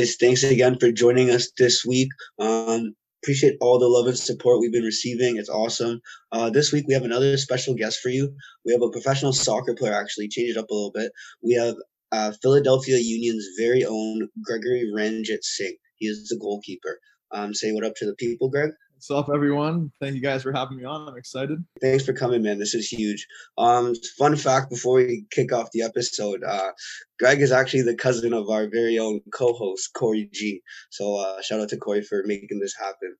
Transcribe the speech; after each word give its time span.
guys. 0.00 0.16
Thanks 0.16 0.42
again 0.42 0.78
for 0.78 0.90
joining 0.90 1.28
us 1.28 1.50
this 1.58 1.84
week. 1.84 2.08
Um, 2.38 2.94
appreciate 3.22 3.58
all 3.60 3.78
the 3.78 3.86
love 3.86 4.06
and 4.06 4.18
support 4.18 4.58
we've 4.58 4.72
been 4.72 4.82
receiving. 4.82 5.36
It's 5.36 5.50
awesome. 5.50 6.00
Uh, 6.32 6.48
this 6.48 6.72
week 6.72 6.86
we 6.88 6.94
have 6.94 7.02
another 7.02 7.36
special 7.36 7.74
guest 7.74 8.00
for 8.02 8.08
you. 8.08 8.34
We 8.64 8.72
have 8.72 8.80
a 8.80 8.88
professional 8.88 9.34
soccer 9.34 9.74
player. 9.74 9.92
Actually, 9.92 10.28
change 10.28 10.56
it 10.56 10.56
up 10.56 10.70
a 10.70 10.74
little 10.74 10.92
bit. 10.92 11.12
We 11.42 11.52
have 11.52 11.74
uh, 12.12 12.32
Philadelphia 12.40 12.96
Union's 12.98 13.46
very 13.58 13.84
own 13.84 14.26
Gregory 14.42 14.90
Ranjitsingh. 14.96 15.76
He 15.96 16.06
is 16.06 16.28
the 16.28 16.38
goalkeeper. 16.40 16.98
Um, 17.32 17.52
say 17.52 17.72
what 17.72 17.84
up 17.84 17.94
to 17.96 18.06
the 18.06 18.14
people, 18.14 18.48
Greg. 18.48 18.70
What's 19.00 19.10
up, 19.10 19.30
everyone? 19.34 19.90
Thank 19.98 20.14
you 20.14 20.20
guys 20.20 20.42
for 20.42 20.52
having 20.52 20.76
me 20.76 20.84
on. 20.84 21.08
I'm 21.08 21.16
excited. 21.16 21.64
Thanks 21.80 22.04
for 22.04 22.12
coming, 22.12 22.42
man. 22.42 22.58
This 22.58 22.74
is 22.74 22.86
huge. 22.86 23.26
Um, 23.56 23.94
fun 24.18 24.36
fact 24.36 24.68
before 24.68 24.96
we 24.96 25.24
kick 25.30 25.54
off 25.54 25.70
the 25.72 25.80
episode, 25.80 26.44
uh, 26.44 26.72
Greg 27.18 27.40
is 27.40 27.50
actually 27.50 27.80
the 27.80 27.94
cousin 27.94 28.34
of 28.34 28.50
our 28.50 28.68
very 28.68 28.98
own 28.98 29.22
co-host 29.32 29.94
Corey 29.94 30.28
G. 30.34 30.60
So 30.90 31.16
uh, 31.16 31.40
shout 31.40 31.60
out 31.60 31.70
to 31.70 31.78
Corey 31.78 32.02
for 32.02 32.24
making 32.26 32.60
this 32.60 32.76
happen. 32.78 33.16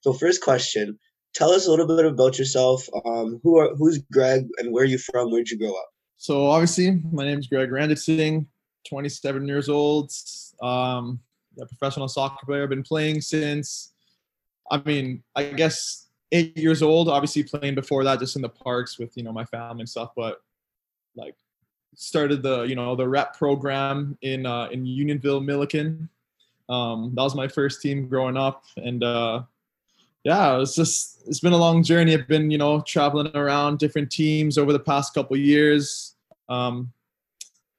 So 0.00 0.14
first 0.14 0.40
question, 0.40 0.98
tell 1.34 1.50
us 1.50 1.66
a 1.66 1.70
little 1.70 1.86
bit 1.86 2.06
about 2.06 2.38
yourself. 2.38 2.88
Um, 3.04 3.38
who 3.42 3.58
are 3.58 3.76
who's 3.76 3.98
Greg 4.10 4.46
and 4.56 4.72
where 4.72 4.84
are 4.84 4.86
you 4.86 4.96
from? 4.96 5.30
Where'd 5.30 5.50
you 5.50 5.58
grow 5.58 5.74
up? 5.74 5.90
So 6.16 6.46
obviously, 6.46 7.02
my 7.12 7.26
name 7.26 7.38
is 7.38 7.48
Greg 7.48 7.68
Ranjitsingh, 7.68 8.46
27 8.88 9.46
years 9.46 9.68
old. 9.68 10.10
Um, 10.62 11.20
a 11.60 11.66
professional 11.66 12.08
soccer 12.08 12.46
player. 12.46 12.62
I've 12.62 12.70
been 12.70 12.82
playing 12.82 13.20
since 13.20 13.92
I 14.70 14.82
mean, 14.84 15.22
I 15.34 15.44
guess 15.44 16.08
eight 16.32 16.56
years 16.56 16.82
old. 16.82 17.08
Obviously, 17.08 17.42
playing 17.42 17.74
before 17.74 18.04
that, 18.04 18.20
just 18.20 18.36
in 18.36 18.42
the 18.42 18.48
parks 18.48 18.98
with 18.98 19.16
you 19.16 19.22
know 19.22 19.32
my 19.32 19.44
family 19.44 19.80
and 19.80 19.88
stuff. 19.88 20.10
But 20.16 20.40
like, 21.16 21.34
started 21.94 22.42
the 22.42 22.62
you 22.62 22.74
know 22.74 22.94
the 22.96 23.08
rep 23.08 23.36
program 23.36 24.16
in 24.22 24.46
uh, 24.46 24.68
in 24.70 24.86
Unionville, 24.86 25.40
Milliken. 25.40 26.08
Um, 26.68 27.12
that 27.14 27.22
was 27.22 27.34
my 27.34 27.48
first 27.48 27.80
team 27.80 28.08
growing 28.08 28.36
up, 28.36 28.64
and 28.76 29.02
uh, 29.02 29.42
yeah, 30.24 30.60
it's 30.60 30.74
just 30.74 31.22
it's 31.26 31.40
been 31.40 31.52
a 31.52 31.58
long 31.58 31.82
journey. 31.82 32.14
I've 32.14 32.28
been 32.28 32.50
you 32.50 32.58
know 32.58 32.80
traveling 32.82 33.34
around 33.34 33.78
different 33.78 34.10
teams 34.10 34.58
over 34.58 34.72
the 34.72 34.80
past 34.80 35.14
couple 35.14 35.36
years, 35.36 36.14
um, 36.48 36.92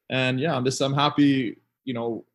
and 0.10 0.40
yeah, 0.40 0.56
I'm 0.56 0.66
just 0.66 0.82
I'm 0.82 0.94
happy 0.94 1.58
you 1.86 1.94
know 1.94 2.26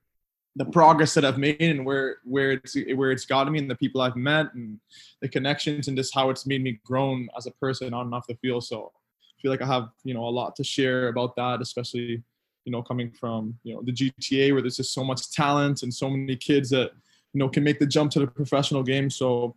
the 0.57 0.65
progress 0.65 1.15
that 1.15 1.25
I've 1.25 1.39
made 1.39 1.61
and 1.61 1.85
where 1.85 2.19
where 2.25 2.53
it's 2.53 2.77
where 2.95 3.11
it's 3.11 3.25
gotten 3.25 3.53
me 3.53 3.59
and 3.59 3.71
the 3.71 3.75
people 3.75 4.01
I've 4.01 4.17
met 4.17 4.55
and 4.55 4.79
the 5.21 5.29
connections 5.29 5.89
and 5.89 5.97
just 5.97 6.15
how 6.15 6.31
it's 6.31 6.47
made 6.47 6.63
me 6.63 6.81
grown 6.85 7.29
as 7.37 7.47
a 7.47 7.51
person 7.53 7.93
on 7.93 8.07
and 8.07 8.15
off 8.15 8.27
the 8.29 8.37
field. 8.37 8.65
So 8.65 8.93
I 8.95 9.43
feel 9.43 9.51
like 9.51 9.63
I 9.63 9.67
have 9.67 9.89
you 10.05 10.15
know 10.15 10.25
a 10.25 10.31
lot 10.31 10.55
to 10.57 10.65
share 10.65 11.09
about 11.09 11.35
that, 11.37 11.61
especially 11.61 12.23
you 12.65 12.73
know 12.73 12.83
coming 12.83 13.11
from 13.11 13.59
you 13.65 13.75
know 13.75 13.83
the 13.83 13.93
GTA 13.93 14.53
where 14.53 14.63
there's 14.63 14.77
just 14.77 14.95
so 14.95 15.03
much 15.03 15.33
talent 15.33 15.83
and 15.83 15.93
so 15.93 16.09
many 16.09 16.37
kids 16.37 16.71
that 16.71 16.93
you 17.33 17.41
know 17.41 17.49
can 17.49 17.65
make 17.65 17.81
the 17.81 17.87
jump 17.87 18.13
to 18.13 18.21
the 18.21 18.27
professional 18.27 18.83
game. 18.83 19.11
So 19.11 19.57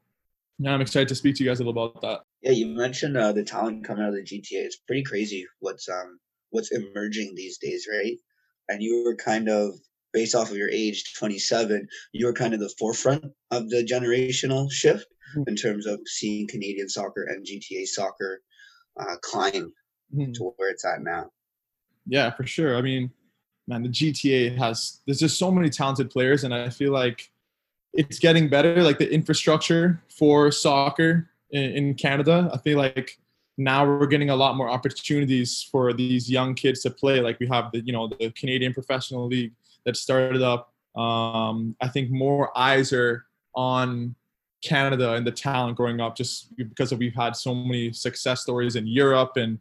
yeah, 0.60 0.74
I'm 0.74 0.82
excited 0.82 1.08
to 1.10 1.16
speak 1.16 1.36
to 1.36 1.44
you 1.44 1.50
guys 1.50 1.60
a 1.60 1.64
little 1.64 1.80
about 1.80 2.02
that. 2.02 2.22
Yeah, 2.42 2.52
you 2.52 2.68
mentioned 2.68 3.16
uh, 3.18 3.32
the 3.32 3.44
talent 3.44 3.86
coming 3.86 4.04
out 4.04 4.10
of 4.10 4.16
the 4.16 4.24
GTA. 4.24 4.66
It's 4.66 4.78
pretty 4.78 5.04
crazy 5.04 5.46
what's 5.60 5.88
um 5.88 6.20
what's 6.50 6.72
emerging 6.72 7.36
these 7.36 7.60
days, 7.60 7.88
right? 7.92 8.18
And 8.70 8.82
you 8.82 9.04
were 9.06 9.16
kind 9.16 9.48
of 9.48 9.76
based 10.18 10.34
off 10.34 10.50
of 10.50 10.58
your 10.58 10.72
age 10.72 11.14
27 11.14 11.88
you're 12.12 12.34
kind 12.34 12.56
of 12.56 12.60
the 12.60 12.74
forefront 12.80 13.24
of 13.52 13.70
the 13.70 13.86
generational 13.86 14.72
shift 14.72 15.06
mm-hmm. 15.30 15.44
in 15.48 15.56
terms 15.56 15.86
of 15.86 16.00
seeing 16.08 16.48
canadian 16.48 16.90
soccer 16.90 17.28
and 17.30 17.46
gta 17.46 17.86
soccer 17.86 18.42
uh, 19.00 19.16
climb 19.22 19.72
mm-hmm. 20.16 20.32
to 20.32 20.52
where 20.56 20.72
it's 20.72 20.84
at 20.84 21.04
now 21.04 21.30
yeah 22.08 22.32
for 22.32 22.48
sure 22.48 22.76
i 22.76 22.82
mean 22.82 23.12
man 23.68 23.84
the 23.84 23.90
gta 23.90 24.58
has 24.58 25.02
there's 25.06 25.20
just 25.20 25.38
so 25.38 25.52
many 25.52 25.70
talented 25.70 26.10
players 26.10 26.44
and 26.44 26.52
i 26.52 26.68
feel 26.68 26.92
like 26.92 27.30
it's 27.94 28.18
getting 28.18 28.50
better 28.50 28.82
like 28.82 28.98
the 28.98 29.14
infrastructure 29.14 30.02
for 30.10 30.52
soccer 30.52 31.30
in, 31.52 31.64
in 31.74 31.94
canada 31.94 32.50
i 32.56 32.58
feel 32.58 32.80
like 32.80 33.20
now 33.60 33.86
we're 33.86 34.08
getting 34.08 34.32
a 34.32 34.36
lot 34.36 34.56
more 34.56 34.68
opportunities 34.68 35.68
for 35.72 35.94
these 35.94 36.28
young 36.28 36.56
kids 36.56 36.82
to 36.82 36.90
play 36.90 37.22
like 37.22 37.40
we 37.40 37.46
have 37.46 37.72
the 37.72 37.82
you 37.82 37.94
know 37.94 38.08
the 38.08 38.32
canadian 38.32 38.74
professional 38.74 39.28
league 39.28 39.54
that 39.88 39.98
started 39.98 40.44
up. 40.44 40.74
Um, 40.96 41.76
I 41.82 41.88
think 41.88 42.12
more 42.12 42.56
eyes 42.58 42.92
are 42.94 43.26
on 43.56 44.16
Canada 44.64 45.14
and 45.14 45.26
the 45.26 45.32
talent 45.32 45.78
growing 45.78 46.02
up 46.02 46.16
just 46.16 46.56
because 46.58 46.92
of, 46.92 47.00
we've 47.00 47.16
had 47.16 47.36
so 47.36 47.56
many 47.56 47.94
success 47.94 48.42
stories 48.42 48.76
in 48.76 48.86
Europe 48.86 49.38
and 49.38 49.60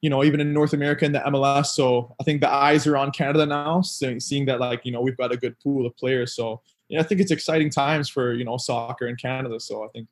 you 0.00 0.08
know 0.08 0.24
even 0.24 0.40
in 0.40 0.54
North 0.54 0.72
America 0.72 1.04
and 1.04 1.14
the 1.14 1.18
MLS. 1.20 1.66
So 1.66 2.16
I 2.18 2.24
think 2.24 2.40
the 2.40 2.50
eyes 2.50 2.86
are 2.86 2.96
on 2.96 3.10
Canada 3.10 3.44
now, 3.44 3.82
seeing 3.82 4.46
that 4.46 4.58
like 4.58 4.80
you 4.84 4.92
know 4.92 5.02
we've 5.02 5.16
got 5.16 5.30
a 5.30 5.36
good 5.36 5.58
pool 5.60 5.86
of 5.86 5.94
players. 5.96 6.34
So 6.34 6.62
yeah, 6.88 7.00
I 7.00 7.02
think 7.02 7.20
it's 7.20 7.30
exciting 7.30 7.68
times 7.68 8.08
for 8.08 8.32
you 8.32 8.44
know 8.44 8.56
soccer 8.56 9.08
in 9.08 9.16
Canada. 9.16 9.60
So 9.60 9.84
I 9.84 9.88
think 9.88 10.08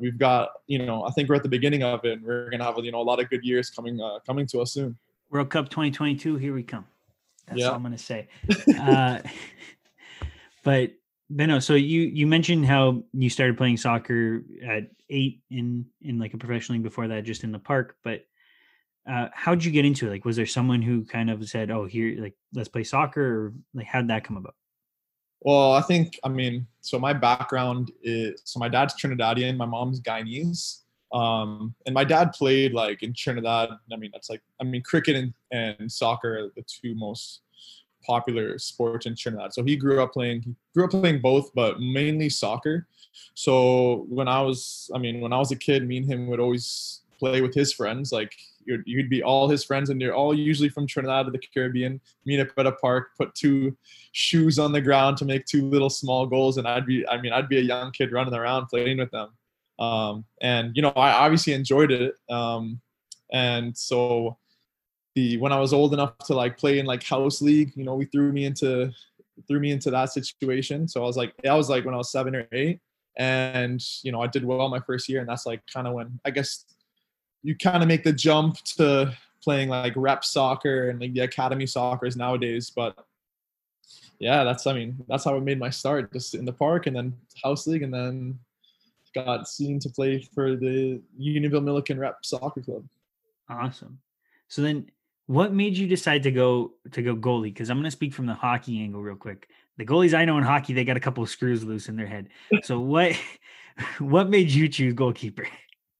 we've 0.00 0.18
got 0.18 0.48
you 0.66 0.84
know 0.84 1.04
I 1.04 1.10
think 1.12 1.28
we're 1.28 1.36
at 1.36 1.44
the 1.44 1.48
beginning 1.48 1.84
of 1.84 2.04
it. 2.04 2.14
and 2.14 2.22
We're 2.22 2.50
gonna 2.50 2.64
have 2.64 2.84
you 2.84 2.90
know 2.90 3.00
a 3.00 3.08
lot 3.10 3.20
of 3.20 3.30
good 3.30 3.44
years 3.44 3.70
coming 3.70 4.00
uh, 4.00 4.18
coming 4.26 4.46
to 4.48 4.60
us 4.60 4.72
soon. 4.72 4.98
World 5.30 5.50
Cup 5.50 5.68
2022, 5.68 6.36
here 6.36 6.54
we 6.54 6.64
come. 6.64 6.86
That's 7.48 7.60
yeah. 7.60 7.68
all 7.68 7.74
I'm 7.74 7.82
going 7.82 7.92
to 7.92 7.98
say. 7.98 8.28
uh, 8.78 9.20
but 10.64 10.92
Benno, 11.30 11.58
so 11.58 11.74
you 11.74 12.02
you 12.02 12.26
mentioned 12.26 12.66
how 12.66 13.02
you 13.12 13.28
started 13.28 13.56
playing 13.58 13.76
soccer 13.76 14.42
at 14.66 14.90
eight 15.10 15.42
in 15.50 15.86
in 16.00 16.18
like 16.18 16.34
a 16.34 16.38
professional 16.38 16.76
league 16.76 16.84
before 16.84 17.08
that, 17.08 17.24
just 17.24 17.44
in 17.44 17.52
the 17.52 17.58
park. 17.58 17.96
But 18.02 18.24
uh, 19.08 19.28
how'd 19.34 19.64
you 19.64 19.70
get 19.70 19.84
into 19.84 20.06
it? 20.06 20.10
Like, 20.10 20.24
was 20.24 20.36
there 20.36 20.46
someone 20.46 20.82
who 20.82 21.04
kind 21.04 21.30
of 21.30 21.46
said, 21.48 21.70
"Oh, 21.70 21.84
here, 21.84 22.20
like, 22.20 22.34
let's 22.54 22.68
play 22.68 22.84
soccer," 22.84 23.22
or 23.22 23.52
like, 23.74 23.86
how 23.86 24.00
did 24.00 24.10
that 24.10 24.24
come 24.24 24.36
about? 24.36 24.54
Well, 25.40 25.72
I 25.72 25.82
think 25.82 26.18
I 26.24 26.28
mean, 26.28 26.66
so 26.80 26.98
my 26.98 27.12
background 27.12 27.92
is 28.02 28.40
so 28.44 28.58
my 28.58 28.68
dad's 28.68 28.94
Trinidadian, 28.94 29.56
my 29.56 29.66
mom's 29.66 30.00
Guyanese. 30.00 30.82
Um, 31.12 31.74
and 31.86 31.94
my 31.94 32.04
dad 32.04 32.32
played 32.32 32.72
like 32.74 33.02
in 33.02 33.14
Trinidad. 33.14 33.70
I 33.92 33.96
mean, 33.96 34.10
that's 34.12 34.28
like, 34.28 34.42
I 34.60 34.64
mean, 34.64 34.82
cricket 34.82 35.16
and, 35.16 35.34
and 35.50 35.90
soccer 35.90 36.38
are 36.38 36.52
the 36.54 36.62
two 36.62 36.94
most 36.94 37.40
popular 38.04 38.58
sports 38.58 39.06
in 39.06 39.14
Trinidad. 39.16 39.52
So 39.54 39.64
he 39.64 39.76
grew 39.76 40.02
up 40.02 40.12
playing, 40.12 40.42
he 40.42 40.54
grew 40.74 40.84
up 40.84 40.90
playing 40.90 41.20
both, 41.20 41.52
but 41.54 41.80
mainly 41.80 42.28
soccer. 42.28 42.86
So 43.34 44.06
when 44.08 44.28
I 44.28 44.40
was, 44.42 44.90
I 44.94 44.98
mean, 44.98 45.20
when 45.20 45.32
I 45.32 45.38
was 45.38 45.50
a 45.50 45.56
kid, 45.56 45.86
me 45.86 45.98
and 45.98 46.06
him 46.06 46.26
would 46.28 46.40
always 46.40 47.02
play 47.18 47.40
with 47.40 47.54
his 47.54 47.72
friends. 47.72 48.12
Like 48.12 48.32
you'd, 48.64 48.82
you'd 48.86 49.10
be 49.10 49.22
all 49.22 49.48
his 49.48 49.64
friends, 49.64 49.90
and 49.90 50.00
they're 50.00 50.14
all 50.14 50.34
usually 50.34 50.68
from 50.68 50.86
Trinidad 50.86 51.26
or 51.26 51.30
the 51.30 51.38
Caribbean. 51.38 52.00
Meet 52.24 52.40
up 52.40 52.48
at 52.56 52.66
a 52.66 52.72
park, 52.72 53.10
put 53.16 53.34
two 53.34 53.76
shoes 54.12 54.58
on 54.58 54.72
the 54.72 54.80
ground 54.80 55.16
to 55.18 55.24
make 55.24 55.46
two 55.46 55.68
little 55.68 55.90
small 55.90 56.26
goals, 56.26 56.58
and 56.58 56.68
I'd 56.68 56.86
be, 56.86 57.06
I 57.08 57.20
mean, 57.20 57.32
I'd 57.32 57.48
be 57.48 57.58
a 57.58 57.62
young 57.62 57.90
kid 57.92 58.12
running 58.12 58.34
around 58.34 58.66
playing 58.66 58.98
with 58.98 59.10
them. 59.10 59.30
Um, 59.78 60.24
and 60.40 60.74
you 60.74 60.82
know, 60.82 60.90
I 60.90 61.12
obviously 61.12 61.52
enjoyed 61.52 61.90
it. 61.90 62.14
Um, 62.28 62.80
and 63.32 63.76
so 63.76 64.38
the 65.14 65.36
when 65.38 65.52
I 65.52 65.60
was 65.60 65.72
old 65.72 65.94
enough 65.94 66.16
to 66.26 66.34
like 66.34 66.56
play 66.56 66.78
in 66.78 66.86
like 66.86 67.02
house 67.02 67.40
league, 67.42 67.72
you 67.76 67.84
know, 67.84 67.94
we 67.94 68.06
threw 68.06 68.32
me 68.32 68.44
into 68.44 68.92
threw 69.46 69.60
me 69.60 69.70
into 69.70 69.90
that 69.90 70.12
situation. 70.12 70.88
So 70.88 71.02
I 71.02 71.06
was 71.06 71.16
like, 71.16 71.34
I 71.48 71.54
was 71.54 71.68
like 71.68 71.84
when 71.84 71.94
I 71.94 71.98
was 71.98 72.10
seven 72.10 72.34
or 72.34 72.46
eight, 72.52 72.80
and 73.16 73.82
you 74.02 74.12
know, 74.12 74.20
I 74.20 74.26
did 74.26 74.44
well 74.44 74.68
my 74.68 74.80
first 74.80 75.08
year, 75.08 75.20
and 75.20 75.28
that's 75.28 75.46
like 75.46 75.62
kind 75.72 75.86
of 75.86 75.94
when 75.94 76.18
I 76.24 76.30
guess 76.30 76.64
you 77.42 77.56
kind 77.56 77.82
of 77.82 77.88
make 77.88 78.04
the 78.04 78.12
jump 78.12 78.56
to 78.76 79.16
playing 79.42 79.68
like 79.68 79.92
rep 79.96 80.24
soccer 80.24 80.90
and 80.90 81.00
like 81.00 81.14
the 81.14 81.20
academy 81.20 81.66
soccer 81.66 82.06
is 82.06 82.16
nowadays. 82.16 82.70
But 82.70 82.96
yeah, 84.18 84.44
that's 84.44 84.66
I 84.66 84.72
mean 84.72 85.04
that's 85.08 85.24
how 85.24 85.36
I 85.36 85.40
made 85.40 85.58
my 85.58 85.70
start, 85.70 86.12
just 86.12 86.34
in 86.34 86.44
the 86.44 86.52
park 86.52 86.86
and 86.86 86.96
then 86.96 87.14
house 87.42 87.66
league, 87.66 87.82
and 87.82 87.94
then 87.94 88.38
got 89.14 89.48
seen 89.48 89.78
to 89.80 89.88
play 89.90 90.20
for 90.34 90.56
the 90.56 91.00
Unionville 91.16 91.60
Milliken 91.60 91.98
Rep 91.98 92.18
Soccer 92.22 92.62
Club. 92.62 92.84
Awesome. 93.48 93.98
So 94.48 94.62
then, 94.62 94.90
what 95.26 95.52
made 95.52 95.76
you 95.76 95.86
decide 95.86 96.22
to 96.22 96.30
go 96.30 96.72
to 96.92 97.02
go 97.02 97.14
goalie? 97.14 97.44
Because 97.44 97.70
I'm 97.70 97.76
going 97.76 97.84
to 97.84 97.90
speak 97.90 98.14
from 98.14 98.26
the 98.26 98.34
hockey 98.34 98.80
angle 98.80 99.02
real 99.02 99.16
quick. 99.16 99.48
The 99.76 99.84
goalies 99.84 100.14
I 100.14 100.24
know 100.24 100.38
in 100.38 100.44
hockey, 100.44 100.72
they 100.72 100.84
got 100.84 100.96
a 100.96 101.00
couple 101.00 101.22
of 101.22 101.30
screws 101.30 101.62
loose 101.64 101.88
in 101.88 101.96
their 101.96 102.06
head. 102.06 102.28
So 102.62 102.80
what 102.80 103.12
what 103.98 104.28
made 104.28 104.50
you 104.50 104.68
choose 104.68 104.94
goalkeeper? 104.94 105.46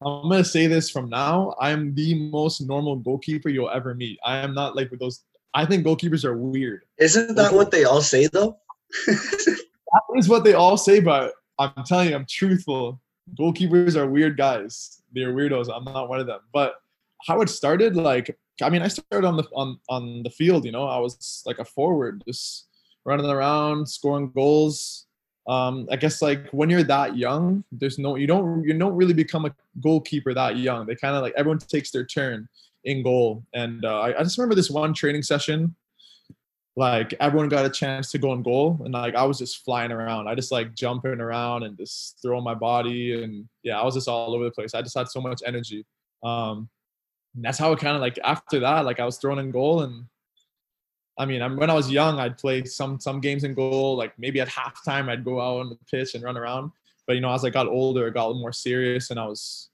I'm 0.00 0.28
gonna 0.28 0.44
say 0.44 0.66
this 0.66 0.90
from 0.90 1.08
now. 1.08 1.54
I'm 1.60 1.94
the 1.94 2.30
most 2.30 2.60
normal 2.60 2.96
goalkeeper 2.96 3.48
you'll 3.48 3.70
ever 3.70 3.94
meet. 3.94 4.18
I 4.24 4.38
am 4.38 4.54
not 4.54 4.76
like 4.76 4.90
with 4.90 5.00
those. 5.00 5.24
I 5.54 5.64
think 5.64 5.84
goalkeepers 5.84 6.24
are 6.24 6.36
weird. 6.36 6.84
Isn't 6.98 7.34
that 7.34 7.52
what 7.52 7.70
they 7.70 7.84
all 7.84 8.00
say 8.00 8.28
though? 8.28 8.58
that 9.06 9.58
is 10.16 10.28
what 10.28 10.44
they 10.44 10.54
all 10.54 10.76
say, 10.76 11.00
but 11.00 11.34
I'm 11.58 11.84
telling 11.84 12.10
you, 12.10 12.14
I'm 12.14 12.26
truthful. 12.26 13.00
Goalkeepers 13.38 13.96
are 13.96 14.06
weird 14.06 14.36
guys. 14.36 15.02
They're 15.12 15.32
weirdos. 15.32 15.68
I'm 15.74 15.84
not 15.84 16.08
one 16.08 16.20
of 16.20 16.26
them. 16.26 16.40
But 16.52 16.76
how 17.26 17.40
it 17.40 17.48
started, 17.48 17.96
like, 17.96 18.36
I 18.62 18.70
mean, 18.70 18.82
I 18.82 18.88
started 18.88 19.26
on 19.26 19.36
the 19.36 19.44
on 19.54 19.78
on 19.88 20.22
the 20.22 20.30
field. 20.30 20.64
You 20.64 20.72
know, 20.72 20.84
I 20.84 20.98
was 20.98 21.42
like 21.46 21.58
a 21.58 21.64
forward, 21.64 22.22
just 22.26 22.68
running 23.04 23.26
around, 23.26 23.88
scoring 23.88 24.30
goals. 24.34 25.06
Um, 25.46 25.88
I 25.90 25.96
guess 25.96 26.20
like 26.20 26.48
when 26.50 26.68
you're 26.68 26.82
that 26.84 27.16
young, 27.16 27.64
there's 27.72 27.98
no 27.98 28.16
you 28.16 28.26
don't 28.26 28.64
you 28.64 28.76
don't 28.78 28.94
really 28.94 29.14
become 29.14 29.46
a 29.46 29.54
goalkeeper 29.80 30.34
that 30.34 30.58
young. 30.58 30.86
They 30.86 30.94
kind 30.94 31.16
of 31.16 31.22
like 31.22 31.34
everyone 31.36 31.58
takes 31.58 31.90
their 31.90 32.04
turn 32.04 32.48
in 32.84 33.02
goal. 33.02 33.44
And 33.54 33.84
uh, 33.84 34.00
I, 34.00 34.18
I 34.18 34.22
just 34.22 34.38
remember 34.38 34.54
this 34.54 34.70
one 34.70 34.92
training 34.92 35.22
session 35.22 35.74
like 36.78 37.12
everyone 37.18 37.48
got 37.48 37.66
a 37.66 37.70
chance 37.70 38.12
to 38.12 38.18
go 38.18 38.32
in 38.34 38.42
goal 38.44 38.80
and 38.84 38.94
like 38.94 39.16
I 39.16 39.24
was 39.24 39.36
just 39.36 39.64
flying 39.64 39.90
around. 39.90 40.28
I 40.28 40.36
just 40.36 40.52
like 40.52 40.76
jumping 40.76 41.20
around 41.20 41.64
and 41.64 41.76
just 41.76 42.18
throwing 42.22 42.44
my 42.44 42.54
body 42.54 43.20
and 43.20 43.48
yeah, 43.64 43.80
I 43.80 43.84
was 43.84 43.94
just 43.94 44.06
all 44.06 44.32
over 44.32 44.44
the 44.44 44.52
place. 44.52 44.74
I 44.74 44.82
just 44.82 44.96
had 44.96 45.08
so 45.08 45.20
much 45.20 45.42
energy. 45.44 45.84
Um 46.22 46.68
that's 47.34 47.58
how 47.58 47.72
it 47.72 47.80
kind 47.80 47.96
of 47.96 48.00
like 48.00 48.16
after 48.22 48.60
that, 48.60 48.84
like 48.84 49.00
I 49.00 49.04
was 49.04 49.18
thrown 49.18 49.40
in 49.40 49.50
goal 49.50 49.82
and 49.82 50.04
I 51.18 51.26
mean, 51.26 51.42
I'm, 51.42 51.56
when 51.56 51.68
I 51.68 51.74
was 51.74 51.90
young, 51.90 52.20
I'd 52.20 52.38
play 52.38 52.64
some 52.64 53.00
some 53.00 53.20
games 53.20 53.42
in 53.42 53.54
goal. 53.54 53.96
Like 53.96 54.16
maybe 54.16 54.40
at 54.40 54.46
halftime, 54.46 55.08
I'd 55.08 55.24
go 55.24 55.40
out 55.40 55.58
on 55.58 55.70
the 55.70 55.78
pitch 55.90 56.14
and 56.14 56.22
run 56.22 56.36
around. 56.36 56.70
But 57.08 57.14
you 57.14 57.20
know, 57.20 57.32
as 57.32 57.44
I 57.44 57.50
got 57.50 57.66
older, 57.66 58.06
it 58.06 58.14
got 58.14 58.32
more 58.34 58.52
serious, 58.52 59.10
and 59.10 59.18
I 59.18 59.26
was, 59.26 59.70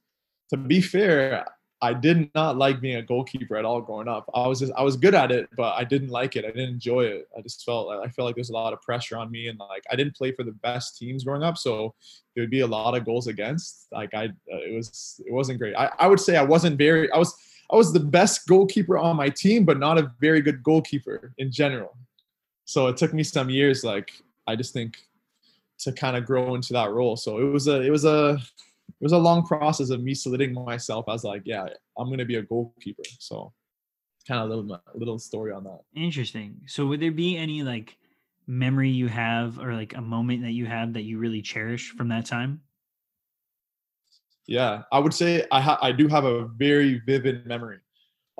to 0.48 0.56
be 0.56 0.80
fair, 0.80 1.44
I 1.84 1.92
did 1.92 2.30
not 2.34 2.56
like 2.56 2.80
being 2.80 2.96
a 2.96 3.02
goalkeeper 3.02 3.56
at 3.56 3.66
all 3.66 3.82
growing 3.82 4.08
up. 4.08 4.30
I 4.34 4.46
was 4.48 4.60
just 4.60 4.72
I 4.74 4.82
was 4.82 4.96
good 4.96 5.14
at 5.14 5.30
it, 5.30 5.50
but 5.54 5.74
I 5.74 5.84
didn't 5.84 6.08
like 6.08 6.34
it. 6.34 6.46
I 6.46 6.48
didn't 6.48 6.70
enjoy 6.70 7.02
it. 7.02 7.28
I 7.36 7.42
just 7.42 7.62
felt 7.62 7.90
I 7.90 8.08
felt 8.08 8.24
like 8.24 8.36
there's 8.36 8.48
a 8.48 8.54
lot 8.54 8.72
of 8.72 8.80
pressure 8.80 9.18
on 9.18 9.30
me, 9.30 9.48
and 9.48 9.58
like 9.58 9.84
I 9.92 9.94
didn't 9.94 10.16
play 10.16 10.32
for 10.32 10.44
the 10.44 10.52
best 10.52 10.96
teams 10.96 11.24
growing 11.24 11.42
up, 11.42 11.58
so 11.58 11.94
there 12.34 12.42
would 12.42 12.50
be 12.50 12.60
a 12.60 12.66
lot 12.66 12.96
of 12.96 13.04
goals 13.04 13.26
against. 13.26 13.88
Like 13.92 14.14
I, 14.14 14.26
uh, 14.26 14.64
it 14.66 14.74
was 14.74 15.20
it 15.26 15.32
wasn't 15.32 15.58
great. 15.58 15.74
I, 15.74 15.90
I 15.98 16.06
would 16.06 16.20
say 16.20 16.38
I 16.38 16.42
wasn't 16.42 16.78
very. 16.78 17.12
I 17.12 17.18
was 17.18 17.36
I 17.70 17.76
was 17.76 17.92
the 17.92 18.00
best 18.00 18.48
goalkeeper 18.48 18.96
on 18.96 19.16
my 19.16 19.28
team, 19.28 19.66
but 19.66 19.78
not 19.78 19.98
a 19.98 20.10
very 20.20 20.40
good 20.40 20.62
goalkeeper 20.62 21.34
in 21.36 21.52
general. 21.52 21.98
So 22.64 22.86
it 22.86 22.96
took 22.96 23.12
me 23.12 23.22
some 23.22 23.50
years, 23.50 23.84
like 23.84 24.10
I 24.46 24.56
just 24.56 24.72
think, 24.72 24.96
to 25.80 25.92
kind 25.92 26.16
of 26.16 26.24
grow 26.24 26.54
into 26.54 26.72
that 26.72 26.92
role. 26.92 27.18
So 27.18 27.40
it 27.40 27.44
was 27.44 27.68
a 27.68 27.82
it 27.82 27.90
was 27.90 28.06
a 28.06 28.38
it 28.88 29.04
was 29.04 29.12
a 29.12 29.18
long 29.18 29.44
process 29.44 29.90
of 29.90 30.02
me 30.02 30.14
solidificating 30.14 30.64
myself 30.64 31.06
as 31.08 31.24
like, 31.24 31.42
yeah, 31.44 31.66
I'm 31.98 32.10
gonna 32.10 32.24
be 32.24 32.36
a 32.36 32.42
goalkeeper. 32.42 33.02
So 33.18 33.52
kind 34.26 34.40
of 34.40 34.50
a 34.50 34.54
little 34.54 34.82
little 34.94 35.18
story 35.18 35.52
on 35.52 35.64
that. 35.64 35.80
Interesting. 35.94 36.56
So 36.66 36.86
would 36.86 37.00
there 37.00 37.12
be 37.12 37.36
any 37.36 37.62
like 37.62 37.96
memory 38.46 38.90
you 38.90 39.08
have 39.08 39.58
or 39.58 39.74
like 39.74 39.94
a 39.94 40.00
moment 40.00 40.42
that 40.42 40.52
you 40.52 40.66
have 40.66 40.92
that 40.94 41.02
you 41.02 41.18
really 41.18 41.42
cherish 41.42 41.90
from 41.90 42.08
that 42.08 42.26
time? 42.26 42.60
Yeah, 44.46 44.82
I 44.92 44.98
would 44.98 45.14
say 45.14 45.46
I 45.50 45.60
ha- 45.60 45.78
I 45.80 45.92
do 45.92 46.08
have 46.08 46.24
a 46.24 46.46
very 46.46 47.00
vivid 47.06 47.46
memory, 47.46 47.78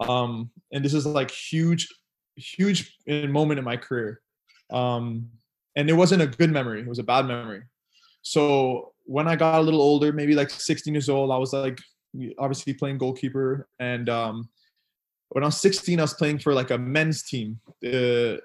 um, 0.00 0.50
and 0.72 0.84
this 0.84 0.92
is 0.92 1.06
like 1.06 1.30
huge, 1.30 1.88
huge 2.36 2.94
moment 3.06 3.58
in 3.58 3.64
my 3.64 3.78
career, 3.78 4.20
um, 4.70 5.30
and 5.76 5.88
it 5.88 5.94
wasn't 5.94 6.20
a 6.20 6.26
good 6.26 6.50
memory. 6.50 6.80
It 6.80 6.86
was 6.86 6.98
a 6.98 7.02
bad 7.02 7.26
memory. 7.26 7.62
So 8.20 8.93
when 9.04 9.28
I 9.28 9.36
got 9.36 9.58
a 9.58 9.62
little 9.62 9.82
older, 9.82 10.12
maybe 10.12 10.34
like 10.34 10.50
16 10.50 10.92
years 10.94 11.08
old, 11.08 11.30
I 11.30 11.38
was 11.38 11.52
like 11.52 11.78
obviously 12.38 12.74
playing 12.74 12.98
goalkeeper, 12.98 13.68
and 13.78 14.08
um, 14.08 14.48
when 15.30 15.44
I 15.44 15.46
was 15.46 15.60
16, 15.60 15.98
I 15.98 16.02
was 16.02 16.14
playing 16.14 16.38
for 16.38 16.54
like 16.54 16.70
a 16.70 16.78
men's 16.78 17.22
team. 17.22 17.60
Uh, 17.84 18.38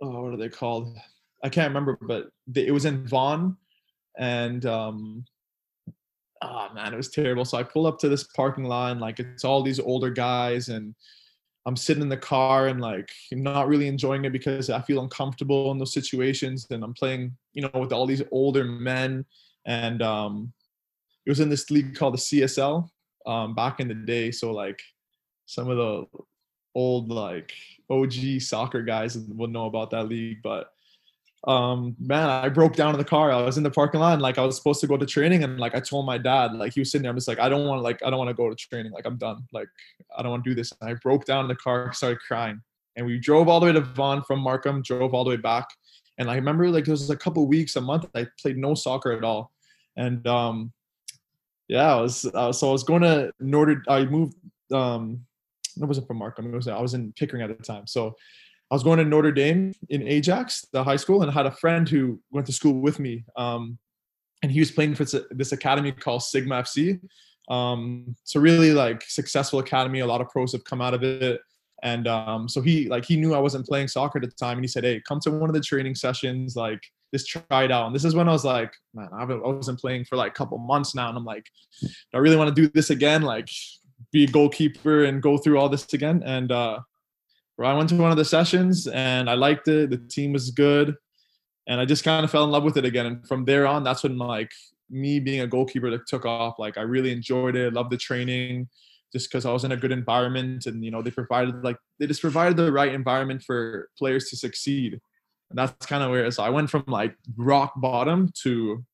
oh, 0.00 0.22
what 0.22 0.34
are 0.34 0.36
they 0.36 0.48
called? 0.48 0.96
I 1.42 1.48
can't 1.48 1.70
remember, 1.70 1.98
but 2.00 2.28
they, 2.46 2.66
it 2.66 2.72
was 2.72 2.84
in 2.84 3.06
Vaughan, 3.06 3.56
and 4.18 4.64
um, 4.66 5.24
oh 6.42 6.68
man, 6.74 6.92
it 6.92 6.96
was 6.96 7.10
terrible. 7.10 7.44
So 7.44 7.58
I 7.58 7.62
pull 7.62 7.86
up 7.86 7.98
to 8.00 8.08
this 8.08 8.24
parking 8.24 8.64
lot, 8.64 8.92
and 8.92 9.00
like 9.00 9.20
it's 9.20 9.44
all 9.44 9.62
these 9.62 9.80
older 9.80 10.10
guys, 10.10 10.68
and 10.68 10.94
I'm 11.68 11.76
sitting 11.76 12.02
in 12.02 12.08
the 12.08 12.16
car 12.16 12.68
and 12.68 12.80
like 12.80 13.10
I'm 13.30 13.42
not 13.42 13.68
really 13.68 13.88
enjoying 13.88 14.24
it 14.24 14.32
because 14.32 14.70
I 14.70 14.80
feel 14.80 15.02
uncomfortable 15.02 15.70
in 15.70 15.76
those 15.76 15.92
situations. 15.92 16.66
And 16.70 16.82
I'm 16.82 16.94
playing, 16.94 17.36
you 17.52 17.60
know, 17.60 17.70
with 17.74 17.92
all 17.92 18.06
these 18.06 18.22
older 18.30 18.64
men, 18.64 19.26
and 19.66 20.02
um, 20.02 20.52
it 21.26 21.30
was 21.30 21.40
in 21.40 21.48
this 21.48 21.70
league 21.70 21.94
called 21.94 22.14
the 22.14 22.18
CSL 22.18 22.88
um, 23.26 23.54
back 23.54 23.80
in 23.80 23.88
the 23.88 23.94
day. 23.94 24.30
So 24.30 24.52
like 24.52 24.80
some 25.46 25.68
of 25.68 25.76
the 25.76 26.06
old 26.74 27.08
like 27.10 27.52
OG 27.90 28.40
soccer 28.40 28.82
guys 28.82 29.16
will 29.16 29.48
know 29.48 29.66
about 29.66 29.90
that 29.90 30.08
league, 30.08 30.38
but 30.42 30.72
um 31.46 31.94
man 32.00 32.28
i 32.28 32.48
broke 32.48 32.74
down 32.74 32.92
in 32.92 32.98
the 32.98 33.04
car. 33.04 33.30
I 33.30 33.40
was 33.42 33.56
in 33.58 33.62
the 33.62 33.70
parking 33.70 34.00
lot 34.00 34.14
and 34.14 34.20
like 34.20 34.38
i 34.38 34.44
was 34.44 34.56
supposed 34.56 34.80
to 34.80 34.86
go 34.86 34.96
to 34.96 35.06
training. 35.06 35.44
And 35.44 35.60
like 35.60 35.74
i 35.74 35.80
told 35.80 36.04
my 36.04 36.18
dad 36.18 36.54
like 36.54 36.72
he 36.72 36.80
was 36.80 36.90
sitting 36.90 37.02
there. 37.02 37.10
I'm 37.10 37.16
just 37.16 37.28
like 37.28 37.38
i 37.38 37.48
don't 37.48 37.66
want 37.66 37.78
to 37.78 37.82
like 37.82 38.02
i 38.04 38.10
don't 38.10 38.18
want 38.18 38.28
to 38.28 38.34
go 38.34 38.48
to 38.48 38.56
training. 38.56 38.92
Like 38.92 39.06
i'm 39.06 39.16
done. 39.16 39.46
Like 39.52 39.68
i 40.16 40.22
don't 40.22 40.32
want 40.32 40.44
to 40.44 40.50
do 40.50 40.54
this. 40.54 40.72
And 40.80 40.90
i 40.90 40.94
broke 40.94 41.26
down 41.26 41.44
in 41.44 41.48
the 41.48 41.56
car 41.56 41.92
started 41.92 42.18
crying. 42.20 42.60
And 42.96 43.06
we 43.06 43.18
drove 43.18 43.48
all 43.48 43.60
the 43.60 43.66
way 43.66 43.72
to 43.72 43.80
Vaughan 43.80 44.22
from 44.22 44.40
Markham 44.40 44.82
drove 44.82 45.14
all 45.14 45.24
the 45.24 45.30
way 45.30 45.36
back 45.36 45.66
and 46.18 46.30
i 46.30 46.34
remember 46.34 46.68
like 46.70 46.86
it 46.86 46.90
was 46.90 47.10
a 47.10 47.16
couple 47.16 47.46
weeks 47.46 47.76
a 47.76 47.80
month 47.80 48.06
i 48.14 48.26
played 48.40 48.56
no 48.56 48.74
soccer 48.74 49.12
at 49.12 49.24
all 49.24 49.52
and 49.96 50.26
um 50.26 50.72
yeah 51.68 51.94
i 51.94 52.00
was 52.00 52.24
uh, 52.34 52.52
so 52.52 52.68
i 52.68 52.72
was 52.72 52.84
going 52.84 53.02
to 53.02 53.32
Notre 53.40 53.82
i 53.88 54.04
moved 54.04 54.34
um 54.72 55.20
it 55.80 55.84
wasn't 55.84 56.06
from 56.06 56.18
Markham 56.18 56.50
was 56.52 56.68
i 56.68 56.80
was 56.80 56.94
in 56.94 57.12
pickering 57.12 57.42
at 57.42 57.56
the 57.56 57.62
time 57.62 57.86
so 57.86 58.14
I 58.70 58.74
was 58.74 58.82
going 58.82 58.98
to 58.98 59.04
Notre 59.04 59.32
Dame 59.32 59.72
in 59.88 60.06
Ajax, 60.06 60.66
the 60.72 60.84
high 60.84 60.96
school, 60.96 61.22
and 61.22 61.30
I 61.30 61.34
had 61.34 61.46
a 61.46 61.50
friend 61.50 61.88
who 61.88 62.20
went 62.30 62.46
to 62.48 62.52
school 62.52 62.74
with 62.74 62.98
me. 62.98 63.24
Um, 63.36 63.78
and 64.42 64.52
he 64.52 64.60
was 64.60 64.70
playing 64.70 64.94
for 64.94 65.04
this 65.30 65.52
academy 65.52 65.90
called 65.90 66.22
Sigma 66.22 66.62
FC. 66.62 67.00
Um, 67.50 68.14
so 68.24 68.38
really 68.38 68.72
like 68.72 69.02
successful 69.02 69.58
academy. 69.58 70.00
A 70.00 70.06
lot 70.06 70.20
of 70.20 70.28
pros 70.28 70.52
have 70.52 70.64
come 70.64 70.82
out 70.82 70.94
of 70.94 71.02
it. 71.02 71.40
And 71.82 72.08
um, 72.08 72.48
so 72.48 72.60
he 72.60 72.88
like 72.88 73.04
he 73.04 73.16
knew 73.16 73.34
I 73.34 73.38
wasn't 73.38 73.66
playing 73.66 73.88
soccer 73.88 74.18
at 74.18 74.28
the 74.28 74.34
time, 74.34 74.58
and 74.58 74.64
he 74.64 74.68
said, 74.68 74.84
"Hey, 74.84 75.00
come 75.06 75.20
to 75.20 75.30
one 75.30 75.48
of 75.48 75.54
the 75.54 75.60
training 75.60 75.94
sessions. 75.94 76.56
Like, 76.56 76.80
just 77.14 77.28
try 77.28 77.64
it 77.64 77.70
out." 77.70 77.86
And 77.86 77.94
this 77.94 78.04
is 78.04 78.14
when 78.14 78.28
I 78.28 78.32
was 78.32 78.44
like, 78.44 78.72
"Man, 78.94 79.08
I, 79.12 79.22
I 79.22 79.36
wasn't 79.36 79.78
playing 79.78 80.04
for 80.04 80.16
like 80.16 80.32
a 80.32 80.34
couple 80.34 80.58
months 80.58 80.94
now, 80.94 81.08
and 81.08 81.16
I'm 81.16 81.24
like, 81.24 81.46
I 82.12 82.18
really 82.18 82.36
want 82.36 82.54
to 82.54 82.62
do 82.62 82.68
this 82.68 82.90
again? 82.90 83.22
Like, 83.22 83.48
be 84.12 84.24
a 84.24 84.26
goalkeeper 84.26 85.04
and 85.04 85.22
go 85.22 85.38
through 85.38 85.58
all 85.58 85.68
this 85.68 85.92
again?" 85.92 86.22
And 86.24 86.50
uh, 86.50 86.80
I 87.60 87.74
went 87.74 87.88
to 87.90 87.96
one 87.96 88.10
of 88.10 88.16
the 88.16 88.24
sessions 88.24 88.86
and 88.86 89.28
I 89.28 89.34
liked 89.34 89.68
it. 89.68 89.90
The 89.90 89.98
team 89.98 90.32
was 90.32 90.50
good, 90.50 90.96
and 91.68 91.80
I 91.80 91.84
just 91.84 92.02
kind 92.02 92.24
of 92.24 92.30
fell 92.30 92.44
in 92.44 92.50
love 92.50 92.64
with 92.64 92.76
it 92.76 92.84
again. 92.84 93.06
And 93.06 93.28
from 93.28 93.44
there 93.44 93.68
on, 93.68 93.84
that's 93.84 94.02
when 94.02 94.18
like 94.18 94.50
me 94.90 95.20
being 95.20 95.42
a 95.42 95.46
goalkeeper 95.46 95.90
that 95.90 96.06
took 96.08 96.24
off. 96.24 96.58
Like 96.58 96.76
I 96.76 96.82
really 96.82 97.12
enjoyed 97.12 97.54
it. 97.56 97.72
Loved 97.72 97.90
the 97.90 97.96
training, 97.96 98.68
just 99.12 99.30
because 99.30 99.46
I 99.46 99.52
was 99.52 99.64
in 99.64 99.72
a 99.72 99.76
good 99.76 99.92
environment, 99.92 100.66
and 100.66 100.84
you 100.84 100.90
know 100.90 101.02
they 101.02 101.10
provided 101.10 101.62
like 101.64 101.76
they 101.98 102.06
just 102.06 102.20
provided 102.20 102.56
the 102.56 102.72
right 102.72 102.92
environment 102.92 103.42
for 103.42 103.88
players 103.98 104.28
to 104.30 104.36
succeed. 104.36 105.00
And 105.50 105.58
that's 105.58 105.86
kind 105.86 106.02
of 106.02 106.10
where 106.10 106.30
so 106.30 106.42
I 106.42 106.50
went 106.50 106.70
from 106.70 106.84
like 106.86 107.14
rock 107.36 107.72
bottom 107.76 108.30
to 108.42 108.84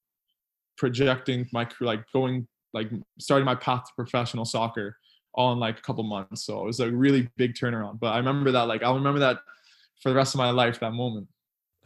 projecting 0.77 1.47
my 1.53 1.69
like 1.81 2.05
going 2.13 2.47
like 2.73 2.91
starting 3.19 3.45
my 3.45 3.55
path 3.55 3.85
to 3.85 3.93
professional 3.97 4.45
soccer 4.45 4.97
all 5.35 5.53
in 5.53 5.59
like 5.59 5.79
a 5.79 5.83
couple 5.83 6.05
months. 6.05 6.45
So 6.45 6.63
it 6.63 6.67
was 6.67 6.81
a 6.81 6.91
really 6.91 7.29
big 7.37 7.55
turnaround. 7.55 7.99
But 7.99 8.09
I 8.09 8.19
remember 8.19 8.53
that 8.53 8.69
like 8.69 8.83
I'll 8.83 8.95
remember 8.95 9.21
that 9.21 9.39
for 10.01 10.11
the 10.11 10.15
rest 10.15 10.35
of 10.35 10.39
my 10.39 10.51
life, 10.51 10.81
that 10.81 10.93
moment. 10.93 11.29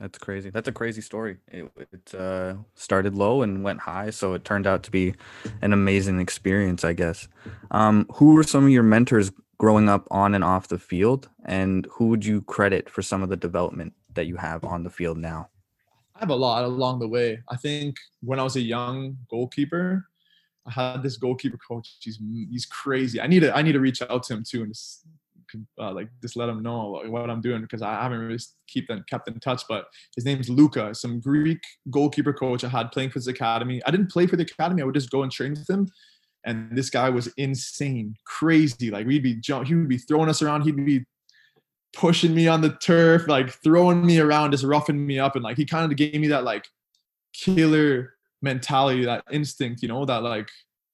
That's 0.00 0.18
crazy. 0.18 0.50
That's 0.50 0.68
a 0.68 0.72
crazy 0.72 1.00
story. 1.00 1.38
It, 1.48 1.70
it 1.92 2.14
uh, 2.14 2.54
started 2.74 3.14
low 3.14 3.42
and 3.42 3.64
went 3.64 3.80
high, 3.80 4.10
so 4.10 4.34
it 4.34 4.44
turned 4.44 4.66
out 4.66 4.84
to 4.84 4.90
be 4.92 5.14
an 5.60 5.72
amazing 5.72 6.20
experience, 6.20 6.84
I 6.84 6.92
guess. 6.92 7.26
Um, 7.72 8.06
who 8.14 8.34
were 8.34 8.44
some 8.44 8.64
of 8.64 8.70
your 8.70 8.84
mentors 8.84 9.32
growing 9.58 9.88
up 9.88 10.06
on 10.10 10.34
and 10.34 10.44
off 10.44 10.68
the 10.68 10.78
field, 10.78 11.28
and 11.44 11.86
who 11.90 12.06
would 12.08 12.24
you 12.24 12.42
credit 12.42 12.88
for 12.88 13.02
some 13.02 13.22
of 13.24 13.28
the 13.28 13.36
development 13.36 13.92
that 14.14 14.26
you 14.26 14.36
have 14.36 14.64
on 14.64 14.84
the 14.84 14.90
field 14.90 15.18
now? 15.18 15.48
I 16.14 16.20
have 16.20 16.30
a 16.30 16.36
lot 16.36 16.64
along 16.64 17.00
the 17.00 17.08
way. 17.08 17.40
I 17.48 17.56
think 17.56 17.96
when 18.20 18.38
I 18.38 18.44
was 18.44 18.56
a 18.56 18.60
young 18.60 19.16
goalkeeper, 19.28 20.06
I 20.66 20.70
had 20.70 21.02
this 21.02 21.16
goalkeeper 21.16 21.58
coach. 21.58 21.96
He's 22.00 22.20
he's 22.50 22.66
crazy. 22.66 23.20
I 23.20 23.26
need 23.26 23.40
to 23.40 23.56
I 23.56 23.62
need 23.62 23.72
to 23.72 23.80
reach 23.80 24.02
out 24.02 24.22
to 24.24 24.34
him 24.34 24.44
too 24.44 24.62
and 24.62 24.72
just 24.72 25.06
uh, 25.80 25.92
like 25.92 26.08
just 26.22 26.36
let 26.36 26.48
him 26.48 26.62
know 26.62 27.02
what 27.06 27.30
I'm 27.30 27.40
doing 27.40 27.62
because 27.62 27.82
I 27.82 27.92
haven't 28.02 28.18
really 28.18 28.38
keep 28.66 28.88
them 28.88 29.04
kept 29.08 29.28
in 29.28 29.38
touch. 29.40 29.62
But 29.68 29.86
his 30.16 30.24
name's 30.24 30.48
Luca, 30.48 30.94
some 30.94 31.20
Greek 31.20 31.60
goalkeeper 31.90 32.32
coach 32.32 32.64
I 32.64 32.68
had 32.68 32.92
playing 32.92 33.10
for 33.10 33.18
his 33.18 33.28
academy. 33.28 33.82
I 33.86 33.90
didn't 33.90 34.10
play 34.10 34.26
for 34.26 34.36
the 34.36 34.42
academy. 34.42 34.82
I 34.82 34.84
would 34.84 34.94
just 34.94 35.10
go 35.10 35.22
and 35.22 35.32
train 35.32 35.52
with 35.52 35.68
him. 35.68 35.88
And 36.44 36.76
this 36.76 36.90
guy 36.90 37.10
was 37.10 37.26
insane, 37.36 38.14
crazy. 38.24 38.90
Like 38.90 39.06
we'd 39.06 39.22
be 39.22 39.34
jump, 39.34 39.66
he 39.66 39.74
would 39.74 39.88
be 39.88 39.98
throwing 39.98 40.28
us 40.28 40.40
around. 40.40 40.62
He'd 40.62 40.76
be 40.76 41.04
pushing 41.94 42.34
me 42.34 42.48
on 42.48 42.60
the 42.60 42.76
turf, 42.82 43.26
like 43.28 43.50
throwing 43.50 44.04
me 44.04 44.18
around, 44.18 44.52
just 44.52 44.64
roughing 44.64 45.06
me 45.06 45.18
up. 45.18 45.34
And 45.34 45.44
like 45.44 45.56
he 45.56 45.64
kind 45.64 45.90
of 45.90 45.96
gave 45.96 46.14
me 46.14 46.28
that 46.28 46.44
like 46.44 46.66
killer 47.32 48.14
mentality, 48.42 49.04
that 49.04 49.24
instinct, 49.30 49.82
you 49.82 49.88
know, 49.88 50.04
that 50.04 50.22
like 50.22 50.48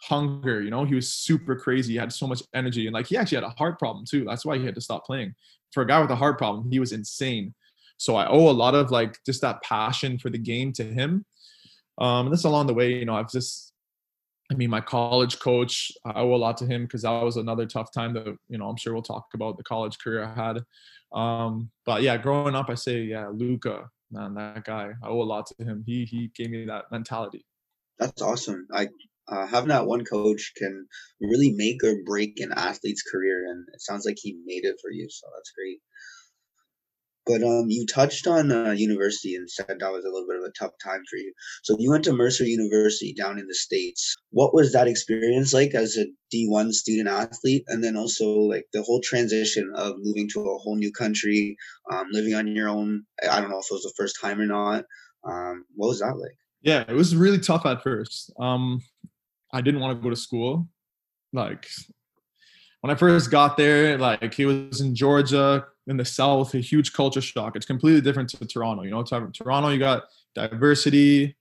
hunger, 0.09 0.63
you 0.63 0.71
know, 0.71 0.85
he 0.85 0.95
was 0.95 1.09
super 1.09 1.57
crazy. 1.57 1.93
He 1.95 1.99
had 1.99 2.13
so 2.13 2.27
much 2.27 2.43
energy 2.55 2.87
and 2.87 2.95
like 2.95 3.07
he 3.07 3.17
actually 3.17 3.37
had 3.37 3.45
a 3.45 3.51
heart 3.51 3.79
problem 3.79 4.05
too. 4.05 4.25
That's 4.25 4.45
why 4.45 4.59
he 4.59 4.65
had 4.65 4.75
to 4.75 4.81
stop 4.81 5.05
playing. 5.05 5.35
For 5.73 5.83
a 5.83 5.87
guy 5.87 6.01
with 6.01 6.11
a 6.11 6.17
heart 6.17 6.39
problem, 6.39 6.71
he 6.71 6.79
was 6.79 6.93
insane. 6.93 7.55
So 7.97 8.17
I 8.17 8.27
owe 8.29 8.51
a 8.51 8.53
lot 8.53 8.75
of 8.75 8.91
like 8.91 9.19
just 9.25 9.41
that 9.43 9.63
passion 9.63 10.19
for 10.19 10.31
the 10.31 10.39
game 10.39 10.73
to 10.75 10.85
him. 10.85 11.25
Um, 11.99 12.27
and 12.27 12.33
that's 12.33 12.45
along 12.45 12.67
the 12.67 12.75
way, 12.75 12.95
you 12.95 13.05
know, 13.05 13.15
I've 13.15 13.31
just, 13.31 13.73
I 14.51 14.55
mean, 14.55 14.71
my 14.71 14.81
college 14.81 15.39
coach, 15.39 15.91
I 16.05 16.21
owe 16.21 16.35
a 16.35 16.37
lot 16.37 16.57
to 16.59 16.67
him 16.67 16.85
because 16.85 17.03
that 17.03 17.23
was 17.23 17.37
another 17.37 17.67
tough 17.67 17.93
time 17.93 18.13
that, 18.15 18.37
you 18.49 18.59
know, 18.59 18.69
I'm 18.69 18.77
sure 18.77 18.93
we'll 18.93 19.03
talk 19.03 19.27
about 19.35 19.57
the 19.57 19.65
college 19.65 19.99
career 19.99 20.25
I 20.25 20.35
had. 20.35 20.65
Um, 21.13 21.71
but 21.87 22.03
yeah, 22.03 22.17
growing 22.17 22.55
up, 22.55 22.69
I 22.69 22.75
say, 22.75 23.03
yeah, 23.03 23.29
Luca, 23.29 23.89
man, 24.11 24.35
that 24.35 24.65
guy, 24.65 24.93
I 25.03 25.09
owe 25.09 25.23
a 25.23 25.25
lot 25.25 25.47
to 25.47 25.65
him. 25.65 25.85
He 25.87 26.05
he 26.05 26.31
gave 26.35 26.51
me 26.51 26.65
that 26.67 26.91
mentality. 26.91 27.45
That's 27.99 28.21
awesome. 28.21 28.67
I 28.73 28.89
uh, 29.29 29.47
having 29.47 29.69
that 29.69 29.87
one 29.87 30.05
coach 30.05 30.53
can 30.57 30.87
really 31.21 31.55
make 31.57 31.83
or 31.83 32.03
break 32.05 32.41
an 32.41 32.53
athlete's 32.55 33.03
career, 33.03 33.47
and 33.49 33.67
it 33.73 33.81
sounds 33.81 34.05
like 34.05 34.17
he 34.19 34.39
made 34.45 34.65
it 34.65 34.77
for 34.81 34.91
you. 34.91 35.07
So 35.11 35.27
that's 35.35 35.53
great. 35.53 35.81
But 37.27 37.43
um, 37.43 37.71
you 37.71 37.87
touched 37.87 38.27
on 38.27 38.53
uh, 38.53 38.73
university 38.73 39.35
and 39.35 39.51
said 39.51 39.67
that 39.69 39.93
was 39.93 40.05
a 40.05 40.11
little 40.11 40.27
bit 40.29 40.37
of 40.37 40.45
a 40.45 40.53
tough 40.59 40.73
time 40.85 41.03
for 41.09 41.17
you. 41.17 41.33
So 41.63 41.75
you 41.79 41.91
went 41.91 42.05
to 42.05 42.13
Mercer 42.13 42.45
University 42.45 43.15
down 43.15 43.39
in 43.39 43.47
the 43.47 43.55
states. 43.55 44.15
What 44.31 44.53
was 44.53 44.73
that 44.73 44.89
experience 44.89 45.55
like 45.55 45.75
as 45.75 45.97
a 45.97 46.05
D 46.31 46.47
one 46.51 46.71
student 46.73 47.09
athlete, 47.09 47.65
and 47.69 47.83
then 47.83 47.97
also 47.97 48.27
like 48.27 48.67
the 48.75 48.83
whole 48.83 49.01
transition 49.03 49.73
of 49.75 49.95
moving 50.01 50.29
to 50.35 50.41
a 50.41 50.59
whole 50.59 50.77
new 50.77 50.93
country, 50.93 51.57
um, 51.91 52.09
living 52.11 52.35
on 52.35 52.47
your 52.49 52.69
own? 52.69 53.05
I 53.23 53.41
don't 53.41 53.51
know 53.51 53.59
if 53.59 53.71
it 53.71 53.75
was 53.75 53.85
the 53.85 53.95
first 53.97 54.21
time 54.21 54.39
or 54.39 54.47
not. 54.47 54.85
Um, 55.27 55.65
what 55.77 55.89
was 55.89 56.01
that 56.01 56.19
like? 56.19 56.37
Yeah, 56.61 56.85
it 56.87 56.95
was 56.95 57.17
really 57.17 57.39
tough 57.39 57.65
at 57.65 57.83
first. 57.83 58.33
Um, 58.39 58.81
I 59.55 59.61
didn't 59.61 59.81
want 59.81 59.97
to 59.97 60.03
go 60.03 60.11
to 60.11 60.17
school. 60.17 60.69
Like 61.33 61.69
when 62.81 62.91
I 62.91 62.97
first 62.97 63.31
got 63.31 63.57
there, 63.57 63.97
like 63.97 64.35
he 64.35 64.47
was 64.47 64.81
in 64.81 64.95
Georgia 64.95 65.67
in 65.87 65.97
the 65.97 66.05
South, 66.05 66.55
a 66.55 66.59
huge 66.59 66.93
culture 66.93 67.21
shock. 67.21 67.55
It's 67.55 67.65
completely 67.65 68.01
different 68.01 68.29
to 68.31 68.45
Toronto. 68.45 68.83
You 68.83 68.91
know, 68.91 69.03
Toronto, 69.03 69.69
you 69.69 69.79
got 69.79 70.05
diversity, 70.35 71.37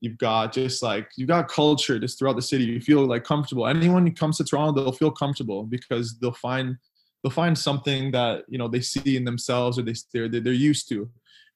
you've 0.00 0.16
got 0.16 0.52
just 0.52 0.82
like 0.82 1.10
you 1.16 1.26
got 1.26 1.48
culture 1.48 1.98
just 1.98 2.18
throughout 2.18 2.36
the 2.36 2.42
city. 2.42 2.64
You 2.64 2.80
feel 2.80 3.04
like 3.06 3.24
comfortable. 3.24 3.66
Anyone 3.66 4.06
who 4.06 4.12
comes 4.12 4.38
to 4.38 4.44
Toronto, 4.44 4.72
they'll 4.72 4.92
feel 4.92 5.10
comfortable 5.10 5.64
because 5.64 6.18
they'll 6.18 6.32
find 6.32 6.78
they'll 7.22 7.30
find 7.30 7.56
something 7.56 8.10
that 8.12 8.44
you 8.48 8.56
know 8.56 8.68
they 8.68 8.80
see 8.80 9.16
in 9.16 9.24
themselves 9.24 9.78
or 9.78 9.82
they 9.82 9.94
they're 10.14 10.28
they're 10.28 10.52
used 10.52 10.88
to. 10.88 11.10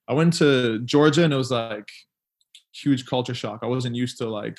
I 0.06 0.12
went 0.12 0.34
to 0.34 0.80
Georgia 0.80 1.24
and 1.24 1.32
it 1.32 1.36
was 1.36 1.50
like 1.50 1.88
huge 2.72 3.06
culture 3.06 3.34
shock. 3.34 3.60
I 3.62 3.66
wasn't 3.66 3.96
used 3.96 4.18
to 4.18 4.28
like 4.28 4.58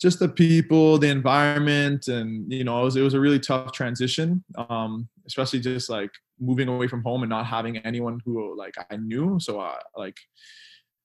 just 0.00 0.18
the 0.18 0.28
people, 0.28 0.98
the 0.98 1.08
environment, 1.08 2.08
and 2.08 2.50
you 2.52 2.64
know, 2.64 2.80
it 2.80 2.84
was 2.84 2.96
it 2.96 3.02
was 3.02 3.14
a 3.14 3.20
really 3.20 3.40
tough 3.40 3.72
transition. 3.72 4.44
Um, 4.68 5.08
especially 5.26 5.60
just 5.60 5.90
like 5.90 6.10
moving 6.40 6.68
away 6.68 6.86
from 6.86 7.02
home 7.02 7.22
and 7.22 7.30
not 7.30 7.46
having 7.46 7.78
anyone 7.78 8.20
who 8.24 8.56
like 8.56 8.74
I 8.90 8.96
knew. 8.96 9.38
So 9.40 9.60
I 9.60 9.78
like 9.96 10.16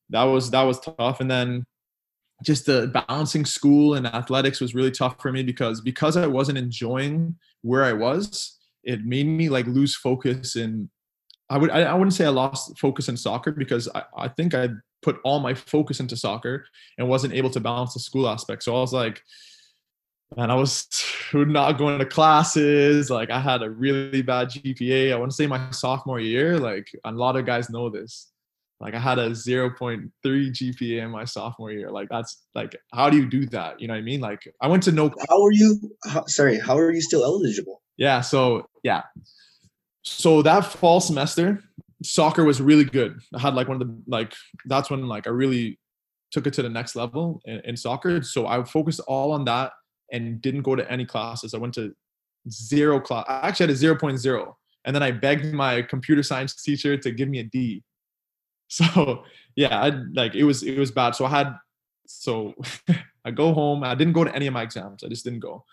that 0.10 0.24
was 0.24 0.52
that 0.52 0.64
was 0.64 0.80
tough. 0.80 1.20
And 1.20 1.30
then 1.30 1.66
just 2.44 2.66
the 2.66 2.88
balancing 3.08 3.46
school 3.46 3.96
and 3.96 4.08
athletics 4.08 4.60
was 4.60 4.76
really 4.76 4.92
tough 4.92 5.16
for 5.20 5.32
me 5.32 5.44
because 5.44 5.82
because 5.82 6.18
I 6.18 6.28
wasn't 6.28 6.58
enjoying 6.58 7.36
where 7.62 7.84
I 7.84 7.94
was, 7.94 8.58
it 8.84 9.06
made 9.06 9.28
me 9.28 9.50
like 9.50 9.68
lose 9.68 9.96
focus 9.96 10.56
in 10.56 10.90
I 11.52 11.58
would 11.58 11.70
I, 11.70 11.82
I 11.82 11.94
wouldn't 11.94 12.14
say 12.14 12.26
I 12.26 12.30
lost 12.30 12.80
focus 12.80 13.10
in 13.10 13.18
soccer 13.18 13.52
because 13.52 13.90
I, 13.94 14.04
I 14.18 14.28
think 14.30 14.56
I 14.56 14.70
put 15.02 15.20
all 15.26 15.42
my 15.42 15.54
focus 15.54 16.00
into 16.00 16.16
soccer 16.16 16.66
and 16.98 17.10
wasn't 17.10 17.34
able 17.34 17.50
to 17.50 17.60
balance 17.60 17.94
the 17.94 18.00
school 18.00 18.30
aspect. 18.30 18.64
So 18.64 18.74
I 18.74 18.80
was 18.80 18.94
like, 18.94 19.22
man, 20.38 20.50
I 20.50 20.56
was 20.56 20.88
not 21.34 21.74
going 21.74 22.00
to 22.00 22.06
classes. 22.06 23.10
Like 23.10 23.32
I 23.32 23.42
had 23.42 23.64
a 23.64 23.70
really 23.70 24.22
bad 24.22 24.50
GPA. 24.50 25.12
I 25.12 25.18
want 25.18 25.30
to 25.30 25.36
say 25.36 25.46
my 25.46 25.70
sophomore 25.72 26.22
year. 26.22 26.58
Like 26.58 26.90
a 27.04 27.12
lot 27.12 27.36
of 27.36 27.46
guys 27.46 27.70
know 27.70 27.90
this. 27.90 28.32
Like 28.80 28.94
I 28.94 29.00
had 29.00 29.20
a 29.20 29.32
0.3 29.32 30.10
GPA 30.24 31.04
in 31.04 31.12
my 31.12 31.26
sophomore 31.26 31.72
year. 31.72 31.92
Like 31.92 32.08
that's 32.10 32.44
like, 32.56 32.78
how 32.94 33.10
do 33.10 33.18
you 33.18 33.30
do 33.30 33.46
that? 33.48 33.82
You 33.82 33.90
know 33.90 33.94
what 33.94 34.00
I 34.00 34.04
mean? 34.04 34.22
Like 34.22 34.48
I 34.62 34.68
went 34.68 34.84
to 34.84 34.94
no. 34.94 35.14
How 35.30 35.44
are 35.44 35.52
you? 35.52 35.98
How, 36.06 36.26
sorry, 36.28 36.60
how 36.60 36.78
are 36.78 36.94
you 36.94 37.02
still 37.02 37.26
eligible? 37.26 37.82
Yeah. 37.98 38.22
So 38.22 38.70
yeah, 38.84 39.04
so 40.04 40.42
that 40.42 40.62
fall 40.66 41.00
semester 41.00 41.62
soccer 42.04 42.44
was 42.44 42.62
really 42.62 42.84
good. 42.84 43.20
I 43.36 43.40
had 43.40 43.54
like 43.54 43.68
one 43.68 43.82
of 43.82 43.88
the 43.88 44.02
like 44.08 44.34
that's 44.66 44.90
when 44.90 45.08
like 45.08 45.28
i 45.28 45.30
really 45.30 45.80
took 46.32 46.48
it 46.48 46.54
to 46.54 46.62
the 46.62 46.70
next 46.70 46.96
level 46.96 47.42
in, 47.46 47.62
in 47.66 47.78
soccer. 47.78 48.22
So 48.24 48.48
i 48.48 48.64
focused 48.64 49.02
all 49.02 49.32
on 49.32 49.46
that 49.46 49.72
and 50.12 50.42
didn't 50.42 50.64
go 50.64 50.76
to 50.76 50.90
any 50.92 51.06
classes. 51.06 51.54
I 51.54 51.58
went 51.58 51.74
to 51.76 51.94
zero 52.50 53.00
class 53.00 53.24
i 53.30 53.48
actually 53.48 53.68
had 53.68 53.76
a 53.76 53.96
0.0 53.96 54.54
and 54.86 54.96
then 54.96 55.04
i 55.04 55.12
begged 55.12 55.54
my 55.54 55.80
computer 55.80 56.24
science 56.24 56.56
teacher 56.56 56.98
to 56.98 57.12
give 57.12 57.30
me 57.30 57.40
a 57.40 57.44
d. 57.44 57.84
So 58.68 59.26
yeah 59.56 59.80
I, 59.80 59.92
like 60.14 60.34
it 60.34 60.44
was 60.44 60.64
it 60.64 60.80
was 60.80 60.92
bad. 60.92 61.16
So 61.16 61.26
i 61.26 61.30
had 61.30 61.56
so 62.08 62.54
i 63.26 63.32
go 63.32 63.54
home. 63.54 63.84
I 63.84 63.96
didn't 63.96 64.14
go 64.14 64.24
to 64.24 64.36
any 64.36 64.48
of 64.48 64.54
my 64.54 64.64
exams. 64.64 65.04
I 65.04 65.08
just 65.08 65.24
didn't 65.24 65.42
go 65.42 65.66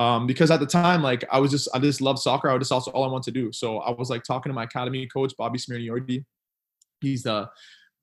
um, 0.00 0.26
because 0.26 0.50
at 0.50 0.60
the 0.60 0.66
time, 0.66 1.02
like 1.02 1.24
I 1.30 1.38
was 1.38 1.50
just 1.50 1.68
I 1.74 1.78
just 1.78 2.00
loved 2.00 2.20
soccer. 2.20 2.48
I 2.48 2.54
was 2.54 2.62
just 2.62 2.72
also 2.72 2.90
all 2.92 3.04
I 3.04 3.08
want 3.08 3.22
to 3.24 3.30
do. 3.30 3.52
So 3.52 3.80
I 3.80 3.90
was 3.90 4.08
like 4.08 4.24
talking 4.24 4.48
to 4.48 4.54
my 4.54 4.64
academy 4.64 5.06
coach, 5.06 5.34
Bobby 5.36 5.58
Smyrniotis. 5.58 6.24
He's 7.02 7.22
the 7.22 7.50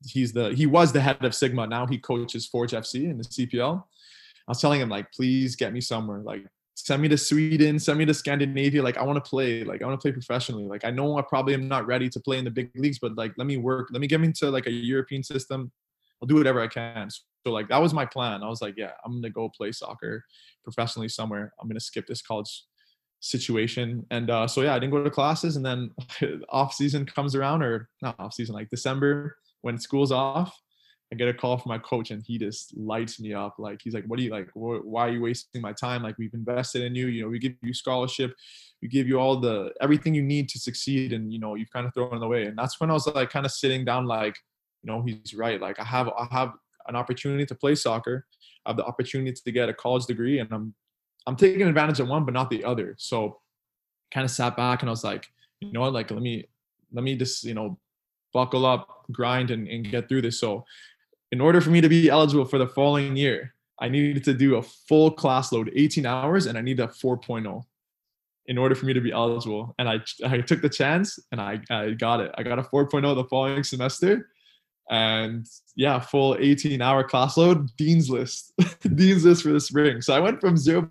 he's 0.06 0.32
the 0.32 0.54
he 0.54 0.68
was 0.68 0.94
the 0.94 1.02
head 1.02 1.26
of 1.26 1.34
Sigma. 1.34 1.66
Now 1.66 1.88
he 1.88 1.98
coaches 1.98 2.46
Forge 2.46 2.74
FC 2.74 3.06
in 3.06 3.18
the 3.18 3.24
CPL. 3.24 3.80
I 3.82 4.52
was 4.52 4.62
telling 4.62 4.80
him 4.80 4.90
like, 4.90 5.12
please 5.12 5.56
get 5.56 5.74
me 5.74 5.82
somewhere. 5.82 6.20
Like 6.20 6.46
send 6.76 7.02
me 7.02 7.08
to 7.08 7.18
Sweden, 7.18 7.80
send 7.80 7.98
me 7.98 8.06
to 8.06 8.14
Scandinavia. 8.14 8.84
Like 8.84 8.98
I 8.98 9.04
want 9.04 9.24
to 9.24 9.28
play. 9.28 9.64
Like 9.64 9.82
I 9.82 9.88
want 9.88 10.00
to 10.00 10.02
play 10.02 10.12
professionally. 10.12 10.66
Like 10.66 10.86
I 10.86 10.92
know 10.92 11.18
I 11.18 11.24
probably 11.24 11.56
am 11.56 11.68
not 11.68 11.88
ready 11.88 12.10
to 12.10 12.20
play 12.20 12.38
in 12.38 12.46
the 12.46 12.52
big 12.52 12.70
leagues, 12.76 13.00
but 13.00 13.16
like 13.16 13.34
let 13.38 13.48
me 13.48 13.58
work. 13.58 13.88
Let 13.92 14.02
me 14.02 14.08
get 14.08 14.22
me 14.22 14.28
into 14.28 14.52
like 14.52 14.68
a 14.68 14.72
European 14.72 15.24
system. 15.24 15.72
I'll 16.22 16.28
do 16.28 16.36
whatever 16.36 16.62
I 16.62 16.68
can. 16.68 17.10
So 17.48 17.54
like 17.54 17.70
that 17.70 17.82
was 17.82 17.94
my 17.94 18.06
plan. 18.06 18.44
I 18.44 18.50
was 18.50 18.62
like, 18.62 18.74
yeah, 18.76 18.92
I'm 19.06 19.22
gonna 19.22 19.30
go 19.30 19.48
play 19.48 19.72
soccer 19.72 20.26
professionally 20.66 21.08
somewhere. 21.08 21.54
I'm 21.62 21.70
gonna 21.70 21.80
skip 21.80 22.06
this 22.06 22.22
college 22.22 22.66
situation. 23.22 24.06
And 24.12 24.30
uh, 24.30 24.50
so 24.50 24.64
yeah, 24.64 24.76
I 24.76 24.80
didn't 24.80 24.92
go 24.92 25.02
to 25.02 25.10
classes, 25.10 25.56
and 25.56 25.66
then 25.66 25.92
off 26.50 26.74
season 26.74 27.06
comes 27.06 27.36
around, 27.36 27.62
or 27.64 27.88
not 28.02 28.20
off 28.20 28.34
season, 28.34 28.54
like 28.54 28.70
December 28.70 29.38
when 29.62 29.80
school's 29.80 30.12
off. 30.12 30.60
I 31.10 31.16
get 31.16 31.30
a 31.30 31.34
call 31.34 31.58
from 31.58 31.70
my 31.70 31.78
coach, 31.78 32.12
and 32.12 32.22
he 32.22 32.38
just 32.38 32.76
lights 32.76 33.18
me 33.18 33.34
up. 33.34 33.56
Like 33.60 33.80
he's 33.82 33.94
like, 33.94 34.04
"What 34.08 34.20
are 34.20 34.24
you 34.24 34.32
like? 34.32 34.50
Why 34.54 35.08
are 35.08 35.12
you 35.12 35.22
wasting 35.22 35.62
my 35.62 35.72
time? 35.72 36.04
Like 36.04 36.18
we've 36.18 36.34
invested 36.34 36.84
in 36.84 36.96
you. 36.96 37.08
You 37.08 37.22
know, 37.24 37.30
we 37.30 37.40
give 37.40 37.54
you 37.64 37.74
scholarship, 37.74 38.34
we 38.82 38.90
give 38.90 39.08
you 39.08 39.22
all 39.22 39.40
the 39.40 39.72
everything 39.80 40.14
you 40.14 40.22
need 40.22 40.50
to 40.50 40.60
succeed, 40.60 41.14
and 41.14 41.32
you 41.32 41.40
know, 41.40 41.56
you've 41.56 41.72
kind 41.72 41.88
of 41.88 41.94
thrown 41.94 42.18
it 42.18 42.26
away." 42.26 42.48
And 42.48 42.58
that's 42.58 42.82
when 42.82 42.90
I 42.90 42.94
was 42.94 43.08
like, 43.08 43.30
kind 43.30 43.46
of 43.46 43.54
sitting 43.54 43.86
down, 43.86 44.06
like, 44.06 44.36
you 44.84 44.92
know, 44.92 45.02
he's 45.02 45.34
right. 45.34 45.62
Like 45.62 45.80
I 45.80 45.86
have, 45.86 46.10
I 46.10 46.28
have 46.30 46.52
an 46.88 46.96
opportunity 46.96 47.46
to 47.46 47.56
play 47.56 47.76
soccer. 47.76 48.26
I 48.66 48.70
have 48.70 48.78
the 48.78 48.86
opportunity 48.86 49.32
to 49.32 49.52
get 49.52 49.70
a 49.70 49.74
college 49.74 50.06
degree, 50.06 50.40
and 50.40 50.52
I'm 50.52 50.74
I'm 51.26 51.36
taking 51.36 51.62
advantage 51.64 52.00
of 52.00 52.08
one, 52.08 52.26
but 52.26 52.34
not 52.34 52.50
the 52.50 52.64
other. 52.64 52.96
So, 52.98 53.40
kind 54.12 54.24
of 54.24 54.32
sat 54.32 54.56
back 54.56 54.82
and 54.82 54.90
I 54.90 54.92
was 54.92 55.04
like, 55.04 55.28
you 55.60 55.72
know 55.72 55.82
what, 55.82 55.94
like 55.94 56.12
let 56.12 56.22
me 56.22 56.48
let 56.94 57.04
me 57.04 57.16
just 57.16 57.44
you 57.44 57.54
know 57.54 57.78
buckle 58.34 58.66
up, 58.66 59.06
grind, 59.12 59.52
and, 59.52 59.68
and 59.68 59.90
get 59.90 60.08
through 60.08 60.22
this. 60.22 60.40
So, 60.40 60.66
in 61.32 61.42
order 61.42 61.62
for 61.62 61.70
me 61.70 61.82
to 61.82 61.90
be 61.90 62.10
eligible 62.10 62.46
for 62.46 62.58
the 62.58 62.68
following 62.68 63.16
year, 63.16 63.54
I 63.80 63.90
needed 63.90 64.24
to 64.26 64.34
do 64.34 64.56
a 64.56 64.62
full 64.62 65.12
class 65.12 65.52
load, 65.52 65.72
18 65.76 66.06
hours, 66.06 66.46
and 66.46 66.58
I 66.58 66.62
need 66.62 66.80
a 66.80 66.88
4.0 66.88 67.64
in 68.48 68.58
order 68.58 68.76
for 68.76 68.86
me 68.86 68.94
to 68.94 69.02
be 69.02 69.12
eligible. 69.12 69.76
And 69.78 69.90
I 69.90 70.00
I 70.26 70.40
took 70.40 70.62
the 70.62 70.70
chance 70.70 71.20
and 71.32 71.42
I, 71.42 71.60
I 71.70 71.92
got 71.92 72.22
it. 72.22 72.32
I 72.38 72.44
got 72.44 72.60
a 72.60 72.64
4.0 72.64 73.16
the 73.16 73.26
following 73.26 73.64
semester 73.64 74.30
and 74.90 75.46
yeah, 75.76 76.00
full 76.00 76.38
18 76.40 76.82
hour 76.82 77.04
class 77.04 77.38
load, 77.38 77.70
Dean's 77.78 78.10
list, 78.10 78.54
Dean's 78.96 79.26
list 79.26 79.44
for 79.44 79.52
the 79.52 79.60
spring. 79.60 80.02
So 80.02 80.14
I 80.14 80.20
went 80.20 80.40
from 80.40 80.58
0. 80.58 80.88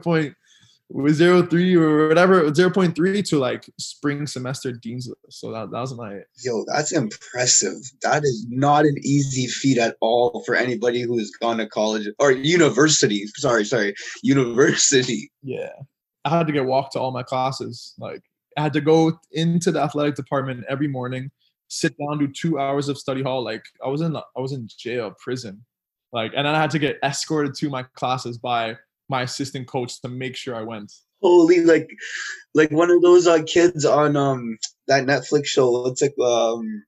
with 0.88 1.18
03 1.18 1.76
or 1.76 2.08
whatever 2.08 2.50
0.3 2.50 3.28
to 3.28 3.38
like 3.38 3.68
spring 3.78 4.26
semester 4.26 4.72
Dean's 4.72 5.08
list. 5.08 5.40
So 5.40 5.50
that, 5.52 5.70
that 5.70 5.80
was 5.80 5.94
my 5.94 6.20
yo, 6.44 6.64
that's 6.66 6.92
impressive. 6.92 7.78
That 8.02 8.22
is 8.22 8.46
not 8.50 8.84
an 8.84 8.96
easy 9.02 9.46
feat 9.46 9.78
at 9.78 9.96
all 10.00 10.42
for 10.44 10.54
anybody 10.54 11.02
who's 11.02 11.30
gone 11.40 11.58
to 11.58 11.66
college 11.66 12.08
or 12.18 12.30
university. 12.32 13.26
Sorry, 13.36 13.64
sorry, 13.64 13.94
university. 14.22 15.30
Yeah. 15.42 15.72
I 16.24 16.30
had 16.30 16.46
to 16.48 16.52
get 16.52 16.66
walked 16.66 16.92
to 16.92 17.00
all 17.00 17.12
my 17.12 17.22
classes. 17.22 17.94
Like 17.98 18.22
I 18.58 18.62
had 18.62 18.72
to 18.74 18.80
go 18.80 19.18
into 19.32 19.70
the 19.70 19.80
athletic 19.80 20.16
department 20.16 20.64
every 20.68 20.88
morning 20.88 21.30
sit 21.68 21.94
down, 21.98 22.18
do 22.18 22.28
two 22.28 22.58
hours 22.58 22.88
of 22.88 22.98
study 22.98 23.22
hall. 23.22 23.42
Like 23.44 23.64
I 23.84 23.88
was 23.88 24.00
in 24.00 24.16
I 24.16 24.40
was 24.40 24.52
in 24.52 24.68
jail, 24.78 25.14
prison. 25.18 25.64
Like 26.12 26.32
and 26.36 26.46
then 26.46 26.54
I 26.54 26.60
had 26.60 26.70
to 26.72 26.78
get 26.78 26.98
escorted 27.02 27.54
to 27.56 27.70
my 27.70 27.82
classes 27.94 28.38
by 28.38 28.76
my 29.08 29.22
assistant 29.22 29.68
coach 29.68 30.00
to 30.02 30.08
make 30.08 30.36
sure 30.36 30.54
I 30.54 30.62
went. 30.62 30.92
Holy 31.22 31.60
like 31.60 31.88
like 32.54 32.70
one 32.70 32.90
of 32.90 33.02
those 33.02 33.26
uh, 33.26 33.42
kids 33.46 33.84
on 33.84 34.16
um 34.16 34.58
that 34.86 35.06
Netflix 35.06 35.46
show. 35.46 35.70
What's 35.82 36.02
it 36.02 36.14
um 36.22 36.84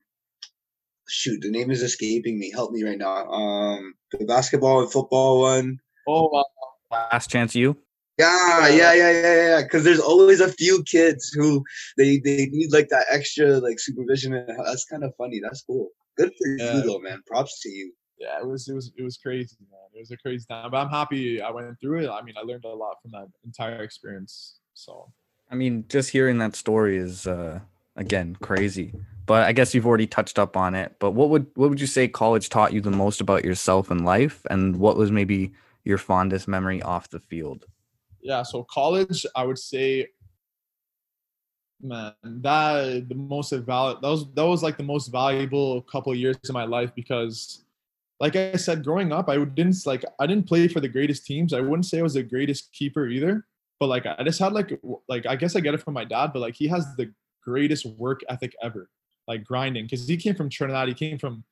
shoot, 1.09 1.41
the 1.41 1.51
name 1.51 1.71
is 1.71 1.83
escaping 1.83 2.39
me. 2.39 2.51
Help 2.51 2.73
me 2.73 2.85
right 2.85 2.99
now. 2.99 3.27
Um 3.27 3.95
the 4.13 4.25
basketball 4.25 4.81
and 4.81 4.93
football 4.93 5.41
one. 5.41 5.79
Oh 6.07 6.29
uh, 6.29 6.43
last 6.91 7.31
chance 7.31 7.55
U? 7.55 7.77
Yeah, 8.19 8.69
yeah, 8.69 8.93
yeah, 8.95 9.11
yeah, 9.13 9.49
yeah. 9.49 9.63
Because 9.63 9.85
there's 9.85 10.01
always 10.01 10.41
a 10.41 10.53
few 10.53 10.83
kids 10.83 11.31
who 11.33 11.65
they 11.97 12.19
they 12.19 12.47
need 12.47 12.73
like 12.73 12.89
that 12.89 13.07
extra 13.11 13.59
like 13.59 13.79
supervision, 13.79 14.35
and 14.35 14.59
that's 14.67 14.85
kind 14.85 15.05
of 15.05 15.15
funny. 15.17 15.41
That's 15.41 15.63
cool. 15.63 15.91
Good 16.17 16.33
for 16.37 16.49
yeah. 16.57 16.75
you 16.75 16.83
though, 16.83 16.99
man. 16.99 17.23
Props 17.27 17.61
to 17.61 17.69
you. 17.69 17.93
Yeah, 18.19 18.39
it 18.41 18.47
was 18.47 18.69
it 18.69 18.75
was 18.75 18.93
it 18.97 19.03
was 19.03 19.17
crazy, 19.17 19.57
man. 19.71 19.79
It 19.95 20.01
was 20.01 20.11
a 20.11 20.17
crazy 20.17 20.45
time, 20.51 20.71
but 20.73 20.79
I'm 20.79 20.91
happy 20.91 21.41
I 21.41 21.51
went 21.51 21.79
through 21.81 22.05
it. 22.05 22.11
I 22.11 22.23
mean, 22.23 22.35
I 22.37 22.43
learned 22.43 22.65
a 22.65 22.75
lot 22.75 22.97
from 23.01 23.13
that 23.13 23.29
entire 23.45 23.83
experience. 23.83 24.59
So, 24.75 25.13
I 25.51 25.55
mean, 25.55 25.85
just 25.89 26.11
hearing 26.11 26.39
that 26.39 26.57
story 26.57 26.97
is 26.97 27.27
uh 27.27 27.61
again 27.95 28.37
crazy. 28.41 28.93
But 29.27 29.45
I 29.45 29.53
guess 29.53 29.75
you've 29.75 29.87
already 29.87 30.07
touched 30.07 30.39
up 30.39 30.57
on 30.57 30.75
it. 30.75 30.97
But 30.99 31.13
what 31.13 31.29
would 31.31 31.47
what 31.55 31.71
would 31.71 31.81
you 31.81 31.87
say 31.87 32.09
college 32.09 32.49
taught 32.49 32.73
you 32.73 32.81
the 32.81 32.91
most 32.91 33.21
about 33.21 33.45
yourself 33.45 33.93
and 33.93 34.05
life, 34.05 34.45
and 34.51 34.77
what 34.79 34.97
was 34.97 35.13
maybe 35.13 35.53
your 35.85 35.99
fondest 35.99 36.49
memory 36.49 36.83
off 36.83 37.11
the 37.11 37.21
field? 37.21 37.67
Yeah 38.21 38.43
so 38.43 38.63
college 38.65 39.25
i 39.37 39.45
would 39.45 39.59
say 39.59 40.07
man, 41.81 42.13
that 42.23 43.09
the 43.09 43.15
most 43.15 43.53
valuable. 43.53 44.01
That 44.01 44.09
was 44.09 44.33
that 44.35 44.47
was 44.47 44.63
like 44.63 44.77
the 44.77 44.83
most 44.83 45.09
valuable 45.09 45.83
couple 45.83 46.15
years 46.15 46.37
of 46.49 46.53
my 46.53 46.65
life 46.65 46.93
because, 46.95 47.65
like 48.21 48.37
I 48.37 48.57
said, 48.57 48.85
growing 48.85 49.13
up, 49.13 49.29
I 49.29 49.43
didn't 49.45 49.87
like 49.87 50.05
I 50.19 50.27
didn't 50.27 50.47
play 50.47 50.69
for 50.69 50.81
the 50.81 50.89
greatest 50.89 51.27
teams. 51.27 51.53
I 51.53 51.61
wouldn't 51.61 51.87
say 51.87 51.99
I 51.99 52.03
was 52.03 52.15
the 52.15 52.23
greatest 52.23 52.73
keeper 52.73 53.09
either, 53.09 53.47
but 53.81 53.87
like 53.87 54.07
I 54.07 54.23
just 54.25 54.41
had 54.41 54.53
like 54.53 54.79
like 55.09 55.27
I 55.27 55.37
guess 55.37 55.57
I 55.57 55.61
get 55.61 55.75
it 55.75 55.83
from 55.83 55.95
my 55.95 56.05
dad, 56.05 56.33
but 56.33 56.41
like 56.41 56.57
he 56.57 56.69
has 56.69 56.97
the 56.97 57.13
greatest 57.43 57.87
work 57.87 58.21
ethic 58.29 58.55
ever, 58.63 58.91
like 59.27 59.45
grinding 59.45 59.85
because 59.85 60.07
he 60.07 60.17
came 60.17 60.35
from 60.35 60.51
Trinidad. 60.51 60.89
He 60.89 60.95
came 60.95 61.19
from 61.19 61.45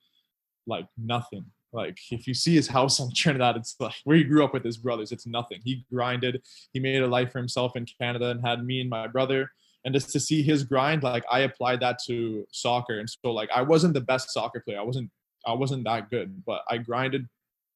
like 0.67 0.87
nothing. 0.97 1.47
Like 1.73 1.99
if 2.11 2.27
you 2.27 2.35
see 2.35 2.55
his 2.55 2.69
house 2.69 3.01
on 3.01 3.11
Trinidad, 3.15 3.57
it's 3.57 3.77
like 3.79 3.95
where 4.05 4.17
he 4.17 4.25
grew 4.25 4.45
up 4.45 4.55
with 4.55 4.65
his 4.65 4.77
brothers. 4.77 5.13
It's 5.13 5.27
nothing. 5.27 5.61
He 5.65 5.85
grinded. 5.93 6.43
He 6.73 6.81
made 6.81 7.03
a 7.03 7.07
life 7.07 7.33
for 7.33 7.39
himself 7.39 7.77
in 7.77 7.87
Canada 8.01 8.31
and 8.31 8.45
had 8.45 8.65
me 8.65 8.81
and 8.81 8.91
my 8.91 9.07
brother. 9.07 9.51
And 9.85 9.95
just 9.95 10.11
to 10.11 10.21
see 10.21 10.43
his 10.43 10.65
grind 10.65 11.05
like 11.05 11.23
i 11.31 11.41
applied 11.41 11.79
that 11.81 12.01
to 12.07 12.47
soccer. 12.51 12.99
And 12.99 13.09
so 13.09 13.31
like 13.31 13.51
i 13.55 13.63
wasn't 13.63 13.95
the 13.95 14.01
best 14.01 14.33
soccer 14.33 14.61
player. 14.61 14.81
I 14.81 14.83
wasn't 14.83 15.11
i 15.47 15.53
wasn't 15.53 15.85
that 15.85 16.11
good 16.11 16.45
but 16.45 16.63
i 16.69 16.77
grinded 16.77 17.29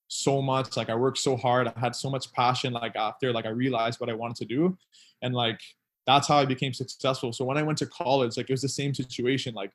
so 0.09 0.43
much. 0.43 0.77
Like 0.77 0.91
i 0.91 0.95
worked 0.95 1.19
so 1.19 1.37
hard. 1.37 1.69
I 1.69 1.79
had 1.79 1.95
so 1.95 2.11
much 2.11 2.33
passion 2.33 2.73
like 2.73 2.97
after 2.97 3.33
like 3.33 3.47
i 3.47 3.51
realized 3.51 4.01
what 4.01 4.11
i 4.11 4.15
wanted 4.15 4.37
to 4.39 4.45
do. 4.45 4.77
And 5.23 5.35
like 5.35 5.61
that's 6.07 6.27
how 6.27 6.39
i 6.39 6.45
became 6.45 6.73
successful. 6.73 7.33
So 7.33 7.45
when 7.45 7.59
i 7.59 7.63
went 7.63 7.79
to 7.79 7.87
college 7.87 8.37
like 8.37 8.51
it 8.51 8.53
was 8.53 8.63
the 8.63 8.69
same 8.69 8.93
situation. 8.93 9.55
Like 9.55 9.71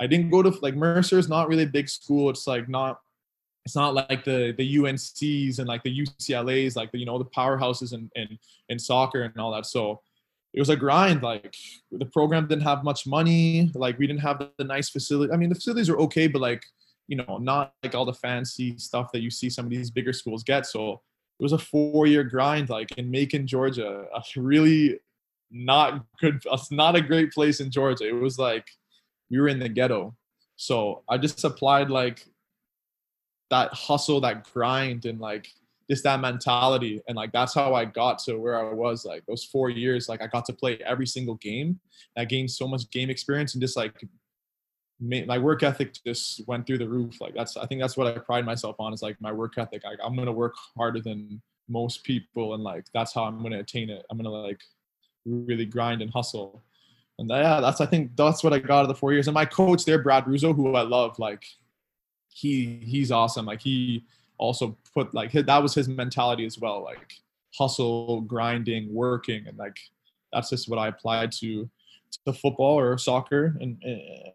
i 0.00 0.08
didn't 0.08 0.30
go 0.30 0.42
to 0.42 0.50
like 0.62 0.74
mercer 0.74 1.18
is 1.20 1.28
not 1.28 1.46
really 1.46 1.62
a 1.62 1.68
big 1.68 1.88
school. 1.88 2.30
It's 2.30 2.48
like 2.48 2.68
not 2.68 2.98
it's 3.66 3.74
not 3.74 3.94
like 3.94 4.22
the 4.22 4.54
the 4.56 4.76
UNCs 4.76 5.58
and 5.58 5.66
like 5.66 5.82
the 5.82 6.06
UCLA's, 6.06 6.76
like 6.76 6.92
the 6.92 6.98
you 6.98 7.04
know 7.04 7.18
the 7.18 7.24
powerhouses 7.24 7.92
in 7.92 8.08
in 8.14 8.38
in 8.68 8.78
soccer 8.78 9.22
and 9.22 9.36
all 9.38 9.52
that. 9.52 9.66
So 9.66 10.00
it 10.54 10.60
was 10.60 10.68
a 10.68 10.76
grind. 10.76 11.24
Like 11.24 11.52
the 11.90 12.06
program 12.06 12.46
didn't 12.46 12.62
have 12.62 12.84
much 12.84 13.08
money. 13.08 13.72
Like 13.74 13.98
we 13.98 14.06
didn't 14.06 14.20
have 14.20 14.38
the, 14.38 14.52
the 14.56 14.62
nice 14.62 14.88
facility. 14.88 15.32
I 15.32 15.36
mean, 15.36 15.48
the 15.48 15.56
facilities 15.56 15.90
are 15.90 15.98
okay, 15.98 16.28
but 16.28 16.40
like 16.40 16.62
you 17.08 17.16
know, 17.16 17.38
not 17.38 17.74
like 17.82 17.96
all 17.96 18.04
the 18.04 18.14
fancy 18.14 18.78
stuff 18.78 19.10
that 19.12 19.20
you 19.20 19.30
see 19.30 19.50
some 19.50 19.64
of 19.64 19.70
these 19.72 19.90
bigger 19.90 20.12
schools 20.12 20.44
get. 20.44 20.64
So 20.66 21.02
it 21.40 21.42
was 21.42 21.52
a 21.52 21.58
four-year 21.58 22.22
grind, 22.22 22.68
like 22.70 22.92
in 22.92 23.10
Macon, 23.10 23.48
Georgia. 23.48 24.06
A 24.14 24.22
really 24.40 25.00
not 25.50 26.04
good, 26.20 26.40
it's 26.52 26.70
not 26.70 26.94
a 26.94 27.00
great 27.00 27.32
place 27.32 27.58
in 27.58 27.72
Georgia. 27.72 28.06
It 28.06 28.12
was 28.12 28.38
like 28.38 28.68
we 29.28 29.40
were 29.40 29.48
in 29.48 29.58
the 29.58 29.68
ghetto. 29.68 30.14
So 30.54 31.02
I 31.08 31.18
just 31.18 31.42
applied 31.42 31.90
like 31.90 32.24
that 33.50 33.72
hustle, 33.72 34.20
that 34.20 34.50
grind, 34.52 35.04
and 35.04 35.20
like 35.20 35.48
just 35.88 36.04
that 36.04 36.20
mentality. 36.20 37.00
And 37.08 37.16
like 37.16 37.32
that's 37.32 37.54
how 37.54 37.74
i 37.74 37.84
got 37.84 38.18
to 38.20 38.36
where 38.36 38.58
i 38.58 38.72
was 38.72 39.04
like 39.04 39.24
those 39.26 39.44
four 39.44 39.70
years 39.70 40.08
like 40.08 40.20
i 40.22 40.26
got 40.26 40.44
to 40.46 40.52
play 40.52 40.78
every 40.84 41.06
single 41.06 41.36
game. 41.36 41.80
I 42.16 42.24
gained 42.24 42.50
so 42.50 42.66
much 42.66 42.90
game 42.90 43.10
experience 43.10 43.54
and 43.54 43.60
just 43.60 43.76
like 43.76 44.04
my 44.98 45.36
work 45.36 45.62
ethic 45.62 45.94
just 46.06 46.46
went 46.48 46.66
through 46.66 46.78
the 46.78 46.88
roof. 46.88 47.20
Like 47.20 47.34
that's 47.34 47.56
i 47.56 47.66
think 47.66 47.80
that's 47.80 47.96
what 47.96 48.06
i 48.06 48.18
pride 48.18 48.46
myself 48.46 48.76
on 48.78 48.92
is 48.92 49.02
like 49.02 49.20
my 49.20 49.32
work 49.32 49.58
ethic. 49.58 49.82
I, 49.84 49.94
i'm 50.04 50.16
gonna 50.16 50.32
work 50.32 50.54
harder 50.76 51.00
than 51.00 51.40
most 51.68 52.04
people 52.04 52.54
and 52.54 52.62
like 52.62 52.86
that's 52.94 53.12
how 53.12 53.24
i'm 53.24 53.42
gonna 53.42 53.60
attain 53.60 53.90
it. 53.90 54.04
I'm 54.10 54.16
gonna 54.16 54.30
like 54.30 54.60
really 55.24 55.66
grind 55.66 56.02
and 56.02 56.10
hustle. 56.10 56.62
And 57.18 57.30
yeah 57.30 57.60
that's 57.60 57.80
i 57.80 57.86
think 57.86 58.16
that's 58.16 58.42
what 58.42 58.52
i 58.52 58.58
got 58.58 58.78
out 58.78 58.82
of 58.82 58.88
the 58.88 58.94
four 58.94 59.12
years. 59.12 59.28
And 59.28 59.34
my 59.34 59.44
coach 59.44 59.84
there 59.84 60.02
brad 60.02 60.24
ruzzo 60.24 60.54
who 60.54 60.74
i 60.74 60.82
love 60.82 61.18
like 61.18 61.44
he 62.36 62.80
he's 62.84 63.10
awesome. 63.10 63.46
Like 63.46 63.60
he 63.60 64.04
also 64.38 64.76
put 64.92 65.14
like 65.14 65.32
that 65.32 65.62
was 65.62 65.74
his 65.74 65.88
mentality 65.88 66.44
as 66.44 66.58
well 66.58 66.84
like 66.84 67.14
hustle 67.54 68.20
grinding 68.22 68.92
working 68.92 69.46
and 69.46 69.56
like 69.56 69.78
that's 70.30 70.50
just 70.50 70.68
what 70.68 70.78
i 70.78 70.88
applied 70.88 71.32
to 71.32 71.68
to 72.26 72.32
football 72.32 72.78
or 72.78 72.98
soccer 72.98 73.56
and 73.60 73.82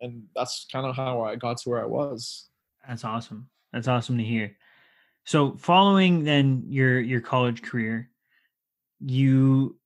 and 0.01 0.23
that's 0.35 0.65
kind 0.71 0.85
of 0.85 0.95
how 0.95 1.21
i 1.21 1.35
got 1.35 1.57
to 1.57 1.69
where 1.69 1.81
i 1.81 1.85
was. 1.85 2.49
That's 2.87 3.05
awesome. 3.05 3.47
That's 3.71 3.87
awesome 3.87 4.17
to 4.17 4.23
hear. 4.23 4.57
So 5.23 5.55
following 5.57 6.23
then 6.23 6.63
your 6.67 6.99
your 6.99 7.21
college 7.21 7.61
career 7.61 8.09
you 8.99 9.77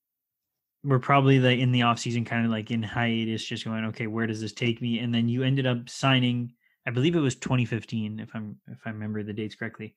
were 0.83 0.99
probably 0.99 1.39
like 1.39 1.59
in 1.59 1.71
the 1.71 1.81
off 1.81 1.99
season 1.99 2.25
kind 2.25 2.45
of 2.45 2.51
like 2.51 2.71
in 2.71 2.83
hiatus 2.83 3.43
just 3.43 3.65
going 3.65 3.85
okay 3.85 4.07
where 4.07 4.27
does 4.27 4.41
this 4.41 4.53
take 4.53 4.81
me? 4.81 4.99
And 4.99 5.13
then 5.13 5.27
you 5.27 5.43
ended 5.43 5.67
up 5.67 5.89
signing 5.89 6.53
I 6.87 6.91
believe 6.91 7.15
it 7.15 7.19
was 7.19 7.35
2015, 7.35 8.19
if 8.19 8.29
I'm 8.33 8.57
if 8.67 8.79
I 8.85 8.89
remember 8.89 9.23
the 9.23 9.33
dates 9.33 9.55
correctly. 9.55 9.95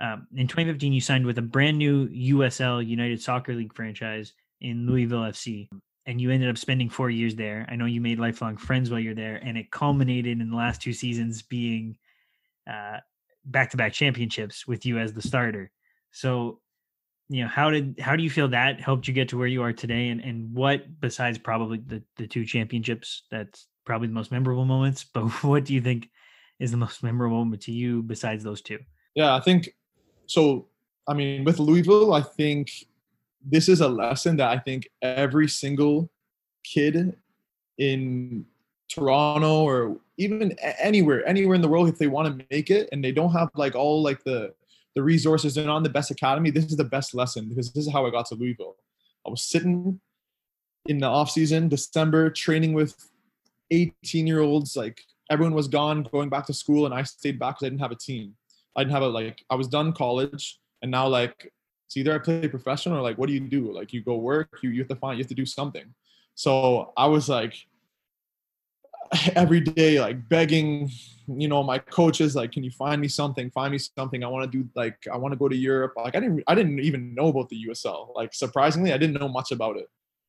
Um, 0.00 0.26
in 0.34 0.48
2015, 0.48 0.92
you 0.92 1.00
signed 1.00 1.26
with 1.26 1.38
a 1.38 1.42
brand 1.42 1.78
new 1.78 2.08
USL 2.08 2.84
United 2.84 3.22
Soccer 3.22 3.54
League 3.54 3.74
franchise 3.74 4.32
in 4.60 4.86
Louisville 4.86 5.20
FC, 5.20 5.68
and 6.06 6.20
you 6.20 6.30
ended 6.30 6.50
up 6.50 6.58
spending 6.58 6.88
four 6.88 7.10
years 7.10 7.36
there. 7.36 7.66
I 7.68 7.76
know 7.76 7.86
you 7.86 8.00
made 8.00 8.18
lifelong 8.18 8.56
friends 8.56 8.90
while 8.90 9.00
you're 9.00 9.14
there, 9.14 9.36
and 9.36 9.56
it 9.56 9.70
culminated 9.70 10.40
in 10.40 10.50
the 10.50 10.56
last 10.56 10.82
two 10.82 10.92
seasons 10.92 11.42
being 11.42 11.96
back 13.44 13.70
to 13.70 13.76
back 13.76 13.92
championships 13.92 14.66
with 14.66 14.86
you 14.86 14.98
as 14.98 15.12
the 15.12 15.22
starter. 15.22 15.70
So, 16.10 16.60
you 17.28 17.42
know, 17.42 17.48
how 17.48 17.70
did 17.70 17.98
how 18.00 18.16
do 18.16 18.22
you 18.22 18.30
feel 18.30 18.48
that 18.48 18.80
helped 18.80 19.08
you 19.08 19.14
get 19.14 19.28
to 19.30 19.38
where 19.38 19.46
you 19.46 19.62
are 19.62 19.72
today, 19.72 20.08
and 20.08 20.20
and 20.20 20.52
what 20.54 21.00
besides 21.00 21.38
probably 21.38 21.78
the 21.78 22.02
the 22.16 22.26
two 22.26 22.44
championships 22.44 23.24
that's 23.30 23.66
probably 23.84 24.08
the 24.08 24.14
most 24.14 24.32
memorable 24.32 24.64
moments, 24.64 25.04
but 25.04 25.28
what 25.44 25.64
do 25.64 25.74
you 25.74 25.80
think 25.80 26.10
is 26.58 26.70
the 26.70 26.76
most 26.76 27.02
memorable 27.02 27.38
moment 27.38 27.62
to 27.62 27.72
you 27.72 28.02
besides 28.02 28.44
those 28.44 28.60
two? 28.60 28.78
Yeah, 29.14 29.34
I 29.34 29.40
think 29.40 29.74
so. 30.26 30.66
I 31.06 31.14
mean, 31.14 31.44
with 31.44 31.58
Louisville, 31.58 32.14
I 32.14 32.22
think 32.22 32.70
this 33.44 33.68
is 33.68 33.80
a 33.80 33.88
lesson 33.88 34.36
that 34.38 34.48
I 34.48 34.58
think 34.58 34.88
every 35.02 35.48
single 35.48 36.10
kid 36.64 37.14
in 37.78 38.46
Toronto 38.88 39.64
or 39.64 39.98
even 40.16 40.56
anywhere, 40.78 41.26
anywhere 41.28 41.54
in 41.54 41.60
the 41.60 41.68
world, 41.68 41.88
if 41.88 41.98
they 41.98 42.06
want 42.06 42.38
to 42.38 42.46
make 42.50 42.70
it 42.70 42.88
and 42.92 43.04
they 43.04 43.12
don't 43.12 43.32
have 43.32 43.50
like 43.54 43.74
all 43.74 44.02
like 44.02 44.22
the 44.24 44.54
the 44.94 45.02
resources 45.02 45.56
and 45.56 45.68
on 45.68 45.82
the 45.82 45.88
best 45.88 46.12
academy, 46.12 46.50
this 46.50 46.66
is 46.66 46.76
the 46.76 46.84
best 46.84 47.14
lesson 47.14 47.48
because 47.48 47.72
this 47.72 47.86
is 47.86 47.92
how 47.92 48.06
I 48.06 48.10
got 48.10 48.26
to 48.26 48.36
Louisville. 48.36 48.76
I 49.26 49.30
was 49.30 49.42
sitting 49.42 50.00
in 50.86 50.98
the 50.98 51.06
off 51.06 51.30
season, 51.30 51.68
December, 51.68 52.30
training 52.30 52.74
with 52.74 52.94
18 53.74 54.26
year 54.26 54.40
olds, 54.40 54.76
like 54.76 55.00
everyone 55.30 55.54
was 55.54 55.68
gone, 55.68 56.02
going 56.12 56.28
back 56.28 56.46
to 56.46 56.54
school, 56.54 56.86
and 56.86 56.94
I 56.94 57.02
stayed 57.02 57.38
back 57.38 57.56
because 57.56 57.66
I 57.66 57.70
didn't 57.70 57.80
have 57.80 57.92
a 57.92 57.96
team. 57.96 58.34
I 58.76 58.82
didn't 58.82 58.92
have 58.92 59.02
a 59.02 59.08
like. 59.08 59.44
I 59.50 59.54
was 59.54 59.68
done 59.68 59.92
college, 59.92 60.58
and 60.82 60.90
now 60.90 61.06
like 61.08 61.52
it's 61.86 61.96
either 61.96 62.14
I 62.14 62.18
play 62.18 62.48
professional 62.48 62.98
or 62.98 63.02
like 63.02 63.18
what 63.18 63.26
do 63.26 63.32
you 63.32 63.40
do? 63.40 63.72
Like 63.72 63.92
you 63.92 64.02
go 64.02 64.16
work, 64.16 64.58
you 64.62 64.70
you 64.70 64.80
have 64.80 64.88
to 64.88 64.96
find, 64.96 65.18
you 65.18 65.22
have 65.22 65.28
to 65.28 65.34
do 65.34 65.46
something. 65.46 65.94
So 66.34 66.92
I 66.96 67.06
was 67.06 67.28
like 67.28 67.54
every 69.34 69.60
day 69.60 70.00
like 70.00 70.28
begging 70.28 70.90
you 71.26 71.48
know 71.48 71.62
my 71.62 71.78
coaches 71.78 72.36
like 72.36 72.52
can 72.52 72.62
you 72.62 72.70
find 72.70 73.00
me 73.00 73.08
something 73.08 73.50
find 73.50 73.72
me 73.72 73.78
something 73.78 74.22
i 74.22 74.26
want 74.26 74.50
to 74.50 74.58
do 74.58 74.68
like 74.74 74.96
i 75.10 75.16
want 75.16 75.32
to 75.32 75.38
go 75.38 75.48
to 75.48 75.56
europe 75.56 75.94
like 75.96 76.14
i 76.14 76.20
didn't 76.20 76.42
i 76.46 76.54
didn't 76.54 76.78
even 76.80 77.14
know 77.14 77.28
about 77.28 77.48
the 77.48 77.66
usl 77.68 78.14
like 78.14 78.34
surprisingly 78.34 78.92
i 78.92 78.98
didn't 78.98 79.18
know 79.18 79.28
much 79.28 79.50
about 79.50 79.76
it 79.76 79.88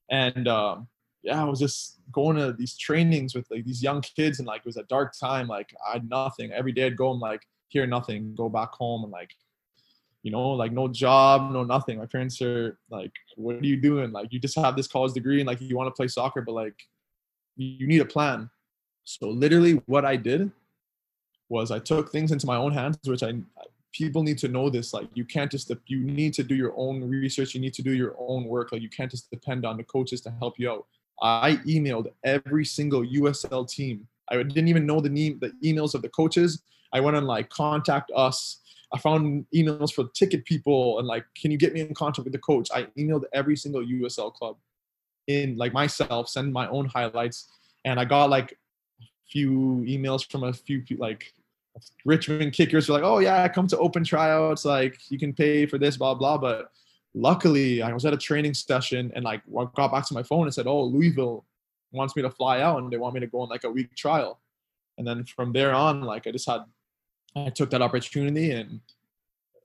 and 0.09 0.47
um 0.47 0.87
yeah, 1.25 1.41
I 1.41 1.45
was 1.45 1.59
just 1.59 1.97
going 2.11 2.37
to 2.37 2.53
these 2.53 2.77
trainings 2.77 3.33
with 3.33 3.49
like 3.49 3.65
these 3.65 3.81
young 3.81 4.01
kids 4.01 4.37
and 4.37 4.47
like 4.47 4.59
it 4.59 4.65
was 4.67 4.77
a 4.77 4.83
dark 4.83 5.13
time. 5.19 5.47
Like 5.47 5.73
I 5.87 5.93
had 5.93 6.07
nothing. 6.07 6.51
Every 6.51 6.71
day 6.71 6.85
I'd 6.85 6.95
go 6.95 7.11
and 7.11 7.19
like 7.19 7.41
hear 7.69 7.87
nothing, 7.87 8.35
go 8.35 8.47
back 8.47 8.71
home 8.73 9.03
and 9.03 9.11
like, 9.11 9.31
you 10.21 10.31
know, 10.31 10.51
like 10.51 10.71
no 10.71 10.87
job, 10.87 11.51
no 11.51 11.63
nothing. 11.63 11.97
My 11.97 12.05
parents 12.05 12.39
are 12.43 12.77
like, 12.91 13.11
what 13.35 13.55
are 13.55 13.65
you 13.65 13.75
doing? 13.75 14.11
Like 14.11 14.31
you 14.31 14.39
just 14.39 14.55
have 14.55 14.75
this 14.75 14.87
college 14.87 15.13
degree 15.13 15.39
and 15.39 15.47
like 15.47 15.59
you 15.59 15.75
want 15.75 15.87
to 15.87 15.97
play 15.97 16.07
soccer, 16.07 16.41
but 16.41 16.53
like 16.53 16.79
you 17.55 17.87
need 17.87 18.01
a 18.01 18.05
plan. 18.05 18.49
So 19.03 19.27
literally 19.27 19.81
what 19.87 20.05
I 20.05 20.15
did 20.15 20.51
was 21.49 21.71
I 21.71 21.79
took 21.79 22.11
things 22.11 22.31
into 22.31 22.45
my 22.45 22.55
own 22.55 22.71
hands, 22.71 22.99
which 23.03 23.23
I 23.23 23.33
people 23.91 24.21
need 24.21 24.37
to 24.39 24.47
know 24.47 24.69
this. 24.69 24.93
Like 24.93 25.07
you 25.15 25.25
can't 25.25 25.49
just 25.49 25.71
you 25.87 26.01
need 26.01 26.35
to 26.35 26.43
do 26.43 26.53
your 26.53 26.73
own 26.75 27.03
research. 27.03 27.55
You 27.55 27.61
need 27.61 27.73
to 27.75 27.81
do 27.81 27.93
your 27.93 28.15
own 28.19 28.45
work. 28.45 28.71
Like 28.71 28.83
you 28.83 28.89
can't 28.89 29.09
just 29.09 29.31
depend 29.31 29.65
on 29.65 29.77
the 29.77 29.83
coaches 29.83 30.21
to 30.21 30.31
help 30.39 30.59
you 30.59 30.69
out 30.69 30.85
I 31.21 31.57
emailed 31.67 32.07
every 32.23 32.65
single 32.65 33.03
USL 33.03 33.67
team. 33.69 34.07
I 34.29 34.37
didn't 34.37 34.67
even 34.67 34.85
know 34.85 34.99
the 34.99 35.09
name, 35.09 35.39
the 35.39 35.51
emails 35.63 35.93
of 35.93 36.01
the 36.01 36.09
coaches. 36.09 36.61
I 36.93 36.99
went 36.99 37.17
and 37.17 37.27
like 37.27 37.49
contact 37.49 38.11
us. 38.15 38.59
I 38.93 38.99
found 38.99 39.45
emails 39.53 39.93
for 39.93 40.05
ticket 40.13 40.45
people 40.45 40.99
and 40.99 41.07
like, 41.07 41.25
can 41.35 41.51
you 41.51 41.57
get 41.57 41.73
me 41.73 41.81
in 41.81 41.93
contact 41.93 42.23
with 42.23 42.33
the 42.33 42.39
coach? 42.39 42.69
I 42.73 42.83
emailed 42.97 43.23
every 43.33 43.55
single 43.55 43.83
USL 43.83 44.33
club 44.33 44.57
in 45.27 45.57
like 45.57 45.73
myself, 45.73 46.29
send 46.29 46.53
my 46.53 46.67
own 46.69 46.85
highlights, 46.85 47.49
and 47.83 47.99
I 47.99 48.05
got 48.05 48.29
like 48.29 48.57
a 49.01 49.05
few 49.29 49.83
emails 49.87 50.29
from 50.29 50.43
a 50.43 50.53
few 50.53 50.83
like 50.97 51.33
Richmond 52.05 52.53
kickers 52.53 52.87
were 52.87 52.95
like, 52.95 53.03
oh 53.03 53.19
yeah, 53.19 53.47
come 53.47 53.67
to 53.67 53.77
open 53.77 54.03
tryouts. 54.03 54.65
Like 54.65 54.99
you 55.09 55.19
can 55.19 55.33
pay 55.33 55.65
for 55.65 55.77
this, 55.77 55.97
blah 55.97 56.13
blah. 56.13 56.37
But 56.37 56.71
luckily 57.15 57.81
I 57.81 57.91
was 57.93 58.05
at 58.05 58.13
a 58.13 58.17
training 58.17 58.53
session 58.53 59.11
and 59.15 59.23
like 59.23 59.41
got 59.75 59.91
back 59.91 60.05
to 60.07 60.13
my 60.13 60.23
phone 60.23 60.43
and 60.43 60.53
said, 60.53 60.67
"Oh, 60.67 60.83
Louisville 60.83 61.45
wants 61.91 62.15
me 62.15 62.21
to 62.21 62.29
fly 62.29 62.61
out 62.61 62.79
and 62.79 62.91
they 62.91 62.97
want 62.97 63.13
me 63.15 63.21
to 63.21 63.27
go 63.27 63.41
on 63.41 63.49
like 63.49 63.63
a 63.63 63.69
week 63.69 63.95
trial." 63.95 64.39
And 64.97 65.07
then 65.07 65.23
from 65.23 65.51
there 65.53 65.73
on, 65.73 66.01
like 66.01 66.27
I 66.27 66.31
just 66.31 66.47
had 66.47 66.61
I 67.35 67.49
took 67.49 67.71
that 67.71 67.81
opportunity 67.81 68.51
and 68.51 68.81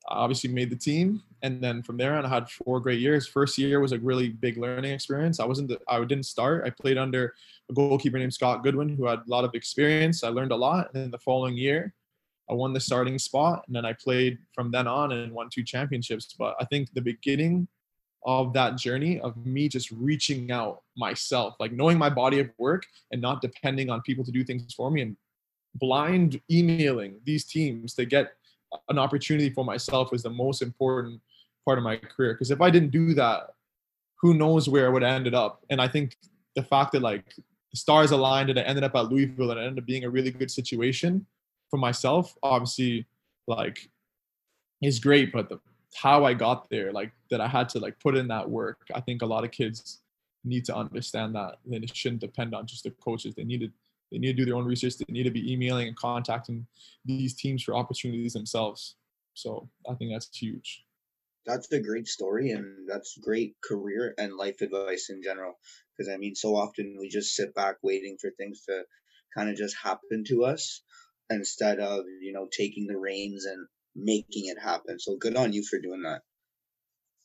I 0.09 0.15
obviously 0.15 0.51
made 0.51 0.71
the 0.71 0.77
team 0.77 1.23
and 1.43 1.63
then 1.63 1.83
from 1.83 1.97
there 1.97 2.17
on, 2.17 2.27
I 2.27 2.29
had 2.29 2.51
four 2.51 2.81
great 2.81 3.01
years. 3.01 3.27
First 3.27 3.57
year 3.57 3.81
was 3.81 3.93
a 3.93 3.99
really 3.99 4.29
big 4.29 4.59
learning 4.59 4.93
experience. 4.93 5.41
I 5.41 5.47
wasn't, 5.47 5.69
the, 5.69 5.81
I 5.89 5.99
didn't 6.01 6.27
start. 6.27 6.65
I 6.67 6.71
played 6.71 6.99
under 6.99 7.35
a 7.71 7.73
goalkeeper 7.73 8.19
named 8.19 8.35
Scott 8.35 8.63
Goodwin, 8.63 8.91
who 8.91 9.07
had 9.07 9.21
a 9.21 9.25
lot 9.31 9.45
of 9.45 9.55
experience. 9.55 10.23
I 10.23 10.29
learned 10.29 10.53
a 10.53 10.57
lot. 10.57 10.91
And 10.93 11.03
then 11.03 11.11
the 11.11 11.19
following 11.19 11.57
year, 11.57 11.95
I 12.51 12.55
won 12.55 12.73
the 12.73 12.81
starting 12.81 13.19
spot, 13.19 13.63
and 13.67 13.77
then 13.77 13.85
I 13.85 13.93
played 13.93 14.39
from 14.55 14.73
then 14.73 14.89
on 14.89 15.13
and 15.13 15.33
won 15.33 15.49
two 15.53 15.63
championships. 15.63 16.35
But 16.37 16.57
I 16.61 16.65
think 16.65 16.93
the 16.93 17.01
beginning 17.01 17.69
of 18.27 18.53
that 18.53 18.77
journey 18.77 19.21
of 19.21 19.37
me 19.47 19.69
just 19.69 19.91
reaching 19.93 20.51
out 20.51 20.83
myself, 20.97 21.55
like 21.61 21.73
knowing 21.73 21.97
my 21.97 22.11
body 22.11 22.41
of 22.41 22.51
work 22.59 22.85
and 23.13 23.23
not 23.23 23.41
depending 23.41 23.89
on 23.89 24.03
people 24.03 24.25
to 24.25 24.33
do 24.33 24.45
things 24.45 24.75
for 24.75 24.91
me 24.91 25.03
and 25.03 25.17
blind 25.77 26.41
emailing 26.51 27.15
these 27.25 27.45
teams 27.45 27.95
to 27.95 28.05
get 28.05 28.33
an 28.89 28.99
opportunity 28.99 29.49
for 29.49 29.65
myself 29.65 30.11
was 30.11 30.23
the 30.23 30.31
most 30.31 30.61
important 30.61 31.21
part 31.65 31.79
of 31.79 31.85
my 31.85 31.97
career. 31.97 32.35
Because 32.35 32.51
if 32.51 32.61
I 32.61 32.69
didn't 32.69 32.91
do 32.91 33.15
that, 33.15 33.51
who 34.21 34.35
knows 34.35 34.69
where 34.69 34.87
I 34.87 34.91
would 34.91 35.03
have 35.03 35.15
ended 35.15 35.35
up. 35.35 35.65
And 35.71 35.81
I 35.81 35.89
think 35.89 36.17
the 36.57 36.63
fact 36.63 36.93
that 36.93 37.01
like 37.01 37.25
the 37.37 37.77
stars 37.77 38.11
aligned 38.11 38.51
and 38.51 38.59
I 38.59 38.63
ended 38.63 38.85
up 38.85 38.97
at 38.97 39.09
Louisville 39.09 39.53
and 39.53 39.61
it 39.61 39.63
ended 39.63 39.83
up 39.83 39.87
being 39.87 40.05
a 40.05 40.11
really 40.11 40.31
good 40.31 40.51
situation 40.51 41.25
for 41.71 41.77
myself, 41.77 42.37
obviously, 42.43 43.07
like 43.47 43.89
is 44.83 44.99
great. 44.99 45.33
But 45.33 45.49
the 45.49 45.61
how 45.95 46.25
I 46.25 46.35
got 46.35 46.71
there, 46.71 46.93
like 46.93 47.13
that 47.31 47.41
I 47.41 47.49
had 47.49 47.69
to 47.71 47.79
like 47.79 47.99
put 48.01 48.17
in 48.17 48.29
that 48.29 48.49
work. 48.49 48.87
I 48.95 49.01
think 49.01 49.23
a 49.23 49.27
lot 49.27 49.45
of 49.45 49.51
kids 49.51 50.01
need 50.45 50.65
to 50.67 50.77
understand 50.77 51.35
that. 51.35 51.57
And 51.65 51.83
it 51.85 51.97
shouldn't 51.97 52.21
depend 52.21 52.55
on 52.55 52.67
just 52.67 52.85
the 52.85 52.91
coaches. 52.91 53.35
They 53.35 53.45
needed 53.45 53.73
they 54.11 54.19
need 54.19 54.37
to 54.37 54.43
do 54.43 54.45
their 54.45 54.57
own 54.57 54.67
research. 54.67 54.99
They 54.99 55.13
need 55.13 55.25
to 55.25 55.31
be 55.31 55.53
emailing 55.53 55.87
and 55.87 55.97
contacting 55.97 56.67
these 57.05 57.35
teams 57.35 57.63
for 57.63 57.77
opportunities 57.77 58.33
themselves. 58.33 58.97
So 59.35 59.69
I 59.89 59.95
think 59.95 60.11
that's 60.13 60.37
huge. 60.37 60.85
That's 61.47 61.71
a 61.73 61.81
great 61.81 62.07
story, 62.07 62.51
and 62.51 62.89
that's 62.89 63.17
great 63.17 63.55
career 63.63 64.15
and 64.19 64.37
life 64.37 64.61
advice 64.61 65.09
in 65.11 65.23
general. 65.23 65.55
Because 65.97 66.13
I 66.13 66.17
mean, 66.17 66.35
so 66.35 66.57
often 66.57 66.97
we 66.99 67.09
just 67.09 67.35
sit 67.35 67.55
back 67.55 67.77
waiting 67.83 68.19
for 68.21 68.31
things 68.31 68.65
to 68.67 68.83
kind 69.35 69.49
of 69.49 69.57
just 69.57 69.77
happen 69.83 70.25
to 70.25 70.45
us 70.45 70.83
instead 71.31 71.79
of 71.79 72.05
you 72.21 72.33
know 72.33 72.49
taking 72.57 72.87
the 72.87 72.99
reins 72.99 73.45
and 73.47 73.67
making 73.97 74.47
it 74.47 74.59
happen. 74.61 74.99
So 74.99 75.17
good 75.17 75.37
on 75.37 75.53
you 75.53 75.65
for 75.65 75.79
doing 75.81 76.03
that. 76.03 76.23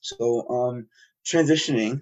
So 0.02 0.48
um 0.50 0.88
transitioning, 1.26 2.02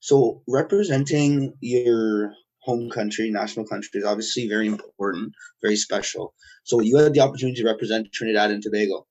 so 0.00 0.42
representing 0.46 1.54
your 1.60 2.32
home 2.60 2.90
country, 2.90 3.30
national 3.30 3.66
country 3.66 4.00
is 4.00 4.04
obviously 4.04 4.48
very 4.48 4.66
important, 4.66 5.32
very 5.62 5.76
special. 5.76 6.34
So 6.64 6.80
you 6.80 6.96
had 6.96 7.14
the 7.14 7.20
opportunity 7.20 7.62
to 7.62 7.66
represent 7.66 8.12
Trinidad 8.12 8.50
and 8.50 8.62
Tobago. 8.62 9.06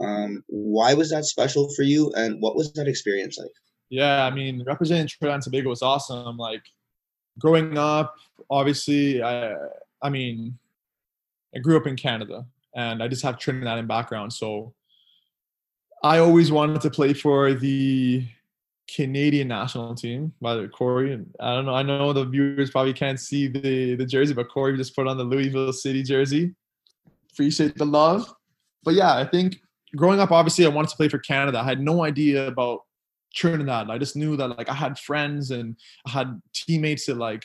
Um, 0.00 0.42
why 0.48 0.94
was 0.94 1.10
that 1.10 1.24
special 1.24 1.68
for 1.74 1.82
you, 1.82 2.12
and 2.16 2.40
what 2.40 2.56
was 2.56 2.72
that 2.72 2.88
experience 2.88 3.36
like? 3.38 3.50
Yeah, 3.90 4.24
I 4.24 4.30
mean, 4.30 4.64
representing 4.66 5.06
Trinidad 5.08 5.34
and 5.34 5.42
Tobago 5.42 5.68
was 5.68 5.82
awesome. 5.82 6.38
Like 6.38 6.62
growing 7.38 7.76
up, 7.76 8.14
obviously, 8.50 9.22
I, 9.22 9.54
I 10.02 10.08
mean, 10.08 10.58
I 11.54 11.58
grew 11.58 11.76
up 11.76 11.86
in 11.86 11.96
Canada, 11.96 12.46
and 12.74 13.02
I 13.02 13.08
just 13.08 13.22
have 13.22 13.38
Trinidad 13.38 13.78
Trinidadian 13.78 13.88
background, 13.88 14.32
so 14.32 14.74
I 16.02 16.18
always 16.18 16.50
wanted 16.50 16.80
to 16.82 16.90
play 16.90 17.12
for 17.12 17.54
the 17.54 18.26
Canadian 18.94 19.48
national 19.48 19.94
team 19.94 20.32
by 20.40 20.54
the 20.54 20.68
Corey. 20.68 21.12
And 21.12 21.32
I 21.40 21.54
don't 21.54 21.66
know. 21.66 21.74
I 21.74 21.82
know 21.82 22.12
the 22.12 22.24
viewers 22.24 22.70
probably 22.70 22.92
can't 22.92 23.20
see 23.20 23.46
the 23.48 23.94
the 23.94 24.06
jersey, 24.06 24.34
but 24.34 24.48
Corey 24.48 24.76
just 24.76 24.96
put 24.96 25.06
on 25.06 25.16
the 25.16 25.24
Louisville 25.24 25.72
City 25.72 26.02
jersey. 26.02 26.54
Appreciate 27.32 27.76
the 27.76 27.84
love. 27.84 28.32
But 28.84 28.94
yeah, 28.94 29.16
I 29.16 29.24
think 29.24 29.56
growing 29.96 30.20
up, 30.20 30.32
obviously, 30.32 30.66
I 30.66 30.68
wanted 30.68 30.90
to 30.90 30.96
play 30.96 31.08
for 31.08 31.18
Canada. 31.18 31.60
I 31.60 31.64
had 31.64 31.80
no 31.80 32.04
idea 32.04 32.46
about 32.46 32.80
Trinidad. 33.34 33.90
I 33.90 33.98
just 33.98 34.16
knew 34.16 34.36
that 34.36 34.58
like 34.58 34.68
I 34.68 34.74
had 34.74 34.98
friends 34.98 35.50
and 35.50 35.76
I 36.06 36.10
had 36.10 36.42
teammates 36.52 37.06
that 37.06 37.16
like 37.16 37.44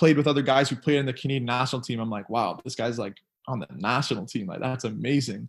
played 0.00 0.16
with 0.16 0.26
other 0.26 0.42
guys 0.42 0.68
who 0.68 0.76
played 0.76 0.98
in 0.98 1.06
the 1.06 1.12
Canadian 1.12 1.44
national 1.44 1.82
team. 1.82 2.00
I'm 2.00 2.10
like, 2.10 2.28
wow, 2.30 2.58
this 2.64 2.74
guy's 2.74 2.98
like 2.98 3.18
on 3.46 3.60
the 3.60 3.68
national 3.76 4.26
team. 4.26 4.46
Like 4.46 4.60
that's 4.60 4.84
amazing. 4.84 5.48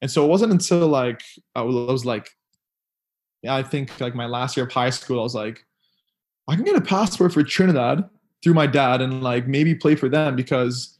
And 0.00 0.10
so 0.10 0.24
it 0.24 0.28
wasn't 0.28 0.52
until 0.52 0.86
like 0.86 1.20
I 1.54 1.62
was 1.62 2.06
like 2.06 2.30
yeah, 3.42 3.54
I 3.54 3.62
think 3.62 4.00
like 4.00 4.14
my 4.14 4.26
last 4.26 4.56
year 4.56 4.66
of 4.66 4.72
high 4.72 4.90
school, 4.90 5.20
I 5.20 5.22
was 5.22 5.34
like, 5.34 5.64
I 6.48 6.54
can 6.54 6.64
get 6.64 6.76
a 6.76 6.80
passport 6.80 7.32
for 7.32 7.42
Trinidad 7.42 8.08
through 8.42 8.54
my 8.54 8.66
dad 8.66 9.00
and 9.00 9.22
like 9.22 9.46
maybe 9.46 9.74
play 9.74 9.94
for 9.94 10.08
them 10.08 10.34
because 10.34 10.98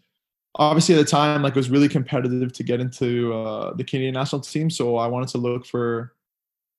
obviously 0.56 0.94
at 0.94 0.98
the 0.98 1.04
time 1.04 1.42
like 1.42 1.52
it 1.52 1.56
was 1.56 1.70
really 1.70 1.88
competitive 1.88 2.52
to 2.52 2.62
get 2.62 2.80
into 2.80 3.32
uh, 3.32 3.74
the 3.74 3.84
Canadian 3.84 4.14
national 4.14 4.40
team. 4.42 4.70
So 4.70 4.96
I 4.96 5.06
wanted 5.06 5.28
to 5.30 5.38
look 5.38 5.66
for, 5.66 6.14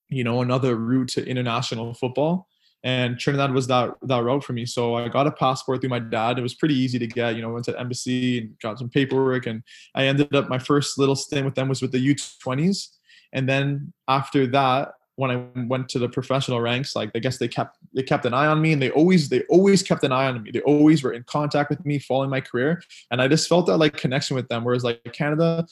you 0.08 0.24
know, 0.24 0.40
another 0.40 0.76
route 0.76 1.08
to 1.10 1.26
international 1.26 1.94
football. 1.94 2.48
And 2.82 3.18
Trinidad 3.18 3.52
was 3.52 3.66
that 3.66 3.90
that 4.02 4.24
route 4.24 4.42
for 4.42 4.52
me. 4.52 4.64
So 4.64 4.94
I 4.94 5.08
got 5.08 5.26
a 5.26 5.32
passport 5.32 5.80
through 5.80 5.90
my 5.90 5.98
dad. 5.98 6.38
It 6.38 6.42
was 6.42 6.54
pretty 6.54 6.74
easy 6.74 6.98
to 6.98 7.06
get. 7.06 7.36
You 7.36 7.42
know, 7.42 7.50
went 7.50 7.66
to 7.66 7.78
embassy 7.78 8.38
and 8.38 8.58
got 8.60 8.78
some 8.78 8.88
paperwork. 8.88 9.46
And 9.46 9.62
I 9.94 10.06
ended 10.06 10.34
up 10.34 10.48
my 10.48 10.58
first 10.58 10.98
little 10.98 11.16
stint 11.16 11.44
with 11.44 11.54
them 11.54 11.68
was 11.68 11.82
with 11.82 11.92
the 11.92 12.14
U20s. 12.14 12.88
And 13.32 13.48
then 13.48 13.92
after 14.08 14.46
that, 14.48 14.92
when 15.16 15.30
I 15.30 15.44
went 15.66 15.90
to 15.90 15.98
the 15.98 16.08
professional 16.08 16.62
ranks, 16.62 16.96
like 16.96 17.10
I 17.14 17.18
guess 17.18 17.36
they 17.36 17.48
kept 17.48 17.76
they 17.92 18.02
kept 18.02 18.24
an 18.24 18.32
eye 18.32 18.46
on 18.46 18.62
me 18.62 18.72
and 18.72 18.80
they 18.80 18.90
always 18.90 19.28
they 19.28 19.42
always 19.50 19.82
kept 19.82 20.02
an 20.02 20.12
eye 20.12 20.26
on 20.26 20.42
me. 20.42 20.50
They 20.50 20.62
always 20.62 21.02
were 21.02 21.12
in 21.12 21.24
contact 21.24 21.68
with 21.68 21.84
me, 21.84 21.98
following 21.98 22.30
my 22.30 22.40
career. 22.40 22.82
And 23.10 23.20
I 23.20 23.28
just 23.28 23.46
felt 23.46 23.66
that 23.66 23.76
like 23.76 23.98
connection 23.98 24.34
with 24.34 24.48
them. 24.48 24.64
Whereas 24.64 24.82
like 24.82 25.02
Canada, 25.12 25.66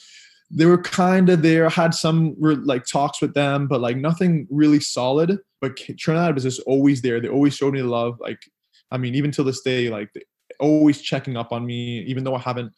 they 0.51 0.65
were 0.65 0.81
kind 0.81 1.29
of 1.29 1.41
there, 1.41 1.69
had 1.69 1.93
some 1.93 2.35
like 2.39 2.85
talks 2.85 3.21
with 3.21 3.33
them, 3.33 3.67
but 3.67 3.81
like 3.81 3.97
nothing 3.97 4.47
really 4.49 4.79
solid. 4.79 5.37
But 5.61 5.77
Trinidad 5.77 6.35
was 6.35 6.43
just 6.43 6.61
always 6.61 7.01
there. 7.01 7.19
They 7.19 7.27
always 7.27 7.55
showed 7.55 7.73
me 7.73 7.81
love. 7.81 8.17
Like, 8.19 8.39
I 8.91 8.97
mean, 8.97 9.13
even 9.15 9.31
till 9.31 9.45
this 9.45 9.61
day, 9.61 9.89
like 9.89 10.09
always 10.59 11.01
checking 11.01 11.37
up 11.37 11.51
on 11.51 11.65
me, 11.65 11.99
even 12.01 12.23
though 12.23 12.35
I 12.35 12.39
haven't 12.39 12.73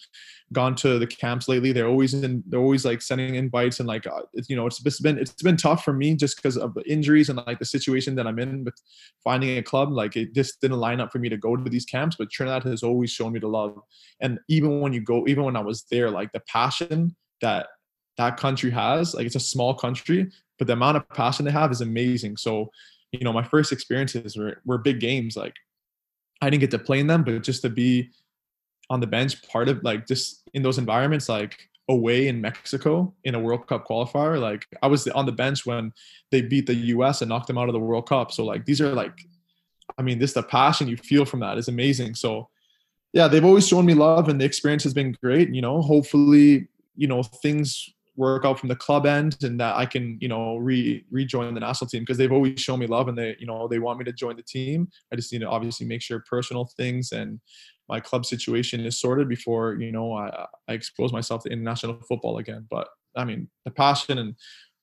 gone 0.53 0.75
to 0.75 0.99
the 0.99 1.07
camps 1.07 1.47
lately. 1.47 1.71
They're 1.71 1.87
always 1.87 2.13
in. 2.13 2.43
They're 2.47 2.59
always 2.59 2.85
like 2.85 3.01
sending 3.01 3.35
invites 3.35 3.79
and 3.79 3.87
like 3.87 4.05
uh, 4.05 4.23
you 4.47 4.55
know 4.55 4.67
it's, 4.67 4.85
it's 4.85 4.99
been 4.99 5.17
it's 5.17 5.31
been 5.41 5.57
tough 5.57 5.83
for 5.83 5.93
me 5.93 6.15
just 6.15 6.35
because 6.35 6.57
of 6.57 6.73
the 6.73 6.83
injuries 6.89 7.29
and 7.29 7.41
like 7.47 7.59
the 7.59 7.65
situation 7.65 8.15
that 8.15 8.27
I'm 8.27 8.39
in 8.39 8.63
with 8.65 8.75
finding 9.23 9.57
a 9.57 9.63
club. 9.63 9.91
Like 9.91 10.15
it 10.15 10.33
just 10.33 10.61
didn't 10.61 10.77
line 10.77 10.99
up 10.99 11.11
for 11.11 11.19
me 11.19 11.29
to 11.29 11.37
go 11.37 11.55
to 11.55 11.69
these 11.69 11.85
camps. 11.85 12.15
But 12.17 12.31
Trinidad 12.31 12.63
has 12.63 12.83
always 12.83 13.11
shown 13.11 13.33
me 13.33 13.39
the 13.39 13.47
love, 13.47 13.79
and 14.19 14.39
even 14.49 14.81
when 14.81 14.93
you 14.93 15.01
go, 15.01 15.25
even 15.27 15.43
when 15.43 15.55
I 15.55 15.61
was 15.61 15.85
there, 15.89 16.09
like 16.09 16.31
the 16.31 16.41
passion 16.41 17.15
that 17.41 17.67
that 18.17 18.37
country 18.37 18.71
has. 18.71 19.13
Like 19.13 19.25
it's 19.25 19.35
a 19.35 19.39
small 19.39 19.73
country, 19.73 20.31
but 20.57 20.67
the 20.67 20.73
amount 20.73 20.97
of 20.97 21.07
passion 21.09 21.45
they 21.45 21.51
have 21.51 21.71
is 21.71 21.81
amazing. 21.81 22.37
So 22.37 22.71
you 23.11 23.21
know 23.21 23.33
my 23.33 23.43
first 23.43 23.71
experiences 23.71 24.37
were 24.37 24.61
were 24.65 24.77
big 24.77 24.99
games 24.99 25.35
like 25.35 25.55
I 26.41 26.49
didn't 26.49 26.61
get 26.61 26.71
to 26.71 26.79
play 26.79 26.99
in 26.99 27.07
them, 27.07 27.23
but 27.23 27.43
just 27.43 27.61
to 27.61 27.69
be 27.69 28.09
on 28.89 28.99
the 28.99 29.07
bench, 29.07 29.47
part 29.47 29.69
of 29.69 29.83
like 29.83 30.07
just 30.07 30.49
in 30.53 30.63
those 30.63 30.77
environments, 30.77 31.29
like 31.29 31.69
away 31.87 32.27
in 32.27 32.41
Mexico 32.41 33.13
in 33.23 33.35
a 33.35 33.39
World 33.39 33.67
Cup 33.67 33.87
qualifier, 33.87 34.39
like 34.39 34.65
I 34.81 34.87
was 34.87 35.07
on 35.09 35.25
the 35.25 35.31
bench 35.31 35.65
when 35.65 35.93
they 36.31 36.41
beat 36.41 36.65
the 36.65 36.73
US 36.73 37.21
and 37.21 37.29
knocked 37.29 37.47
them 37.47 37.57
out 37.57 37.69
of 37.69 37.73
the 37.73 37.79
World 37.79 38.07
Cup. 38.07 38.31
So 38.31 38.43
like 38.43 38.65
these 38.65 38.81
are 38.81 38.93
like, 38.93 39.13
I 39.97 40.01
mean, 40.01 40.19
this 40.19 40.33
the 40.33 40.43
passion 40.43 40.87
you 40.87 40.97
feel 40.97 41.25
from 41.25 41.41
that 41.41 41.57
is 41.57 41.67
amazing. 41.67 42.15
So 42.15 42.49
yeah, 43.13 43.27
they've 43.27 43.45
always 43.45 43.67
shown 43.67 43.85
me 43.85 43.93
love 43.93 44.29
and 44.29 44.39
the 44.39 44.45
experience 44.45 44.83
has 44.83 44.93
been 44.93 45.15
great. 45.21 45.53
You 45.53 45.61
know, 45.61 45.81
hopefully, 45.81 46.67
you 46.95 47.07
know, 47.07 47.23
things 47.23 47.89
work 48.15 48.43
out 48.45 48.59
from 48.59 48.69
the 48.69 48.75
club 48.75 49.05
end 49.05 49.37
and 49.41 49.59
that 49.59 49.75
I 49.75 49.85
can, 49.85 50.17
you 50.21 50.27
know, 50.27 50.57
re 50.57 51.03
rejoin 51.09 51.53
the 51.53 51.59
national 51.59 51.89
team 51.89 52.01
because 52.01 52.17
they've 52.17 52.31
always 52.31 52.59
shown 52.59 52.79
me 52.79 52.87
love 52.87 53.07
and 53.07 53.17
they, 53.17 53.35
you 53.39 53.47
know, 53.47 53.67
they 53.67 53.79
want 53.79 53.99
me 53.99 54.05
to 54.05 54.11
join 54.11 54.35
the 54.35 54.43
team. 54.43 54.89
I 55.11 55.15
just 55.15 55.31
need 55.31 55.39
to 55.39 55.49
obviously 55.49 55.85
make 55.85 56.01
sure 56.01 56.23
personal 56.29 56.69
things 56.77 57.11
and 57.11 57.39
my 57.87 57.99
club 57.99 58.25
situation 58.25 58.85
is 58.85 58.99
sorted 58.99 59.27
before, 59.27 59.75
you 59.75 59.91
know, 59.91 60.13
I, 60.13 60.45
I 60.67 60.73
expose 60.73 61.11
myself 61.11 61.43
to 61.43 61.49
international 61.49 62.01
football 62.07 62.37
again. 62.37 62.67
But 62.69 62.87
I 63.15 63.25
mean, 63.25 63.49
the 63.65 63.71
passion 63.71 64.17
and 64.17 64.35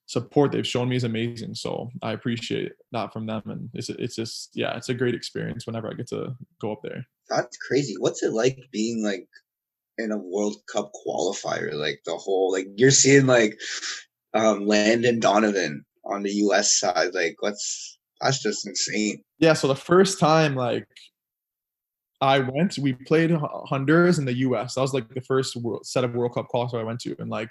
support 0.07 0.53
they've 0.53 0.67
shown 0.67 0.89
me 0.89 0.97
is 0.97 1.05
amazing. 1.05 1.55
So 1.55 1.91
I 2.03 2.13
appreciate 2.13 2.73
that 2.93 3.13
from 3.13 3.27
them. 3.27 3.43
And 3.47 3.71
it's, 3.75 3.89
it's 3.89 4.17
just, 4.17 4.51
yeah, 4.55 4.77
it's 4.77 4.89
a 4.89 4.95
great 4.95 5.15
experience 5.15 5.67
whenever 5.67 5.89
I 5.89 5.95
get 5.95 6.09
to 6.09 6.35
go 6.61 6.73
up 6.73 6.81
there. 6.83 7.05
That's 7.29 7.57
crazy. 7.59 7.95
What's 7.99 8.23
it 8.23 8.33
like 8.33 8.59
being 8.73 9.03
like 9.03 9.27
in 9.99 10.13
a 10.13 10.19
World 10.19 10.57
Cup 10.73 10.93
qualifier. 11.07 11.75
Like 11.75 12.01
the 12.07 12.17
whole 12.17 12.53
like 12.53 12.69
you're 12.77 12.91
seeing 12.91 13.27
like 13.27 13.59
um 14.35 14.67
Landon 14.67 15.21
Donovan 15.21 15.85
on 16.05 16.23
the 16.23 16.33
US 16.33 16.79
side. 16.79 17.15
Like 17.15 17.37
what's 17.41 17.99
that's 18.21 18.43
just 18.43 18.67
insane. 18.67 19.23
Yeah, 19.39 19.53
so 19.53 19.69
the 19.69 19.77
first 19.77 20.19
time 20.19 20.55
like 20.55 20.87
I 22.21 22.41
went, 22.41 22.79
we 22.79 22.95
played 22.95 23.31
Honduras 23.31 24.19
in 24.19 24.25
the 24.25 24.39
US. 24.39 24.75
That 24.75 24.81
was 24.81 24.95
like 24.95 25.09
the 25.09 25.21
first 25.21 25.57
world, 25.57 25.87
set 25.87 26.05
of 26.05 26.15
World 26.15 26.35
Cup 26.35 26.49
qualifier 26.53 26.81
I 26.81 26.85
went 26.85 27.01
to. 27.01 27.15
And 27.19 27.31
like 27.31 27.51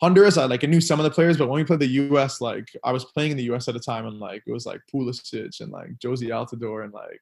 Honduras, 0.00 0.36
I 0.36 0.46
like 0.46 0.64
I 0.64 0.66
knew 0.66 0.80
some 0.80 0.98
of 0.98 1.04
the 1.04 1.10
players, 1.10 1.36
but 1.36 1.48
when 1.48 1.60
we 1.60 1.64
played 1.64 1.80
the 1.80 1.86
US, 1.86 2.40
like 2.40 2.68
I 2.82 2.92
was 2.92 3.04
playing 3.04 3.32
in 3.32 3.36
the 3.36 3.52
US 3.54 3.68
at 3.68 3.74
the 3.74 3.80
time 3.80 4.06
and 4.06 4.18
like 4.18 4.42
it 4.46 4.52
was 4.52 4.66
like 4.66 4.80
Pulisic 4.92 5.60
and 5.60 5.70
like 5.70 5.90
Jozy 5.98 6.28
Altidore 6.28 6.84
and 6.84 6.92
like 6.92 7.20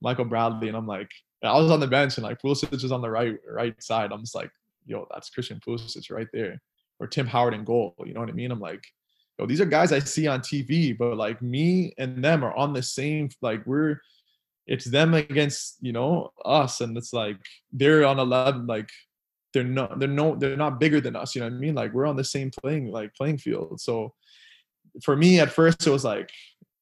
Michael 0.00 0.24
Bradley. 0.24 0.68
And 0.68 0.76
I'm 0.76 0.86
like, 0.86 1.10
I 1.42 1.56
was 1.58 1.70
on 1.70 1.80
the 1.80 1.86
bench 1.86 2.16
and 2.16 2.24
like 2.24 2.40
Pulisic 2.42 2.70
was 2.70 2.92
on 2.92 3.02
the 3.02 3.10
right 3.10 3.36
right 3.48 3.80
side. 3.82 4.12
I'm 4.12 4.20
just 4.20 4.34
like, 4.34 4.50
yo, 4.86 5.06
that's 5.10 5.30
Christian 5.30 5.60
Pulisic 5.64 6.10
right 6.10 6.28
there, 6.32 6.60
or 6.98 7.06
Tim 7.06 7.26
Howard 7.26 7.54
in 7.54 7.64
goal. 7.64 7.94
You 8.04 8.14
know 8.14 8.20
what 8.20 8.28
I 8.28 8.32
mean? 8.32 8.50
I'm 8.50 8.60
like, 8.60 8.84
yo, 9.38 9.46
these 9.46 9.60
are 9.60 9.66
guys 9.66 9.92
I 9.92 10.00
see 10.00 10.26
on 10.26 10.40
TV, 10.40 10.96
but 10.96 11.16
like 11.16 11.40
me 11.40 11.94
and 11.98 12.24
them 12.24 12.44
are 12.44 12.54
on 12.54 12.72
the 12.72 12.82
same 12.82 13.28
like 13.40 13.64
we're 13.66 14.00
it's 14.68 14.84
them 14.84 15.14
against 15.14 15.78
you 15.80 15.92
know 15.92 16.30
us 16.44 16.80
and 16.80 16.96
it's 16.96 17.12
like 17.12 17.38
they're 17.72 18.04
on 18.04 18.18
a 18.18 18.22
level 18.22 18.62
like 18.66 18.90
they're 19.52 19.64
not 19.64 19.98
they're 19.98 20.06
no 20.06 20.36
they're 20.36 20.56
not 20.56 20.78
bigger 20.78 21.00
than 21.00 21.16
us 21.16 21.34
you 21.34 21.40
know 21.40 21.48
what 21.48 21.54
i 21.54 21.58
mean 21.58 21.74
like 21.74 21.92
we're 21.92 22.06
on 22.06 22.16
the 22.16 22.22
same 22.22 22.50
playing 22.50 22.92
like 22.92 23.12
playing 23.14 23.38
field 23.38 23.80
so 23.80 24.12
for 25.02 25.16
me 25.16 25.40
at 25.40 25.50
first 25.50 25.86
it 25.86 25.90
was 25.90 26.04
like 26.04 26.30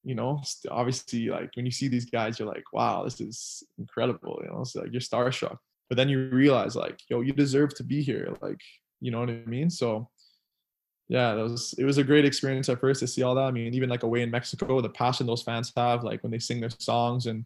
you 0.07 0.15
know 0.15 0.41
obviously 0.71 1.29
like 1.29 1.51
when 1.57 1.67
you 1.67 1.73
see 1.73 1.89
these 1.89 2.05
guys 2.07 2.39
you're 2.39 2.47
like 2.49 2.73
wow 2.73 3.03
this 3.03 3.21
is 3.21 3.65
incredible 3.77 4.39
you 4.41 4.49
know 4.49 4.61
it's 4.61 4.77
like 4.77 4.93
you're 4.93 5.01
starstruck. 5.01 5.59
But 5.89 5.97
then 5.97 6.09
you 6.09 6.29
realize 6.31 6.77
like 6.77 7.01
yo 7.09 7.21
you 7.21 7.33
deserve 7.33 7.75
to 7.75 7.85
be 7.85 8.03
here 8.03 8.35
like 8.41 8.61
you 9.01 9.11
know 9.11 9.21
what 9.21 9.31
i 9.31 9.43
mean? 9.47 9.69
So 9.69 10.09
yeah 11.09 11.35
that 11.35 11.43
was 11.43 11.75
it 11.77 11.85
was 11.85 11.99
a 11.99 12.05
great 12.05 12.25
experience 12.25 12.69
at 12.69 12.81
first 12.81 13.01
to 13.01 13.09
see 13.09 13.23
all 13.25 13.35
that. 13.35 13.49
I 13.49 13.51
mean 13.51 13.75
even 13.75 13.91
like 13.91 14.05
away 14.05 14.23
in 14.23 14.31
mexico 14.31 14.81
the 14.81 14.89
passion 14.89 15.27
those 15.27 15.43
fans 15.43 15.73
have 15.77 16.05
like 16.05 16.23
when 16.23 16.31
they 16.31 16.39
sing 16.39 16.61
their 16.61 16.71
songs 16.71 17.27
and 17.27 17.45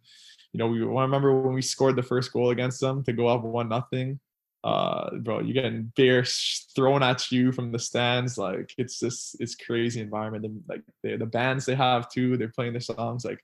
you 0.52 0.58
know 0.58 0.68
we 0.68 0.82
I 0.82 1.02
remember 1.02 1.40
when 1.40 1.54
we 1.54 1.62
scored 1.62 1.96
the 1.96 2.02
first 2.02 2.30
goal 2.30 2.50
against 2.50 2.80
them 2.80 3.02
to 3.04 3.12
go 3.14 3.26
up 3.26 3.42
one 3.42 3.70
nothing 3.70 4.20
uh 4.62 5.16
bro 5.16 5.40
you're 5.40 5.54
getting 5.54 5.90
beers 5.96 6.66
thrown 6.76 7.02
at 7.02 7.32
you 7.32 7.50
from 7.50 7.72
the 7.72 7.78
stands 7.78 8.36
like 8.36 8.74
it's 8.76 9.00
just 9.00 9.40
it's 9.40 9.54
crazy 9.54 10.00
environment. 10.00 10.44
And 10.44 10.62
like 10.68 10.82
the, 11.02 11.16
the 11.16 11.26
bands 11.26 11.64
they 11.64 11.74
have 11.74 12.10
too 12.10 12.36
they're 12.36 12.48
playing 12.48 12.72
their 12.72 12.80
songs 12.80 13.24
like 13.24 13.42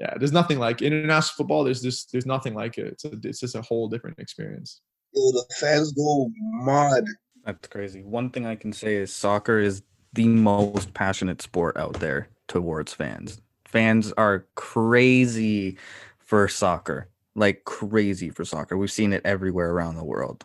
yeah 0.00 0.14
there's 0.16 0.32
nothing 0.32 0.58
like 0.58 0.80
international 0.80 1.34
football 1.36 1.64
there's 1.64 1.82
just 1.82 2.10
there's 2.10 2.26
nothing 2.26 2.54
like 2.54 2.78
it. 2.78 2.86
It's, 2.86 3.04
a, 3.04 3.10
it's 3.22 3.40
just 3.40 3.54
a 3.54 3.62
whole 3.62 3.88
different 3.88 4.18
experience. 4.18 4.80
Yo, 5.12 5.30
the 5.32 5.44
fans 5.60 5.92
go 5.92 6.30
mad. 6.34 7.04
That's 7.44 7.68
crazy. 7.68 8.02
One 8.02 8.30
thing 8.30 8.46
i 8.46 8.56
can 8.56 8.72
say 8.72 8.96
is 8.96 9.12
soccer 9.12 9.58
is 9.58 9.82
the 10.14 10.26
most 10.26 10.94
passionate 10.94 11.42
sport 11.42 11.76
out 11.76 12.00
there 12.00 12.28
towards 12.48 12.94
fans. 12.94 13.42
Fans 13.66 14.12
are 14.16 14.46
crazy 14.54 15.76
for 16.18 16.48
soccer 16.48 17.08
like 17.36 17.64
crazy 17.64 18.30
for 18.30 18.44
soccer. 18.44 18.76
We've 18.76 18.90
seen 18.90 19.12
it 19.12 19.22
everywhere 19.24 19.70
around 19.70 19.96
the 19.96 20.04
world. 20.04 20.44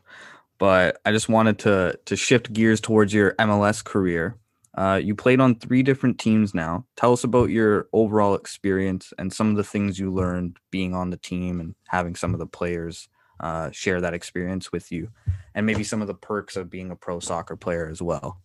But 0.59 0.99
I 1.05 1.11
just 1.11 1.29
wanted 1.29 1.57
to 1.59 1.97
to 2.05 2.15
shift 2.15 2.53
gears 2.53 2.79
towards 2.79 3.13
your 3.13 3.33
MLS 3.35 3.83
career. 3.83 4.37
Uh, 4.77 4.99
you 5.03 5.15
played 5.15 5.41
on 5.41 5.55
three 5.55 5.83
different 5.83 6.19
teams 6.19 6.53
now. 6.53 6.85
Tell 6.95 7.11
us 7.11 7.23
about 7.23 7.49
your 7.49 7.87
overall 7.91 8.35
experience 8.35 9.11
and 9.17 9.33
some 9.33 9.49
of 9.49 9.57
the 9.57 9.63
things 9.63 9.99
you 9.99 10.11
learned 10.11 10.57
being 10.69 10.93
on 10.93 11.09
the 11.09 11.17
team 11.17 11.59
and 11.59 11.75
having 11.87 12.15
some 12.15 12.33
of 12.33 12.39
the 12.39 12.45
players 12.45 13.09
uh, 13.41 13.71
share 13.71 13.99
that 13.99 14.13
experience 14.13 14.71
with 14.71 14.91
you, 14.91 15.09
and 15.55 15.65
maybe 15.65 15.83
some 15.83 16.01
of 16.01 16.07
the 16.07 16.13
perks 16.13 16.55
of 16.55 16.69
being 16.69 16.91
a 16.91 16.95
pro 16.95 17.19
soccer 17.19 17.55
player 17.55 17.89
as 17.89 18.01
well. 18.01 18.39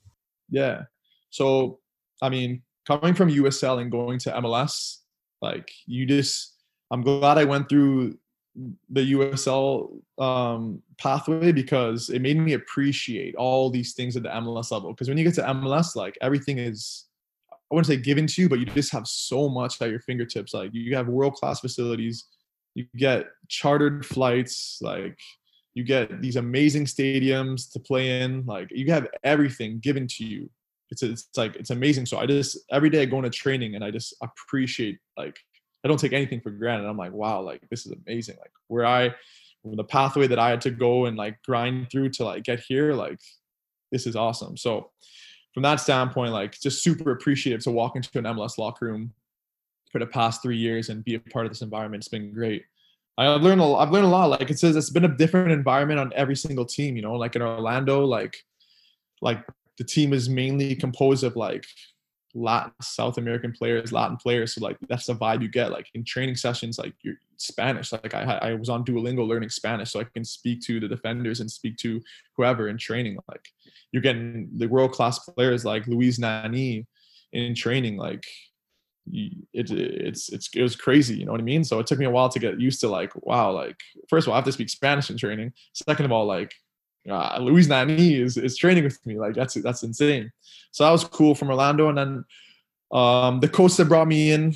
Yeah. 0.48 0.85
So, 1.30 1.80
I 2.22 2.30
mean, 2.30 2.62
coming 2.87 3.14
from 3.14 3.30
USL 3.30 3.80
and 3.80 3.90
going 3.90 4.18
to 4.20 4.32
MLS, 4.32 4.98
like 5.42 5.70
you 5.85 6.06
just, 6.06 6.54
I'm 6.90 7.02
glad 7.02 7.37
I 7.37 7.44
went 7.44 7.68
through 7.68 8.16
the 8.90 9.12
USL 9.12 10.01
um, 10.19 10.83
pathway 10.99 11.53
because 11.53 12.09
it 12.09 12.21
made 12.23 12.38
me 12.38 12.55
appreciate 12.55 13.35
all 13.37 13.71
these 13.71 13.95
things 13.95 14.16
at 14.16 14.23
the 14.23 14.31
MLS 14.31 14.71
level. 14.71 14.92
Because 14.92 15.09
when 15.09 15.19
you 15.19 15.25
get 15.25 15.35
to 15.35 15.42
MLS, 15.42 15.95
like 15.95 16.16
everything 16.21 16.59
is, 16.59 17.05
I 17.53 17.57
wouldn't 17.71 17.87
say 17.87 17.97
given 17.97 18.27
to 18.27 18.42
you, 18.42 18.49
but 18.49 18.59
you 18.59 18.66
just 18.66 18.92
have 18.92 19.07
so 19.07 19.49
much 19.49 19.81
at 19.83 19.90
your 19.90 20.01
fingertips. 20.01 20.55
Like 20.55 20.71
you 20.73 20.97
have 20.97 21.09
world 21.09 21.35
class 21.35 21.61
facilities, 21.61 22.27
you 22.75 22.87
get 22.97 23.27
chartered 23.49 24.07
flights, 24.07 24.79
like 24.81 25.19
you 25.75 25.85
get 25.85 26.23
these 26.23 26.37
amazing 26.37 26.87
stadiums 26.87 27.71
to 27.73 27.81
play 27.81 28.23
in. 28.23 28.45
Like 28.47 28.71
you 28.71 28.90
have 28.92 29.09
everything 29.25 29.79
given 29.81 30.07
to 30.09 30.25
you. 30.25 30.49
It's 30.90 31.03
it's 31.03 31.29
like 31.37 31.57
it's 31.57 31.71
amazing. 31.71 32.07
So 32.07 32.19
I 32.19 32.27
just 32.27 32.59
every 32.71 32.88
day 32.88 33.03
I 33.03 33.05
go 33.07 33.19
into 33.19 33.31
training 33.31 33.75
and 33.75 33.85
I 33.85 33.90
just 33.90 34.14
appreciate 34.23 34.99
like 35.19 35.38
I 35.87 35.88
don't 35.88 36.01
take 36.01 36.12
anything 36.12 36.40
for 36.40 36.51
granted. 36.51 36.88
I'm 36.88 36.96
like, 36.96 37.12
wow, 37.12 37.40
like 37.40 37.62
this 37.70 37.87
is 37.87 37.92
amazing. 37.92 38.35
Like 38.40 38.51
where 38.66 38.85
I, 38.85 39.14
the 39.64 39.85
pathway 39.85 40.27
that 40.27 40.38
I 40.40 40.51
had 40.51 40.61
to 40.62 40.72
go 40.72 41.07
and 41.07 41.16
like 41.16 41.40
grind 41.44 41.92
through 41.92 42.09
to 42.11 42.25
like 42.25 42.42
get 42.42 42.59
here, 42.59 42.92
like 42.92 43.20
this 43.92 44.05
is 44.05 44.16
awesome. 44.16 44.57
So 44.57 44.90
from 45.55 45.62
that 45.62 45.77
standpoint, 45.77 46.33
like 46.33 46.59
just 46.59 46.83
super 46.83 47.12
appreciative 47.12 47.62
to 47.62 47.70
walk 47.70 47.94
into 47.94 48.18
an 48.18 48.25
MLS 48.25 48.59
locker 48.59 48.87
room 48.87 49.12
for 49.92 50.01
the 50.01 50.07
past 50.07 50.42
three 50.42 50.57
years 50.57 50.88
and 50.88 51.05
be 51.05 51.14
a 51.14 51.20
part 51.20 51.46
of 51.46 51.53
this 51.53 51.62
environment. 51.62 52.01
It's 52.01 52.09
been 52.09 52.33
great. 52.33 52.64
I've 53.16 53.42
learned 53.42 53.61
a, 53.61 53.64
I've 53.75 53.92
learned 53.92 54.07
a 54.07 54.11
lot. 54.11 54.29
Like 54.29 54.51
it 54.51 54.59
says, 54.59 54.75
it's 54.75 54.90
been 54.90 55.05
a 55.05 55.16
different 55.16 55.53
environment 55.53 56.01
on 56.01 56.12
every 56.16 56.35
single 56.35 56.64
team. 56.64 56.96
You 56.96 57.03
know, 57.03 57.14
like 57.14 57.37
in 57.37 57.42
Orlando, 57.42 58.05
like 58.05 58.37
like 59.22 59.46
the 59.79 59.85
team 59.85 60.12
is 60.12 60.29
mainly 60.29 60.75
composed 60.75 61.22
of 61.22 61.37
like 61.37 61.64
Latin, 62.37 62.72
South 62.83 63.16
American 63.16 63.53
players, 63.53 63.92
Latin 63.92 64.16
players. 64.16 64.55
So 64.55 64.61
like 64.61 64.77
that's 64.88 65.07
the 65.07 65.14
vibe 65.14 65.42
you 65.42 65.49
get. 65.49 65.72
Like 65.72 65.88
in 65.94 66.05
training 66.05 66.37
sessions, 66.37 66.79
like 66.79 66.92
you're 67.03 67.14
Spanish. 67.38 67.92
Like 67.92 68.12
I 68.12 68.38
I 68.42 68.55
was 68.55 68.68
on 68.68 68.85
Duolingo 68.85 69.27
learning 69.27 69.49
Spanish, 69.49 69.90
so 69.90 70.01
I 70.01 70.05
can 70.05 70.25
speak 70.25 70.61
to 70.62 70.79
the 70.79 70.88
defenders 70.88 71.40
and 71.40 71.51
speak 71.51 71.77
to 71.79 72.01
whoever 72.37 72.68
in 72.68 72.77
training. 72.77 73.18
Like 73.29 73.49
you're 73.90 74.03
getting 74.03 74.51
the 74.53 74.66
world 74.68 74.92
class 74.92 75.18
players 75.18 75.64
like 75.64 75.87
Luis 75.87 76.18
Nani 76.18 76.87
in 77.33 77.55
training. 77.55 77.96
Like 77.96 78.25
it, 79.11 79.70
it's 79.70 80.29
it's 80.29 80.51
it 80.55 80.62
was 80.62 80.77
crazy. 80.77 81.16
You 81.16 81.25
know 81.25 81.33
what 81.33 81.40
I 81.40 81.44
mean? 81.44 81.64
So 81.64 81.79
it 81.79 81.87
took 81.87 81.99
me 81.99 82.05
a 82.05 82.11
while 82.11 82.29
to 82.29 82.38
get 82.38 82.61
used 82.61 82.81
to 82.81 82.88
like 82.88 83.12
wow. 83.16 83.51
Like 83.51 83.81
first 84.09 84.27
of 84.27 84.31
all, 84.31 84.35
I 84.35 84.38
have 84.38 84.44
to 84.44 84.53
speak 84.53 84.68
Spanish 84.68 85.11
in 85.11 85.16
training. 85.16 85.53
Second 85.72 86.05
of 86.05 86.12
all, 86.12 86.27
like 86.27 86.53
uh, 87.09 87.38
Nani 87.38 88.14
is, 88.14 88.37
is 88.37 88.57
training 88.57 88.85
with 88.85 89.05
me. 89.07 89.19
Like 89.19 89.35
that's 89.35 89.55
that's 89.55 89.83
insane. 89.83 90.31
So 90.71 90.85
that 90.85 90.90
was 90.90 91.05
cool 91.05 91.35
from 91.35 91.49
Orlando. 91.49 91.88
And 91.88 91.99
then 91.99 92.25
um, 92.92 93.40
the 93.40 93.49
coach 93.49 93.77
that 93.77 93.87
brought 93.87 94.09
me 94.09 94.33
in 94.33 94.55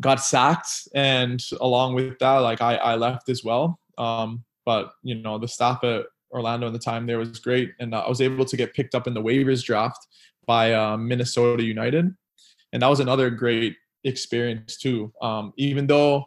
got 0.00 0.20
sacked, 0.20 0.88
and 0.94 1.42
along 1.60 1.94
with 1.94 2.18
that, 2.18 2.38
like 2.38 2.60
I, 2.60 2.76
I 2.76 2.94
left 2.96 3.28
as 3.28 3.44
well. 3.44 3.78
Um, 3.98 4.44
but 4.64 4.92
you 5.02 5.16
know 5.16 5.38
the 5.38 5.48
staff 5.48 5.84
at 5.84 6.06
Orlando 6.30 6.66
at 6.66 6.72
the 6.72 6.78
time 6.78 7.06
there 7.06 7.18
was 7.18 7.38
great, 7.38 7.72
and 7.78 7.94
I 7.94 8.08
was 8.08 8.20
able 8.20 8.44
to 8.44 8.56
get 8.56 8.74
picked 8.74 8.94
up 8.94 9.06
in 9.06 9.14
the 9.14 9.22
waivers 9.22 9.62
draft 9.64 10.06
by 10.46 10.74
uh, 10.74 10.96
Minnesota 10.96 11.62
United, 11.62 12.12
and 12.72 12.82
that 12.82 12.88
was 12.88 13.00
another 13.00 13.30
great 13.30 13.76
experience 14.04 14.76
too. 14.76 15.12
Um, 15.22 15.52
even 15.56 15.86
though 15.86 16.24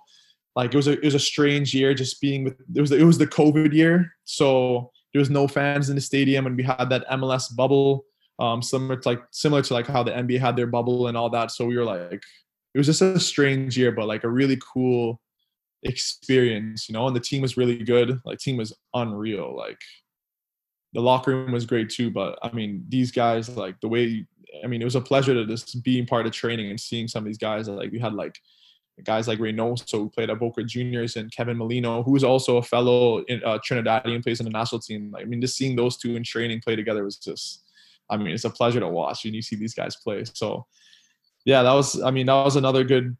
like 0.55 0.73
it 0.73 0.77
was 0.77 0.87
a 0.87 0.93
it 0.93 1.05
was 1.05 1.15
a 1.15 1.19
strange 1.19 1.73
year 1.73 1.93
just 1.93 2.19
being 2.21 2.43
with 2.43 2.55
it 2.73 2.81
was 2.81 2.91
it 2.91 3.03
was 3.03 3.17
the 3.17 3.27
COVID 3.27 3.73
year, 3.73 4.13
so 4.23 4.91
there 5.13 5.19
was 5.19 5.29
no 5.29 5.47
fans 5.47 5.89
in 5.89 5.95
the 5.95 6.01
stadium, 6.01 6.47
and 6.47 6.57
we 6.57 6.63
had 6.63 6.89
that 6.89 7.07
MLS 7.09 7.55
bubble, 7.55 8.05
um, 8.39 8.61
similar 8.61 8.97
to 8.97 9.09
like 9.09 9.21
similar 9.31 9.61
to 9.61 9.73
like 9.73 9.87
how 9.87 10.03
the 10.03 10.11
NBA 10.11 10.39
had 10.39 10.55
their 10.55 10.67
bubble 10.67 11.07
and 11.07 11.17
all 11.17 11.29
that. 11.29 11.51
So 11.51 11.65
we 11.65 11.77
were 11.77 11.85
like, 11.85 12.23
it 12.73 12.77
was 12.77 12.87
just 12.87 13.01
a 13.01 13.19
strange 13.19 13.77
year, 13.77 13.91
but 13.91 14.07
like 14.07 14.23
a 14.23 14.29
really 14.29 14.59
cool 14.61 15.19
experience, 15.83 16.87
you 16.87 16.93
know. 16.93 17.07
And 17.07 17.15
the 17.15 17.21
team 17.21 17.41
was 17.41 17.57
really 17.57 17.83
good. 17.83 18.19
Like 18.25 18.39
team 18.39 18.57
was 18.57 18.75
unreal. 18.93 19.55
Like 19.55 19.79
the 20.93 21.01
locker 21.01 21.31
room 21.31 21.51
was 21.51 21.65
great 21.65 21.89
too. 21.89 22.11
But 22.11 22.37
I 22.43 22.51
mean, 22.51 22.85
these 22.89 23.11
guys, 23.11 23.49
like 23.49 23.79
the 23.81 23.87
way, 23.87 24.25
I 24.63 24.67
mean, 24.67 24.81
it 24.81 24.85
was 24.85 24.95
a 24.95 25.01
pleasure 25.01 25.33
to 25.33 25.45
just 25.45 25.83
being 25.83 26.05
part 26.05 26.25
of 26.25 26.33
training 26.33 26.69
and 26.69 26.79
seeing 26.79 27.07
some 27.07 27.23
of 27.23 27.27
these 27.27 27.37
guys. 27.37 27.67
Like 27.67 27.91
we 27.91 27.99
had 27.99 28.13
like 28.13 28.37
guys 29.03 29.27
like 29.27 29.39
Reynoso, 29.39 29.91
who 29.91 30.09
played 30.09 30.29
at 30.29 30.39
Boca 30.39 30.63
Juniors, 30.63 31.15
and 31.15 31.31
Kevin 31.31 31.57
Molino, 31.57 32.03
who 32.03 32.15
is 32.15 32.23
also 32.23 32.57
a 32.57 32.63
fellow 32.63 33.19
in 33.25 33.43
uh, 33.43 33.59
Trinidadian, 33.59 34.23
plays 34.23 34.39
in 34.39 34.45
the 34.45 34.51
national 34.51 34.81
team. 34.81 35.15
I 35.17 35.23
mean, 35.23 35.41
just 35.41 35.55
seeing 35.55 35.75
those 35.75 35.97
two 35.97 36.15
in 36.15 36.23
training 36.23 36.61
play 36.61 36.75
together 36.75 37.03
was 37.03 37.17
just, 37.17 37.63
I 38.09 38.17
mean, 38.17 38.33
it's 38.33 38.45
a 38.45 38.49
pleasure 38.49 38.79
to 38.79 38.87
watch 38.87 39.23
when 39.23 39.33
you 39.33 39.41
see 39.41 39.55
these 39.55 39.73
guys 39.73 39.95
play. 39.95 40.23
So, 40.33 40.65
yeah, 41.45 41.63
that 41.63 41.73
was, 41.73 42.01
I 42.01 42.11
mean, 42.11 42.25
that 42.25 42.43
was 42.43 42.55
another 42.55 42.83
good 42.83 43.15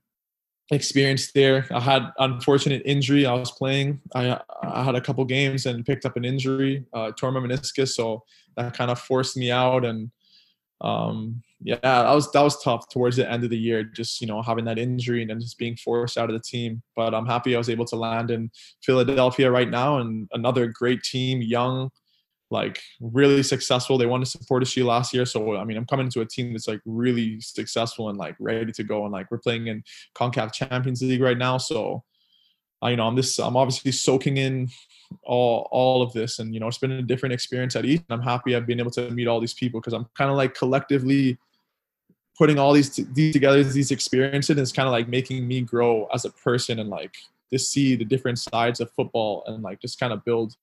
experience 0.71 1.31
there. 1.31 1.65
I 1.71 1.79
had 1.79 2.11
unfortunate 2.17 2.81
injury. 2.85 3.25
I 3.25 3.33
was 3.33 3.51
playing. 3.51 4.01
I 4.13 4.39
I 4.61 4.83
had 4.83 4.95
a 4.95 5.01
couple 5.01 5.23
games 5.25 5.65
and 5.65 5.85
picked 5.85 6.05
up 6.05 6.17
an 6.17 6.25
injury, 6.25 6.85
uh, 6.93 7.11
tore 7.11 7.31
my 7.31 7.39
meniscus, 7.39 7.89
so 7.89 8.23
that 8.55 8.73
kind 8.73 8.91
of 8.91 8.99
forced 8.99 9.37
me 9.37 9.51
out 9.51 9.85
and 9.85 10.11
um, 10.81 11.41
yeah, 11.61 11.79
that 11.81 12.13
was 12.13 12.31
that 12.31 12.41
was 12.41 12.61
tough 12.61 12.87
towards 12.89 13.15
the 13.17 13.29
end 13.29 13.43
of 13.43 13.49
the 13.49 13.57
year, 13.57 13.83
just 13.83 14.21
you 14.21 14.27
know 14.27 14.41
having 14.41 14.65
that 14.65 14.77
injury 14.77 15.21
and 15.21 15.29
then 15.29 15.39
just 15.39 15.57
being 15.57 15.75
forced 15.75 16.17
out 16.17 16.29
of 16.29 16.35
the 16.35 16.41
team. 16.41 16.83
But 16.95 17.15
I'm 17.15 17.25
happy 17.25 17.55
I 17.55 17.57
was 17.57 17.69
able 17.69 17.85
to 17.85 17.95
land 17.95 18.29
in 18.29 18.51
Philadelphia 18.83 19.49
right 19.49 19.69
now, 19.69 19.97
and 19.97 20.27
another 20.33 20.67
great 20.67 21.01
team, 21.01 21.41
young, 21.41 21.89
like 22.51 22.79
really 23.01 23.41
successful. 23.41 23.97
They 23.97 24.05
won 24.05 24.19
the 24.19 24.27
Supporters 24.27 24.69
Shield 24.69 24.87
last 24.87 25.13
year, 25.13 25.25
so 25.25 25.57
I 25.57 25.63
mean 25.63 25.77
I'm 25.77 25.87
coming 25.87 26.09
to 26.09 26.21
a 26.21 26.25
team 26.25 26.53
that's 26.53 26.67
like 26.67 26.81
really 26.85 27.41
successful 27.41 28.09
and 28.09 28.17
like 28.19 28.35
ready 28.39 28.71
to 28.71 28.83
go, 28.83 29.03
and 29.03 29.11
like 29.11 29.31
we're 29.31 29.39
playing 29.39 29.67
in 29.67 29.83
Concacaf 30.15 30.53
Champions 30.53 31.01
League 31.01 31.21
right 31.21 31.37
now, 31.37 31.57
so. 31.57 32.03
I, 32.79 32.91
you 32.91 32.95
know, 32.95 33.07
I'm 33.07 33.15
this 33.15 33.39
I'm 33.39 33.57
obviously 33.57 33.91
soaking 33.91 34.37
in 34.37 34.69
all 35.23 35.67
all 35.71 36.01
of 36.01 36.13
this. 36.13 36.39
And 36.39 36.53
you 36.53 36.59
know 36.59 36.67
it's 36.67 36.77
been 36.77 36.91
a 36.91 37.01
different 37.01 37.33
experience 37.33 37.75
at 37.75 37.85
each 37.85 38.01
i'm 38.09 38.21
happy 38.21 38.55
i've 38.55 38.65
been 38.65 38.79
able 38.79 38.91
to 38.91 39.09
meet 39.11 39.27
all 39.27 39.39
these 39.39 39.53
people 39.53 39.79
because 39.79 39.93
i'm 39.93 40.05
kind 40.17 40.29
of 40.29 40.37
like 40.37 40.53
collectively 40.53 41.37
putting 42.37 42.59
all 42.59 42.71
these, 42.71 42.89
t- 42.89 43.05
these 43.13 43.33
together 43.33 43.63
these 43.63 43.91
experiences 43.91 44.57
is 44.57 44.71
kind 44.71 44.87
of 44.87 44.91
like 44.91 45.07
making 45.07 45.47
me 45.47 45.61
grow 45.61 46.07
as 46.13 46.23
a 46.25 46.29
person 46.31 46.79
and 46.79 46.89
like 46.89 47.15
to 47.51 47.57
see 47.57 47.95
the 47.95 48.05
different 48.05 48.37
sides 48.37 48.79
of 48.79 48.91
football 48.91 49.43
and 49.47 49.63
like 49.63 49.81
just 49.81 49.99
kind 49.99 50.13
of 50.13 50.23
build 50.23 50.55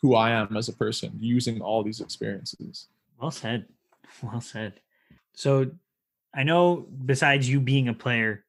who 0.00 0.14
i 0.14 0.30
am 0.30 0.56
as 0.56 0.68
a 0.68 0.72
person 0.72 1.12
using 1.20 1.60
all 1.60 1.82
these 1.82 2.00
experiences. 2.00 2.88
Well 3.20 3.30
said. 3.30 3.66
Well 4.22 4.40
said. 4.40 4.80
So 5.34 5.70
I 6.34 6.42
know 6.42 6.86
besides 7.04 7.48
you 7.48 7.60
being 7.60 7.88
a 7.88 7.94
player 7.94 8.44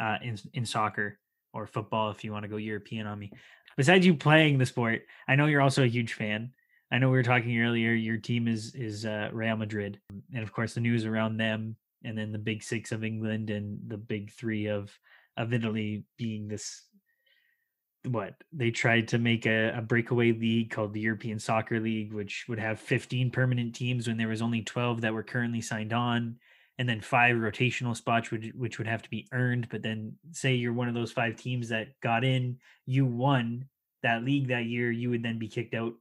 uh, 0.00 0.16
in 0.22 0.38
in 0.54 0.64
soccer 0.64 1.18
or 1.52 1.66
football, 1.66 2.10
if 2.10 2.24
you 2.24 2.32
want 2.32 2.44
to 2.44 2.48
go 2.48 2.56
European 2.56 3.06
on 3.06 3.18
me, 3.18 3.30
besides 3.76 4.06
you 4.06 4.14
playing 4.14 4.58
the 4.58 4.66
sport, 4.66 5.02
I 5.28 5.36
know 5.36 5.46
you're 5.46 5.60
also 5.60 5.82
a 5.82 5.88
huge 5.88 6.14
fan. 6.14 6.52
I 6.90 6.98
know 6.98 7.08
we 7.10 7.16
were 7.16 7.22
talking 7.22 7.60
earlier. 7.60 7.92
Your 7.92 8.18
team 8.18 8.46
is 8.46 8.74
is 8.74 9.04
uh, 9.04 9.30
Real 9.32 9.56
Madrid, 9.56 10.00
and 10.32 10.42
of 10.42 10.52
course 10.52 10.74
the 10.74 10.80
news 10.80 11.04
around 11.04 11.36
them, 11.36 11.76
and 12.04 12.16
then 12.16 12.32
the 12.32 12.38
big 12.38 12.62
six 12.62 12.92
of 12.92 13.04
England 13.04 13.50
and 13.50 13.78
the 13.86 13.96
big 13.96 14.30
three 14.32 14.66
of 14.66 14.96
of 15.36 15.52
Italy 15.52 16.04
being 16.16 16.48
this. 16.48 16.82
What 18.06 18.34
they 18.52 18.70
tried 18.70 19.08
to 19.08 19.18
make 19.18 19.46
a, 19.46 19.78
a 19.78 19.80
breakaway 19.80 20.32
league 20.32 20.70
called 20.70 20.92
the 20.92 21.00
European 21.00 21.38
Soccer 21.38 21.80
League, 21.80 22.12
which 22.12 22.44
would 22.48 22.58
have 22.58 22.78
15 22.78 23.30
permanent 23.30 23.74
teams 23.74 24.06
when 24.06 24.18
there 24.18 24.28
was 24.28 24.42
only 24.42 24.60
12 24.60 25.00
that 25.00 25.14
were 25.14 25.22
currently 25.22 25.62
signed 25.62 25.94
on 25.94 26.36
and 26.78 26.88
then 26.88 27.00
five 27.00 27.36
rotational 27.36 27.96
spots 27.96 28.30
which, 28.30 28.52
which 28.54 28.78
would 28.78 28.86
have 28.86 29.02
to 29.02 29.10
be 29.10 29.28
earned 29.32 29.68
but 29.68 29.82
then 29.82 30.14
say 30.32 30.54
you're 30.54 30.72
one 30.72 30.88
of 30.88 30.94
those 30.94 31.12
five 31.12 31.36
teams 31.36 31.68
that 31.68 31.88
got 32.00 32.24
in 32.24 32.58
you 32.86 33.04
won 33.04 33.66
that 34.02 34.24
league 34.24 34.48
that 34.48 34.66
year 34.66 34.90
you 34.90 35.10
would 35.10 35.22
then 35.22 35.38
be 35.38 35.48
kicked 35.48 35.74
out 35.74 35.94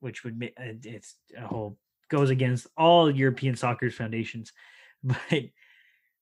which 0.00 0.24
would 0.24 0.38
make 0.38 0.54
uh, 0.58 0.74
it's 0.84 1.16
a 1.36 1.46
whole 1.46 1.78
goes 2.08 2.30
against 2.30 2.66
all 2.76 3.10
european 3.10 3.56
soccer's 3.56 3.94
foundations. 3.94 4.52
But 5.04 5.46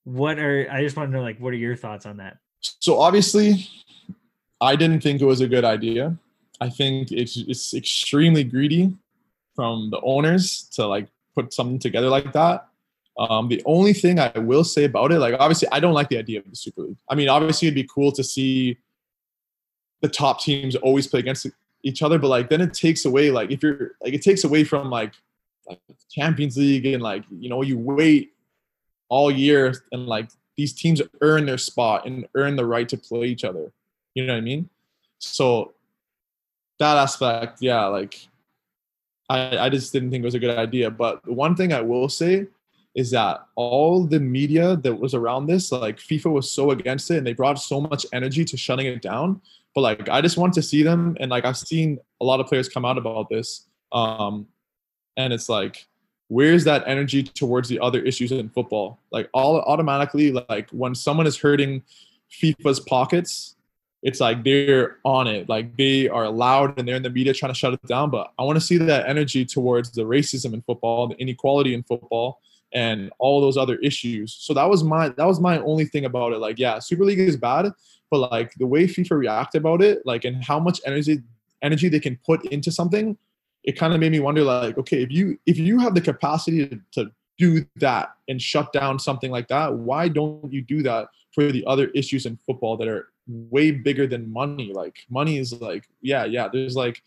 what 0.03 0.39
are 0.39 0.67
i 0.71 0.81
just 0.81 0.97
want 0.97 1.11
to 1.11 1.15
know 1.15 1.21
like 1.21 1.37
what 1.37 1.53
are 1.53 1.57
your 1.57 1.75
thoughts 1.75 2.07
on 2.07 2.17
that? 2.17 2.37
So 2.59 2.99
obviously 2.99 3.67
i 4.59 4.75
didn't 4.75 5.01
think 5.01 5.21
it 5.21 5.25
was 5.25 5.41
a 5.41 5.47
good 5.47 5.65
idea. 5.65 6.17
I 6.59 6.69
think 6.69 7.11
it's 7.11 7.37
it's 7.37 7.73
extremely 7.73 8.43
greedy 8.43 8.97
from 9.55 9.89
the 9.91 9.99
owners 10.01 10.63
to 10.73 10.87
like 10.87 11.07
put 11.35 11.53
something 11.53 11.79
together 11.79 12.09
like 12.09 12.33
that 12.33 12.67
um, 13.17 13.49
the 13.49 13.61
only 13.65 13.93
thing 13.93 14.19
I 14.19 14.31
will 14.37 14.63
say 14.63 14.85
about 14.85 15.11
it, 15.11 15.19
like 15.19 15.35
obviously, 15.39 15.67
I 15.71 15.79
don't 15.79 15.93
like 15.93 16.09
the 16.09 16.17
idea 16.17 16.39
of 16.39 16.49
the 16.49 16.55
Super 16.55 16.81
League. 16.81 16.97
I 17.09 17.15
mean, 17.15 17.29
obviously, 17.29 17.67
it'd 17.67 17.75
be 17.75 17.87
cool 17.93 18.11
to 18.13 18.23
see 18.23 18.77
the 20.01 20.09
top 20.09 20.41
teams 20.41 20.75
always 20.77 21.07
play 21.07 21.19
against 21.19 21.47
each 21.83 22.01
other, 22.01 22.17
but 22.17 22.27
like 22.27 22.49
then 22.49 22.61
it 22.61 22.73
takes 22.73 23.05
away, 23.05 23.31
like 23.31 23.51
if 23.51 23.61
you're 23.61 23.91
like 24.01 24.13
it 24.13 24.21
takes 24.21 24.43
away 24.43 24.63
from 24.63 24.89
like 24.89 25.13
like 25.67 25.79
Champions 26.09 26.57
League 26.57 26.85
and 26.85 27.03
like 27.03 27.23
you 27.29 27.49
know 27.49 27.61
you 27.61 27.77
wait 27.77 28.33
all 29.09 29.29
year 29.29 29.73
and 29.91 30.07
like 30.07 30.29
these 30.57 30.73
teams 30.73 31.01
earn 31.21 31.45
their 31.45 31.57
spot 31.57 32.05
and 32.05 32.27
earn 32.35 32.55
the 32.55 32.65
right 32.65 32.87
to 32.89 32.97
play 32.97 33.25
each 33.25 33.43
other. 33.43 33.71
You 34.13 34.25
know 34.25 34.33
what 34.33 34.39
I 34.39 34.41
mean? 34.41 34.69
So 35.19 35.73
that 36.79 36.97
aspect, 36.97 37.61
yeah, 37.61 37.85
like 37.85 38.27
I, 39.29 39.57
I 39.57 39.69
just 39.69 39.93
didn't 39.93 40.11
think 40.11 40.23
it 40.23 40.25
was 40.25 40.35
a 40.35 40.39
good 40.39 40.57
idea. 40.57 40.89
But 40.89 41.23
the 41.23 41.33
one 41.33 41.55
thing 41.55 41.73
I 41.73 41.81
will 41.81 42.09
say 42.09 42.47
is 42.95 43.11
that 43.11 43.45
all 43.55 44.05
the 44.05 44.19
media 44.19 44.75
that 44.77 44.93
was 44.93 45.13
around 45.13 45.47
this, 45.47 45.71
like 45.71 45.97
FIFA 45.97 46.31
was 46.31 46.51
so 46.51 46.71
against 46.71 47.09
it 47.11 47.17
and 47.17 47.25
they 47.25 47.33
brought 47.33 47.59
so 47.59 47.79
much 47.79 48.05
energy 48.13 48.43
to 48.45 48.57
shutting 48.57 48.87
it 48.87 49.01
down. 49.01 49.41
But 49.73 49.81
like 49.81 50.09
I 50.09 50.21
just 50.21 50.37
want 50.37 50.53
to 50.55 50.61
see 50.61 50.83
them 50.83 51.15
and 51.19 51.31
like 51.31 51.45
I've 51.45 51.57
seen 51.57 51.99
a 52.19 52.25
lot 52.25 52.39
of 52.39 52.47
players 52.47 52.67
come 52.67 52.85
out 52.85 52.97
about 52.97 53.29
this. 53.29 53.67
Um 53.91 54.47
and 55.15 55.31
it's 55.31 55.47
like 55.47 55.87
where's 56.27 56.63
that 56.63 56.83
energy 56.87 57.23
towards 57.23 57.67
the 57.67 57.79
other 57.79 58.01
issues 58.01 58.31
in 58.31 58.49
football? 58.49 58.99
Like 59.11 59.29
all 59.33 59.61
automatically 59.61 60.31
like 60.31 60.69
when 60.71 60.95
someone 60.95 61.27
is 61.27 61.37
hurting 61.37 61.83
FIFA's 62.31 62.79
pockets, 62.81 63.55
it's 64.03 64.19
like 64.19 64.43
they're 64.43 64.97
on 65.05 65.27
it. 65.27 65.47
Like 65.47 65.77
they 65.77 66.07
are 66.09 66.29
loud 66.29 66.77
and 66.79 66.87
they're 66.87 66.95
in 66.95 67.03
the 67.03 67.09
media 67.09 67.33
trying 67.33 67.53
to 67.53 67.57
shut 67.57 67.73
it 67.73 67.85
down. 67.85 68.09
But 68.09 68.31
I 68.39 68.43
want 68.43 68.57
to 68.57 68.65
see 68.65 68.77
that 68.77 69.07
energy 69.07 69.45
towards 69.45 69.91
the 69.91 70.03
racism 70.03 70.53
in 70.53 70.61
football, 70.61 71.07
the 71.07 71.17
inequality 71.17 71.73
in 71.73 71.83
football, 71.83 72.39
and 72.73 73.11
all 73.19 73.41
those 73.41 73.57
other 73.57 73.75
issues. 73.77 74.33
So 74.39 74.53
that 74.53 74.69
was 74.69 74.83
my 74.83 75.09
that 75.09 75.25
was 75.25 75.39
my 75.39 75.59
only 75.59 75.85
thing 75.85 76.05
about 76.05 76.33
it. 76.33 76.39
Like, 76.39 76.57
yeah, 76.57 76.79
Super 76.79 77.05
League 77.05 77.19
is 77.19 77.37
bad, 77.37 77.71
but 78.09 78.31
like 78.31 78.53
the 78.55 78.67
way 78.67 78.85
FIFA 78.85 79.17
reacted 79.17 79.61
about 79.61 79.81
it, 79.81 80.05
like 80.05 80.25
and 80.25 80.43
how 80.43 80.59
much 80.59 80.79
energy 80.85 81.21
energy 81.61 81.89
they 81.89 81.99
can 81.99 82.17
put 82.25 82.45
into 82.45 82.71
something, 82.71 83.17
it 83.63 83.77
kind 83.77 83.93
of 83.93 83.99
made 83.99 84.11
me 84.11 84.19
wonder, 84.19 84.43
like, 84.43 84.77
okay, 84.77 85.01
if 85.01 85.11
you 85.11 85.37
if 85.45 85.57
you 85.57 85.79
have 85.79 85.95
the 85.95 86.01
capacity 86.01 86.67
to, 86.67 86.79
to 86.91 87.11
do 87.37 87.65
that 87.77 88.13
and 88.27 88.41
shut 88.41 88.71
down 88.73 88.99
something 88.99 89.31
like 89.31 89.47
that, 89.47 89.73
why 89.73 90.07
don't 90.07 90.51
you 90.51 90.61
do 90.61 90.83
that 90.83 91.07
for 91.33 91.51
the 91.51 91.65
other 91.65 91.87
issues 91.89 92.25
in 92.25 92.37
football 92.37 92.77
that 92.77 92.87
are 92.87 93.09
way 93.27 93.71
bigger 93.71 94.07
than 94.07 94.31
money? 94.31 94.73
Like 94.73 95.05
money 95.09 95.37
is 95.37 95.59
like, 95.61 95.87
yeah, 96.01 96.25
yeah, 96.25 96.47
there's 96.51 96.75
like 96.75 97.01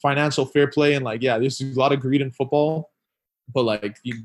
financial 0.00 0.46
fair 0.46 0.68
play 0.68 0.94
and 0.94 1.04
like, 1.04 1.22
yeah, 1.22 1.38
there's 1.38 1.60
a 1.60 1.66
lot 1.78 1.92
of 1.92 2.00
greed 2.00 2.20
in 2.20 2.30
football, 2.30 2.92
but 3.52 3.64
like 3.64 3.98
you 4.02 4.24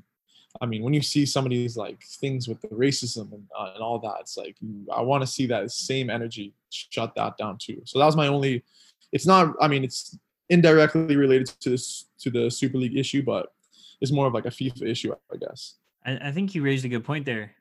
I 0.62 0.66
mean, 0.66 0.84
when 0.84 0.94
you 0.94 1.02
see 1.02 1.26
some 1.26 1.46
of 1.46 1.52
these 1.52 1.78
like 1.78 2.02
things 2.20 2.48
with 2.48 2.60
the 2.62 2.70
racism 2.70 3.32
and, 3.34 3.44
uh, 3.58 3.72
and 3.76 3.84
all 3.84 4.00
that, 4.00 4.18
it's 4.22 4.36
like 4.36 4.58
I 4.94 5.02
want 5.02 5.22
to 5.22 5.28
see 5.28 5.46
that 5.48 5.72
same 5.72 6.10
energy 6.10 6.54
shut 6.70 7.14
that 7.16 7.38
down 7.38 7.58
too. 7.60 7.82
So 7.86 8.00
that 8.00 8.06
was 8.06 8.16
my 8.16 8.28
only. 8.28 8.64
It's 9.12 9.26
not. 9.26 9.56
I 9.62 9.68
mean, 9.68 9.84
it's 9.84 10.18
indirectly 10.50 11.16
related 11.16 11.48
to 11.62 11.70
this 11.70 12.10
to 12.20 12.30
the 12.32 12.50
Super 12.50 12.78
League 12.78 12.98
issue, 12.98 13.24
but 13.24 13.54
it's 14.02 14.12
more 14.12 14.28
of 14.28 14.34
like 14.34 14.46
a 14.46 14.50
FIFA 14.50 14.88
issue, 14.90 15.14
I 15.32 15.38
guess. 15.38 15.76
I, 16.06 16.30
I 16.30 16.32
think 16.32 16.56
you 16.56 16.64
raised 16.64 16.86
a 16.86 16.90
good 16.90 17.04
point 17.04 17.26
there, 17.26 17.52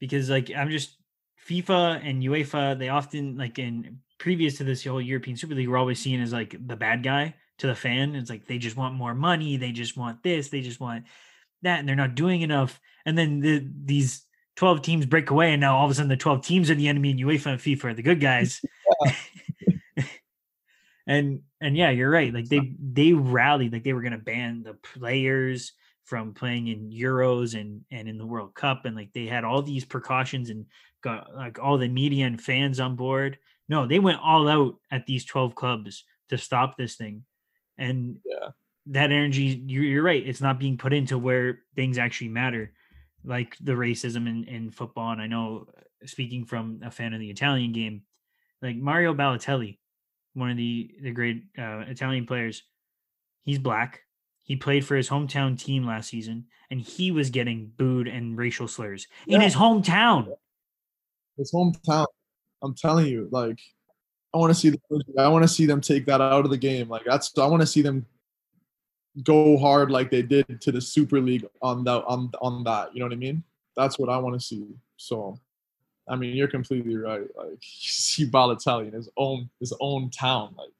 because 0.00 0.28
like 0.28 0.50
I'm 0.54 0.70
just 0.70 0.96
FIFA 1.48 2.00
and 2.04 2.22
UEFA. 2.22 2.78
They 2.78 2.88
often 2.88 3.36
like 3.36 3.58
in 3.58 4.00
previous 4.18 4.58
to 4.58 4.64
this 4.64 4.84
whole 4.84 5.00
European 5.00 5.36
Super 5.36 5.54
League, 5.54 5.68
we're 5.68 5.78
always 5.78 6.00
seen 6.00 6.20
as 6.20 6.32
like 6.32 6.56
the 6.66 6.76
bad 6.76 7.02
guy 7.02 7.34
to 7.58 7.66
the 7.68 7.74
fan. 7.74 8.16
It's 8.16 8.30
like 8.30 8.46
they 8.46 8.58
just 8.58 8.76
want 8.76 8.94
more 8.94 9.14
money. 9.14 9.56
They 9.56 9.72
just 9.72 9.96
want 9.96 10.22
this. 10.22 10.48
They 10.48 10.62
just 10.62 10.80
want 10.80 11.04
that 11.62 11.80
and 11.80 11.88
they're 11.88 11.96
not 11.96 12.14
doing 12.14 12.42
enough. 12.42 12.80
And 13.04 13.16
then 13.16 13.40
the, 13.40 13.66
these 13.84 14.24
12 14.56 14.82
teams 14.82 15.06
break 15.06 15.30
away, 15.30 15.52
and 15.52 15.60
now 15.60 15.76
all 15.76 15.84
of 15.84 15.90
a 15.90 15.94
sudden 15.94 16.08
the 16.08 16.16
12 16.16 16.44
teams 16.44 16.70
are 16.70 16.74
the 16.74 16.88
enemy, 16.88 17.10
and 17.10 17.20
UEFA 17.20 17.46
and 17.46 17.60
FIFA 17.60 17.84
are 17.84 17.94
the 17.94 18.02
good 18.02 18.20
guys. 18.20 18.60
and 21.06 21.42
and 21.60 21.76
yeah, 21.76 21.90
you're 21.90 22.10
right. 22.10 22.32
Like 22.32 22.48
they 22.48 22.74
they 22.80 23.12
rallied, 23.12 23.72
like 23.72 23.84
they 23.84 23.92
were 23.92 24.02
gonna 24.02 24.18
ban 24.18 24.62
the 24.62 24.74
players 24.74 25.72
from 26.04 26.34
playing 26.34 26.68
in 26.68 26.90
Euros 26.90 27.58
and 27.58 27.82
and 27.90 28.08
in 28.08 28.18
the 28.18 28.26
World 28.26 28.54
Cup, 28.54 28.84
and 28.84 28.94
like 28.94 29.12
they 29.12 29.26
had 29.26 29.44
all 29.44 29.62
these 29.62 29.84
precautions 29.84 30.50
and 30.50 30.66
got 31.02 31.34
like 31.34 31.58
all 31.58 31.78
the 31.78 31.88
media 31.88 32.26
and 32.26 32.40
fans 32.40 32.78
on 32.78 32.96
board. 32.96 33.38
No, 33.68 33.86
they 33.86 33.98
went 33.98 34.20
all 34.22 34.48
out 34.48 34.76
at 34.90 35.06
these 35.06 35.24
12 35.24 35.54
clubs 35.54 36.04
to 36.28 36.36
stop 36.36 36.76
this 36.76 36.96
thing. 36.96 37.24
And 37.78 38.18
yeah 38.24 38.50
that 38.86 39.12
energy 39.12 39.62
you're, 39.66 40.02
right 40.02 40.26
it's 40.26 40.40
not 40.40 40.58
being 40.58 40.76
put 40.76 40.92
into 40.92 41.18
where 41.18 41.60
things 41.76 41.98
actually 41.98 42.28
matter 42.28 42.72
like 43.24 43.56
the 43.60 43.72
racism 43.72 44.28
in, 44.28 44.44
in 44.44 44.70
football 44.70 45.12
and 45.12 45.22
i 45.22 45.26
know 45.26 45.66
uh, 45.76 46.06
speaking 46.06 46.44
from 46.44 46.80
a 46.84 46.90
fan 46.90 47.14
of 47.14 47.20
the 47.20 47.30
italian 47.30 47.72
game 47.72 48.02
like 48.60 48.76
mario 48.76 49.14
balotelli 49.14 49.78
one 50.34 50.50
of 50.50 50.56
the 50.56 50.90
the 51.00 51.12
great 51.12 51.44
uh, 51.58 51.84
italian 51.86 52.26
players 52.26 52.64
he's 53.44 53.58
black 53.58 54.00
he 54.42 54.56
played 54.56 54.84
for 54.84 54.96
his 54.96 55.08
hometown 55.08 55.56
team 55.58 55.86
last 55.86 56.08
season 56.08 56.46
and 56.70 56.80
he 56.80 57.12
was 57.12 57.30
getting 57.30 57.70
booed 57.76 58.08
and 58.08 58.36
racial 58.36 58.66
slurs 58.66 59.06
yeah. 59.26 59.36
in 59.36 59.42
his 59.42 59.54
hometown 59.54 60.26
his 61.36 61.52
hometown 61.52 62.06
i'm 62.62 62.74
telling 62.74 63.06
you 63.06 63.28
like 63.30 63.60
i 64.34 64.38
want 64.38 64.50
to 64.50 64.58
see 64.58 64.70
the, 64.70 64.80
i 65.18 65.28
want 65.28 65.44
to 65.44 65.48
see 65.48 65.66
them 65.66 65.80
take 65.80 66.04
that 66.04 66.20
out 66.20 66.44
of 66.44 66.50
the 66.50 66.56
game 66.56 66.88
like 66.88 67.04
that's 67.04 67.38
i 67.38 67.46
want 67.46 67.60
to 67.60 67.66
see 67.66 67.82
them 67.82 68.04
go 69.22 69.58
hard 69.58 69.90
like 69.90 70.10
they 70.10 70.22
did 70.22 70.60
to 70.60 70.72
the 70.72 70.80
Super 70.80 71.20
League 71.20 71.46
on 71.60 71.84
that 71.84 72.04
on 72.04 72.30
on 72.40 72.64
that. 72.64 72.94
You 72.94 73.00
know 73.00 73.06
what 73.06 73.12
I 73.12 73.16
mean? 73.16 73.42
That's 73.76 73.98
what 73.98 74.08
I 74.08 74.18
want 74.18 74.38
to 74.38 74.44
see. 74.44 74.66
So, 74.96 75.38
I 76.08 76.16
mean, 76.16 76.36
you're 76.36 76.48
completely 76.48 76.96
right. 76.96 77.26
Like 77.36 77.50
you 77.52 77.58
see 77.60 78.26
Balotelli 78.26 78.88
in 78.88 78.94
his 78.94 79.08
own 79.16 79.50
his 79.60 79.72
own 79.80 80.10
town. 80.10 80.54
Like, 80.56 80.70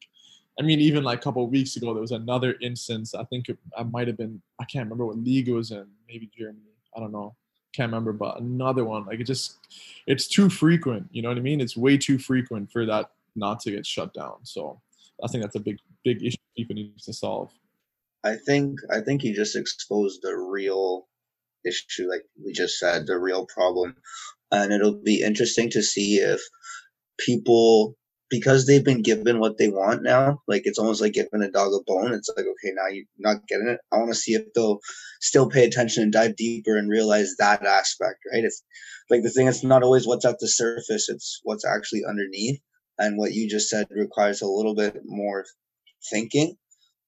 I 0.59 0.63
mean, 0.63 0.81
even 0.81 1.05
like 1.05 1.19
a 1.19 1.23
couple 1.23 1.47
weeks 1.47 1.77
ago, 1.77 1.93
there 1.93 2.01
was 2.01 2.13
another 2.13 2.57
instance. 2.61 3.15
I 3.15 3.25
think 3.25 3.49
it, 3.49 3.59
I 3.77 3.83
might 3.83 4.07
have 4.07 4.17
been. 4.17 4.41
I 4.61 4.65
can't 4.65 4.87
remember 4.87 5.07
what 5.07 5.19
league 5.19 5.49
it 5.49 5.53
was 5.53 5.71
in. 5.71 5.87
Maybe 6.09 6.31
Germany. 6.37 6.61
I 6.97 7.01
don't 7.01 7.13
know. 7.13 7.35
Can't 7.75 7.91
remember. 7.91 8.13
But 8.13 8.41
another 8.41 8.85
one. 8.85 9.05
Like 9.07 9.21
it 9.21 9.25
just, 9.25 9.59
it's 10.07 10.27
too 10.27 10.49
frequent. 10.49 11.09
You 11.11 11.23
know 11.23 11.29
what 11.29 11.39
I 11.39 11.43
mean? 11.43 11.61
It's 11.61 11.77
way 11.77 11.97
too 11.97 12.19
frequent 12.19 12.71
for 12.71 12.85
that 12.87 13.11
not 13.35 13.61
to 13.61 13.71
get 13.71 13.87
shut 13.87 14.13
down. 14.13 14.37
So, 14.43 14.81
I 15.23 15.29
think 15.29 15.43
that's 15.43 15.57
a 15.57 15.61
big 15.61 15.79
big 16.05 16.23
issue 16.23 16.37
people 16.57 16.75
need 16.75 16.99
to 16.99 17.13
solve. 17.13 17.51
I 18.25 18.37
think 18.37 18.79
I 18.91 19.01
think 19.01 19.23
he 19.23 19.33
just 19.33 19.57
exposed 19.57 20.21
the 20.23 20.35
real 20.37 21.09
issue, 21.67 22.09
like 22.09 22.23
we 22.45 22.53
just 22.53 22.79
said, 22.79 23.07
the 23.07 23.19
real 23.19 23.47
problem, 23.47 23.97
and 24.51 24.73
it'll 24.73 25.01
be 25.03 25.23
interesting 25.23 25.71
to 25.71 25.83
see 25.83 26.17
if 26.17 26.41
people 27.19 27.97
because 28.31 28.67
they've 28.67 28.85
been 28.85 29.03
given 29.03 29.39
what 29.39 29.59
they 29.59 29.69
want 29.69 30.03
now 30.03 30.41
like 30.49 30.63
it's 30.65 30.79
almost 30.79 31.03
like 31.03 31.13
giving 31.13 31.43
a 31.43 31.51
dog 31.51 31.73
a 31.75 31.81
bone. 31.87 32.13
It's 32.15 32.31
like 32.37 32.47
okay 32.47 32.73
now 32.75 32.89
you're 32.89 33.05
not 33.19 33.47
getting 33.49 33.69
it. 33.69 33.81
I 33.93 33.99
want 33.99 34.09
to 34.09 34.15
see 34.15 34.33
if 34.35 34.45
they'll 34.55 34.81
still 35.21 35.49
pay 35.51 35.65
attention 35.67 36.03
and 36.03 36.13
dive 36.13 36.37
deeper 36.37 36.77
and 36.77 36.89
realize 36.89 37.35
that 37.39 37.65
aspect 37.65 38.21
right? 38.33 38.45
It's 38.45 38.63
like 39.11 39.23
the 39.23 39.31
thing 39.31 39.49
it's 39.49 39.63
not 39.65 39.83
always 39.83 40.07
what's 40.07 40.25
at 40.25 40.39
the 40.41 40.49
surface 40.49 41.09
it's 41.09 41.41
what's 41.45 41.67
actually 41.67 42.03
underneath. 42.09 42.61
And 42.99 43.19
what 43.19 43.33
you 43.33 43.49
just 43.49 43.69
said 43.69 43.87
requires 43.91 44.43
a 44.43 44.47
little 44.47 44.75
bit 44.75 45.01
more 45.05 45.45
thinking 46.11 46.57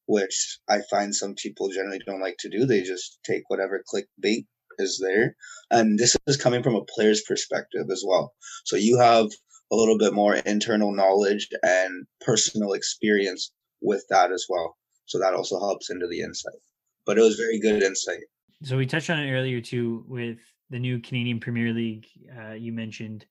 which 0.06 0.58
I 0.68 0.80
find 0.90 1.14
some 1.14 1.34
people 1.34 1.68
generally 1.70 2.00
don't 2.06 2.20
like 2.20 2.36
to 2.40 2.50
do. 2.50 2.66
They 2.66 2.82
just 2.82 3.18
take 3.24 3.48
whatever 3.48 3.82
clickbait 3.92 4.46
is 4.78 5.00
there. 5.02 5.36
And 5.70 5.98
this 5.98 6.16
is 6.26 6.36
coming 6.36 6.62
from 6.62 6.74
a 6.74 6.84
player's 6.84 7.22
perspective 7.22 7.86
as 7.90 8.02
well. 8.06 8.34
So 8.64 8.76
you 8.76 8.98
have 8.98 9.26
a 9.72 9.76
little 9.76 9.98
bit 9.98 10.14
more 10.14 10.34
internal 10.34 10.92
knowledge 10.92 11.48
and 11.62 12.06
personal 12.20 12.72
experience 12.72 13.52
with 13.80 14.04
that 14.10 14.32
as 14.32 14.46
well. 14.48 14.76
So 15.06 15.18
that 15.18 15.34
also 15.34 15.58
helps 15.58 15.90
into 15.90 16.06
the 16.06 16.20
insight. 16.20 16.60
But 17.06 17.18
it 17.18 17.22
was 17.22 17.36
very 17.36 17.60
good 17.60 17.82
insight. 17.82 18.20
So 18.62 18.76
we 18.76 18.86
touched 18.86 19.10
on 19.10 19.18
it 19.18 19.32
earlier 19.32 19.60
too 19.60 20.04
with 20.08 20.38
the 20.70 20.78
new 20.78 20.98
Canadian 21.00 21.40
Premier 21.40 21.72
League. 21.72 22.06
Uh, 22.36 22.52
you 22.52 22.72
mentioned 22.72 23.26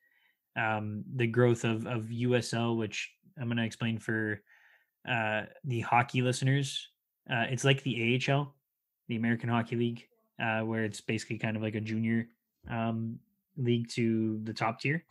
um, 0.56 1.04
the 1.16 1.28
growth 1.28 1.64
of 1.64 1.88
of 1.88 2.04
USL, 2.04 2.78
which 2.78 3.12
I'm 3.40 3.48
going 3.48 3.58
to 3.58 3.66
explain 3.66 3.98
for 3.98 4.40
uh, 5.08 5.44
the 5.64 5.82
hockey 5.82 6.22
listeners. 6.22 6.90
Uh, 7.30 7.46
it's 7.50 7.64
like 7.64 7.84
the 7.84 8.22
AHL, 8.28 8.54
the 9.08 9.16
American 9.16 9.50
Hockey 9.50 9.76
League, 9.76 10.08
uh, 10.42 10.62
where 10.62 10.84
it's 10.84 11.02
basically 11.02 11.38
kind 11.38 11.56
of 11.56 11.64
like 11.64 11.76
a 11.76 11.82
junior 11.82 12.28
um, 12.70 13.20
league 13.58 13.88
to 13.90 14.40
the 14.44 14.54
top 14.54 14.80
tier. 14.80 15.04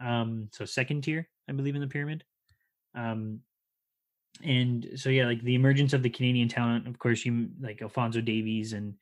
Um, 0.00 0.48
so 0.52 0.64
second 0.64 1.02
tier, 1.02 1.28
I 1.48 1.52
believe, 1.52 1.74
in 1.74 1.80
the 1.80 1.86
pyramid. 1.86 2.24
Um, 2.94 3.40
and 4.42 4.88
so 4.96 5.08
yeah, 5.08 5.26
like 5.26 5.42
the 5.42 5.54
emergence 5.54 5.92
of 5.92 6.02
the 6.02 6.10
Canadian 6.10 6.48
talent, 6.48 6.88
of 6.88 6.98
course, 6.98 7.24
you 7.24 7.48
like 7.60 7.82
Alfonso 7.82 8.20
Davies 8.20 8.72
and 8.72 8.94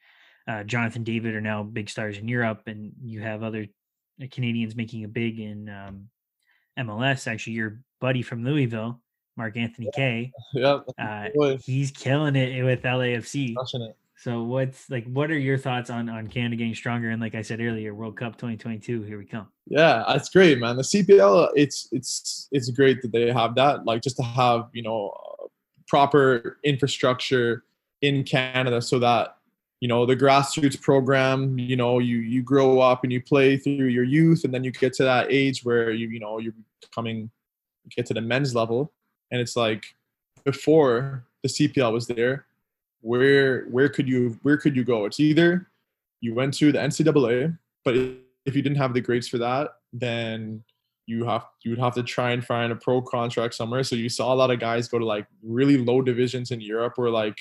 uh, 0.49 0.64
Jonathan 0.64 1.05
David 1.05 1.34
are 1.34 1.41
now 1.41 1.62
big 1.62 1.88
stars 1.88 2.18
in 2.18 2.28
Europe, 2.28 2.62
and 2.66 2.93
you 3.03 3.20
have 3.20 3.43
other 3.43 3.66
uh, 4.22 4.26
Canadians 4.30 4.74
making 4.74 5.05
a 5.05 5.09
big 5.09 5.38
in 5.38 5.68
um, 5.68 6.09
MLS. 6.78 7.30
Actually, 7.30 7.55
your 7.55 7.80
buddy 8.01 8.22
from 8.22 8.45
Louisville, 8.45 9.01
Mark 9.41 9.57
Anthony 9.57 9.88
Kaye, 9.97 10.30
Yep. 10.55 10.84
uh, 10.99 11.28
he's 11.64 11.91
killing 11.91 12.36
it 12.36 12.62
with 12.62 12.82
LAFC. 12.82 13.55
it. 13.57 13.97
So 14.18 14.43
what's 14.43 14.91
like 14.91 15.07
what 15.11 15.30
are 15.30 15.38
your 15.38 15.57
thoughts 15.57 15.88
on 15.88 16.11
on 16.11 16.26
Canada 16.26 16.57
getting 16.57 16.74
stronger 16.74 17.09
and 17.09 17.22
like 17.22 17.34
I 17.34 17.41
said 17.41 17.59
earlier, 17.59 17.95
World 17.95 18.18
Cup 18.18 18.34
2022, 18.36 19.01
here 19.03 19.16
we 19.16 19.24
come. 19.24 19.49
Yeah, 19.66 20.05
that's 20.07 20.28
great, 20.28 20.59
man. 20.59 20.76
The 20.76 20.82
CPL, 20.82 21.53
it's 21.57 21.88
it's 21.91 22.47
it's 22.53 22.68
great 22.68 23.01
that 23.01 23.12
they 23.12 23.32
have 23.32 23.55
that. 23.55 23.86
Like 23.86 24.03
just 24.03 24.18
to 24.18 24.22
have 24.22 24.68
you 24.74 24.82
know 24.82 25.11
proper 25.88 26.59
infrastructure 26.64 27.64
in 28.03 28.22
Canada, 28.24 28.82
so 28.82 28.99
that 28.99 29.36
you 29.80 29.88
know 29.88 30.05
the 30.05 30.16
grassroots 30.16 30.78
program. 30.78 31.59
You 31.59 31.76
know, 31.76 31.99
you 31.99 32.18
you 32.18 32.43
grow 32.43 32.78
up 32.78 33.05
and 33.05 33.11
you 33.14 33.22
play 33.22 33.57
through 33.57 33.86
your 33.86 34.05
youth, 34.05 34.45
and 34.45 34.53
then 34.53 34.64
you 34.64 34.70
get 34.70 34.93
to 34.95 35.03
that 35.05 35.28
age 35.32 35.64
where 35.64 35.93
you 35.93 36.09
you 36.09 36.20
know 36.20 36.38
you're 36.38 36.53
becoming 36.82 37.30
you 37.84 37.91
get 37.97 38.05
to 38.05 38.12
the 38.14 38.20
men's 38.20 38.55
level, 38.55 38.93
and 39.31 39.41
it's 39.41 39.57
like 39.57 39.85
before 40.45 41.24
the 41.43 41.49
CPL 41.49 41.93
was 41.93 42.07
there. 42.07 42.47
Where 43.03 43.64
where 43.66 43.89
could 43.89 44.09
you 44.09 44.39
where 44.43 44.59
could 44.59 44.76
you 44.76 44.85
go? 44.85 45.07
It's 45.07 45.20
either 45.20 45.70
you 46.20 46.35
went 46.35 46.55
to 46.55 46.70
the 46.70 46.78
NCAA, 46.78 47.59
but 47.85 47.95
if 47.95 48.55
you 48.55 48.62
didn't 48.62 48.76
have 48.76 48.93
the 48.93 49.01
grades 49.01 49.28
for 49.28 49.39
that, 49.39 49.70
then 49.93 50.62
you 51.07 51.24
have 51.24 51.47
you 51.64 51.70
would 51.70 51.81
have 51.81 51.95
to 51.95 52.03
try 52.03 52.33
and 52.33 52.45
find 52.45 52.72
a 52.72 52.76
pro 52.76 53.01
contract 53.01 53.55
somewhere. 53.55 53.83
So 53.83 53.97
you 53.97 54.09
saw 54.09 54.33
a 54.33 54.37
lot 54.37 54.51
of 54.51 54.61
guys 54.61 54.89
go 54.89 54.99
to 54.99 55.05
like 55.05 55.26
really 55.43 55.78
low 55.78 56.03
divisions 56.03 56.51
in 56.51 56.61
Europe 56.61 56.95
where 56.97 57.11
like 57.11 57.39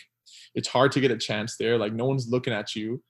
it's 0.56 0.68
hard 0.68 0.92
to 0.94 1.02
get 1.02 1.12
a 1.12 1.18
chance 1.18 1.58
there. 1.58 1.78
Like 1.78 1.94
no 1.94 2.06
one's 2.06 2.30
looking 2.30 2.54
at 2.54 2.76
you. 2.76 3.02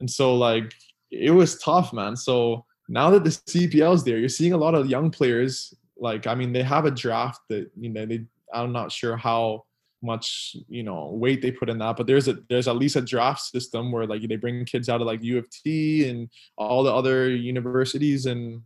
And 0.00 0.10
so 0.10 0.34
like 0.34 0.74
it 1.10 1.30
was 1.30 1.58
tough, 1.58 1.92
man. 1.92 2.16
So 2.16 2.64
now 2.88 3.10
that 3.10 3.24
the 3.24 3.30
CPL 3.30 3.94
is 3.94 4.04
there, 4.04 4.18
you're 4.18 4.28
seeing 4.28 4.52
a 4.52 4.58
lot 4.58 4.74
of 4.74 4.88
young 4.88 5.10
players. 5.10 5.74
Like 5.98 6.26
I 6.26 6.34
mean, 6.34 6.52
they 6.52 6.62
have 6.62 6.84
a 6.84 6.90
draft 6.90 7.40
that 7.48 7.70
you 7.76 7.90
know 7.90 8.06
they. 8.06 8.24
I'm 8.52 8.72
not 8.72 8.90
sure 8.90 9.16
how 9.16 9.64
much 10.02 10.56
you 10.68 10.82
know 10.82 11.10
weight 11.12 11.42
they 11.42 11.50
put 11.50 11.68
in 11.68 11.78
that 11.78 11.96
but 11.96 12.06
there's 12.06 12.28
a 12.28 12.38
there's 12.48 12.68
at 12.68 12.76
least 12.76 12.96
a 12.96 13.00
draft 13.00 13.40
system 13.40 13.90
where 13.90 14.06
like 14.06 14.22
they 14.28 14.36
bring 14.36 14.64
kids 14.64 14.88
out 14.88 15.00
of 15.00 15.06
like 15.06 15.22
U 15.22 15.38
of 15.38 15.50
T 15.50 16.08
and 16.08 16.28
all 16.56 16.82
the 16.82 16.94
other 16.94 17.28
universities 17.28 18.26
and 18.26 18.62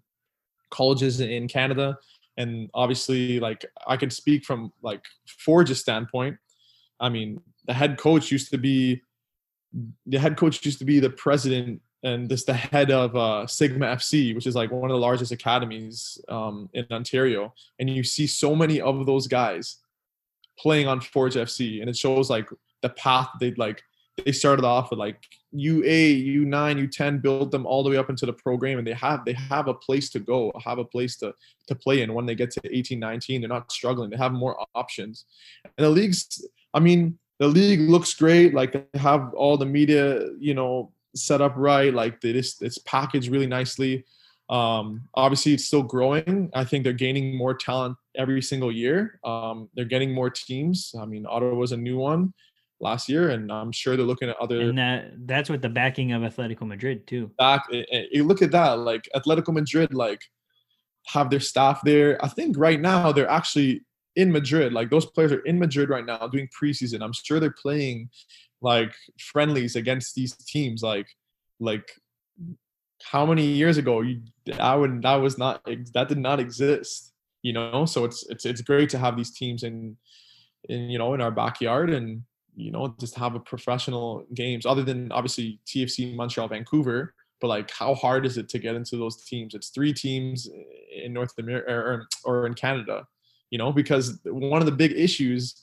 colleges 0.70 1.20
in 1.20 1.49
Canada 1.49 1.97
and 2.37 2.68
obviously 2.74 3.41
like 3.41 3.64
I 3.87 3.97
can 3.97 4.11
speak 4.11 4.45
from 4.45 4.72
like 4.83 5.05
Forge's 5.26 5.80
standpoint 5.80 6.37
I 7.01 7.09
mean 7.09 7.41
the 7.66 7.72
head 7.72 7.97
coach 7.97 8.30
used 8.30 8.51
to 8.51 8.59
be 8.59 9.01
the 10.07 10.18
head 10.18 10.37
coach 10.37 10.64
used 10.66 10.80
to 10.80 10.85
be 10.85 11.01
the 11.01 11.11
president 11.11 11.80
and 12.03 12.29
this 12.29 12.45
the 12.45 12.55
head 12.55 12.91
of 12.91 13.15
uh, 13.17 13.47
Sigma 13.47 13.87
FC, 13.87 14.35
which 14.35 14.47
is 14.47 14.55
like 14.55 14.71
one 14.71 14.91
of 14.91 14.95
the 14.95 15.01
largest 15.01 15.33
academies 15.33 16.21
um, 16.29 16.69
in 16.73 16.87
Ontario. 16.91 17.55
And 17.79 17.89
you 17.89 18.03
see 18.03 18.27
so 18.27 18.55
many 18.55 18.81
of 18.81 19.07
those 19.07 19.27
guys 19.27 19.79
playing 20.59 20.89
on 20.89 21.01
Forge 21.01 21.35
FC, 21.35 21.81
and 21.81 21.89
it 21.89 21.97
shows 21.97 22.29
like 22.31 22.49
the 22.83 22.91
path 22.91 23.29
they 23.41 23.53
like. 23.53 23.83
They 24.27 24.33
started 24.33 24.65
off 24.65 24.91
with 24.91 24.99
like 24.99 25.25
U8, 25.55 26.27
U9, 26.27 26.89
U10, 26.89 27.23
build 27.23 27.51
them 27.51 27.65
all 27.65 27.83
the 27.83 27.89
way 27.89 27.97
up 27.97 28.11
into 28.11 28.27
the 28.27 28.33
program, 28.33 28.79
and 28.79 28.87
they 28.87 28.93
have 28.93 29.25
they 29.25 29.33
have 29.33 29.69
a 29.69 29.75
place 29.75 30.11
to 30.11 30.21
go, 30.21 30.53
have 30.63 30.79
a 30.79 30.85
place 30.85 31.17
to 31.19 31.35
to 31.69 31.75
play 31.75 32.03
in. 32.03 32.13
When 32.13 32.27
they 32.27 32.35
get 32.35 32.51
to 32.53 32.61
18, 32.65 32.99
19, 32.99 33.41
they're 33.41 33.49
not 33.49 33.73
struggling. 33.73 34.11
They 34.11 34.17
have 34.17 34.33
more 34.33 34.57
options, 34.75 35.25
and 35.65 35.87
the 35.87 35.91
leagues. 35.91 36.45
I 36.75 36.81
mean, 36.81 37.19
the 37.39 37.49
league 37.49 37.81
looks 37.89 38.15
great. 38.15 38.55
Like 38.55 38.73
they 38.73 38.99
have 38.99 39.33
all 39.35 39.57
the 39.57 39.67
media, 39.67 40.29
you 40.39 40.55
know, 40.55 40.93
set 41.15 41.41
up 41.41 41.55
right. 41.57 41.93
Like 41.93 42.21
they 42.21 42.33
just 42.33 42.63
it's 42.63 42.79
packaged 42.79 43.31
really 43.31 43.47
nicely. 43.47 44.05
Um, 44.49 45.09
obviously, 45.15 45.55
it's 45.55 45.65
still 45.65 45.83
growing. 45.83 46.51
I 46.55 46.65
think 46.65 46.85
they're 46.85 46.93
gaining 46.93 47.37
more 47.37 47.55
talent 47.55 47.97
every 48.17 48.43
single 48.43 48.71
year. 48.71 49.19
Um, 49.25 49.69
they're 49.75 49.85
getting 49.85 50.13
more 50.13 50.31
teams. 50.31 50.95
I 50.99 51.07
mean, 51.07 51.25
Ottawa 51.27 51.55
was 51.55 51.73
a 51.73 51.77
new 51.77 51.97
one 51.97 52.35
last 52.81 53.09
year, 53.09 53.31
and 53.31 53.51
I'm 53.51 53.73
sure 53.73 53.97
they're 53.97 54.05
looking 54.05 54.29
at 54.29 54.37
other. 54.39 54.61
And 54.61 54.77
that 54.79 55.13
that's 55.27 55.49
with 55.49 55.63
the 55.63 55.69
backing 55.69 56.13
of 56.13 56.23
Atletico 56.23 56.67
Madrid 56.67 57.07
too. 57.07 57.31
Back, 57.39 57.65
eh, 57.73 57.85
eh, 57.91 58.05
you 58.11 58.25
look 58.25 58.43
at 58.43 58.51
that. 58.51 58.79
Like 58.79 59.09
Atletico 59.17 59.55
Madrid, 59.55 59.95
like 59.95 60.23
have 61.07 61.31
their 61.31 61.41
staff 61.41 61.81
there. 61.85 62.23
I 62.25 62.29
think 62.29 62.59
right 62.59 62.81
now 62.81 63.13
they're 63.13 63.31
actually 63.31 63.83
in 64.17 64.31
Madrid. 64.31 64.73
Like 64.73 64.91
those 64.91 65.07
players 65.07 65.33
are 65.33 65.41
in 65.41 65.59
Madrid 65.59 65.89
right 65.89 66.05
now 66.05 66.27
doing 66.29 66.49
preseason. 66.49 67.03
I'm 67.03 67.13
sure 67.13 67.41
they're 67.41 67.51
playing 67.51 68.11
like 68.63 68.95
friendlies 69.19 69.77
against 69.77 70.15
these 70.15 70.35
teams. 70.37 70.83
Like 70.83 71.09
like 71.61 71.91
how 73.03 73.27
many 73.27 73.45
years 73.45 73.79
ago 73.79 74.01
you 74.01 74.23
I 74.59 74.75
would 74.75 75.03
that 75.03 75.17
was 75.17 75.39
not 75.39 75.65
that 75.95 76.09
did 76.09 76.19
not 76.19 76.41
exist. 76.41 77.13
You 77.43 77.53
know, 77.53 77.85
so 77.87 78.05
it's 78.05 78.25
it's 78.31 78.45
it's 78.45 78.63
great 78.63 78.89
to 78.91 78.99
have 78.99 79.17
these 79.17 79.33
teams 79.33 79.65
in 79.65 79.97
in 80.69 80.91
you 80.91 80.99
know 80.99 81.15
in 81.15 81.21
our 81.21 81.31
backyard 81.31 81.91
and 81.91 82.23
you 82.55 82.71
know 82.71 82.95
just 83.01 83.17
have 83.17 83.35
a 83.35 83.41
professional 83.41 84.25
games 84.35 84.67
other 84.67 84.83
than 84.83 85.11
obviously 85.13 85.61
TFC 85.67 86.15
Montreal 86.15 86.49
Vancouver 86.49 87.15
but 87.41 87.49
like 87.49 87.71
how 87.71 87.95
hard 87.95 88.27
is 88.27 88.37
it 88.37 88.49
to 88.51 88.59
get 88.59 88.75
into 88.75 88.97
those 88.97 89.25
teams 89.25 89.55
it's 89.55 89.71
three 89.71 89.93
teams 89.93 90.49
eh, 90.49 91.05
in 91.05 91.13
North 91.13 91.33
America 91.39 91.73
or, 91.73 92.07
or 92.25 92.47
in 92.47 92.55
Canada 92.55 93.07
you 93.51 93.59
know 93.59 93.73
because 93.73 94.21
one 94.25 94.61
of 94.61 94.67
the 94.67 94.73
big 94.73 94.93
issues 94.93 95.62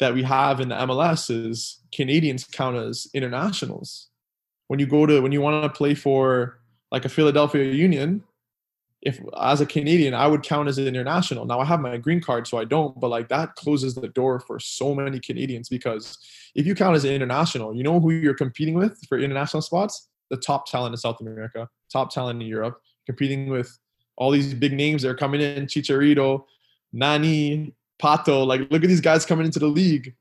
that 0.00 0.14
we 0.14 0.22
have 0.22 0.60
in 0.60 0.70
the 0.70 0.74
MLS 0.74 1.30
is 1.30 1.78
Canadians 1.92 2.44
count 2.44 2.76
as 2.76 3.06
internationals 3.14 4.08
when 4.68 4.80
you 4.80 4.86
go 4.86 5.06
to 5.06 5.20
when 5.20 5.32
you 5.32 5.40
want 5.40 5.62
to 5.62 5.68
play 5.68 5.94
for 5.94 6.58
like 6.90 7.04
a 7.04 7.08
Philadelphia 7.08 7.72
Union 7.72 8.24
if 9.02 9.20
as 9.40 9.60
a 9.60 9.66
Canadian 9.66 10.14
I 10.14 10.26
would 10.26 10.42
count 10.42 10.68
as 10.68 10.78
an 10.78 10.86
international. 10.86 11.46
Now 11.46 11.60
I 11.60 11.64
have 11.64 11.80
my 11.80 11.96
green 11.96 12.20
card, 12.20 12.46
so 12.46 12.58
I 12.58 12.64
don't, 12.64 12.98
but 13.00 13.08
like 13.08 13.28
that 13.28 13.54
closes 13.54 13.94
the 13.94 14.08
door 14.08 14.40
for 14.40 14.58
so 14.58 14.94
many 14.94 15.20
Canadians 15.20 15.68
because 15.68 16.18
if 16.54 16.66
you 16.66 16.74
count 16.74 16.96
as 16.96 17.04
an 17.04 17.12
international, 17.12 17.74
you 17.74 17.82
know 17.82 18.00
who 18.00 18.10
you're 18.10 18.34
competing 18.34 18.74
with 18.74 18.98
for 19.08 19.18
international 19.18 19.62
spots? 19.62 20.08
The 20.28 20.36
top 20.36 20.66
talent 20.66 20.92
in 20.92 20.98
South 20.98 21.20
America, 21.20 21.68
top 21.90 22.12
talent 22.12 22.42
in 22.42 22.48
Europe, 22.48 22.80
competing 23.06 23.48
with 23.48 23.78
all 24.16 24.30
these 24.30 24.52
big 24.52 24.72
names 24.72 25.02
that 25.02 25.08
are 25.08 25.14
coming 25.14 25.40
in, 25.40 25.66
Chicharito, 25.66 26.44
Nani, 26.92 27.74
Pato. 28.00 28.46
Like, 28.46 28.60
look 28.70 28.82
at 28.82 28.88
these 28.88 29.00
guys 29.00 29.26
coming 29.26 29.46
into 29.46 29.58
the 29.58 29.66
league. 29.66 30.14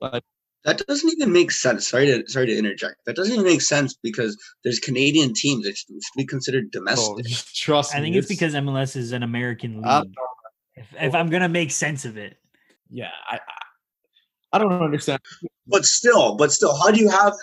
Like, 0.00 0.22
that 0.64 0.86
doesn't 0.86 1.10
even 1.10 1.32
make 1.32 1.50
sense. 1.50 1.88
Sorry 1.88 2.06
to 2.06 2.24
sorry 2.28 2.46
to 2.46 2.56
interject. 2.56 3.04
That 3.06 3.16
doesn't 3.16 3.32
even 3.32 3.44
make 3.44 3.62
sense 3.62 3.94
because 3.94 4.36
there's 4.62 4.78
Canadian 4.78 5.34
teams 5.34 5.64
that 5.64 5.76
should 5.76 5.88
be 6.16 6.24
considered 6.24 6.66
oh, 6.66 6.78
domestic. 6.78 7.26
trust 7.54 7.94
I 7.94 7.98
me. 7.98 8.06
think 8.06 8.16
it's 8.16 8.28
because 8.28 8.54
MLS 8.54 8.96
is 8.96 9.12
an 9.12 9.22
American 9.22 9.76
league. 9.76 9.86
I- 9.86 10.04
if, 10.74 10.94
if 10.98 11.14
I'm 11.14 11.28
gonna 11.28 11.50
make 11.50 11.70
sense 11.70 12.06
of 12.06 12.16
it, 12.16 12.38
yeah, 12.88 13.10
I, 13.28 13.36
I, 13.36 14.56
I 14.56 14.58
don't 14.58 14.72
understand. 14.72 15.20
But 15.66 15.84
still, 15.84 16.34
but 16.36 16.50
still, 16.50 16.74
how 16.80 16.90
do 16.90 16.98
you 16.98 17.10
have 17.10 17.34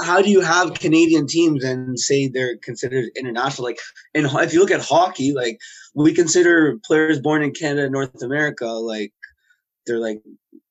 how 0.00 0.22
do 0.22 0.30
you 0.30 0.40
have 0.40 0.74
Canadian 0.74 1.26
teams 1.26 1.62
and 1.64 1.98
say 1.98 2.28
they're 2.28 2.56
considered 2.58 3.10
international? 3.16 3.66
Like, 3.66 3.78
and 4.14 4.26
if 4.26 4.52
you 4.52 4.60
look 4.60 4.70
at 4.70 4.80
hockey, 4.80 5.32
like 5.32 5.58
we 5.94 6.12
consider 6.14 6.78
players 6.84 7.20
born 7.20 7.42
in 7.42 7.52
Canada, 7.52 7.88
North 7.90 8.22
America, 8.22 8.66
like 8.66 9.12
they're 9.86 9.98
like 9.98 10.22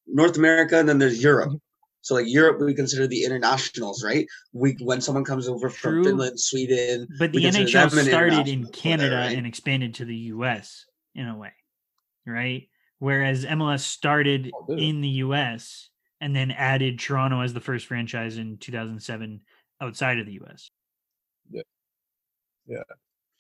North 0.08 0.38
America, 0.38 0.80
and 0.80 0.88
then 0.88 1.00
there's 1.00 1.22
Europe. 1.22 1.50
Mm-hmm. 1.50 1.58
So 2.04 2.16
like 2.16 2.26
Europe, 2.28 2.60
we 2.60 2.74
consider 2.74 3.06
the 3.06 3.24
internationals, 3.24 4.04
right? 4.04 4.26
We 4.54 4.76
when 4.82 5.02
someone 5.02 5.24
comes 5.24 5.48
over 5.48 5.70
from 5.70 6.04
Finland, 6.04 6.40
Sweden, 6.40 7.08
but 7.20 7.32
the 7.32 7.44
NHL 7.44 7.92
started 7.92 8.48
in 8.48 8.62
international 8.62 8.72
player, 8.72 8.72
Canada 8.74 9.16
right? 9.18 9.38
and 9.38 9.46
expanded 9.46 9.96
to 9.96 10.06
the 10.06 10.16
US 10.16 10.86
in 11.14 11.28
a 11.28 11.38
way, 11.38 11.54
right? 12.26 12.68
Whereas 12.98 13.46
MLS 13.46 13.82
started 13.82 14.52
Oh, 14.54 14.76
in 14.76 15.02
the 15.02 15.10
US 15.26 15.90
and 16.20 16.36
then 16.36 16.52
added 16.52 17.00
Toronto 17.00 17.42
as 17.42 17.54
the 17.54 17.60
first 17.60 17.88
franchise 17.88 18.38
in 18.38 18.58
2007 18.58 19.42
outside 19.82 20.20
of 20.20 20.26
the 20.26 20.40
US. 20.44 20.70
Yeah. 21.50 21.62
Yeah. 22.68 22.84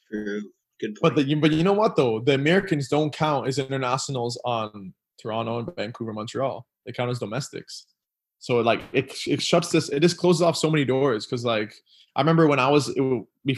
True. 0.09 0.41
Good 0.79 0.97
But 1.01 1.15
the, 1.15 1.35
but 1.35 1.51
you 1.51 1.63
know 1.63 1.73
what 1.73 1.95
though? 1.95 2.19
The 2.19 2.33
Americans 2.33 2.87
don't 2.87 3.13
count 3.13 3.47
as 3.47 3.59
internationals 3.59 4.39
on 4.45 4.93
Toronto 5.21 5.59
and 5.59 5.75
Vancouver, 5.75 6.13
Montreal. 6.13 6.65
They 6.85 6.91
count 6.91 7.11
as 7.11 7.19
domestics. 7.19 7.85
So 8.39 8.59
like 8.61 8.81
it 8.91 9.13
it 9.27 9.41
shuts 9.41 9.69
this. 9.69 9.89
It 9.89 10.01
just 10.01 10.17
closes 10.17 10.41
off 10.41 10.57
so 10.57 10.69
many 10.69 10.83
doors. 10.83 11.25
Because 11.25 11.45
like 11.45 11.73
I 12.15 12.21
remember 12.21 12.47
when 12.47 12.59
I 12.59 12.69
was 12.69 12.89
it, 12.89 13.57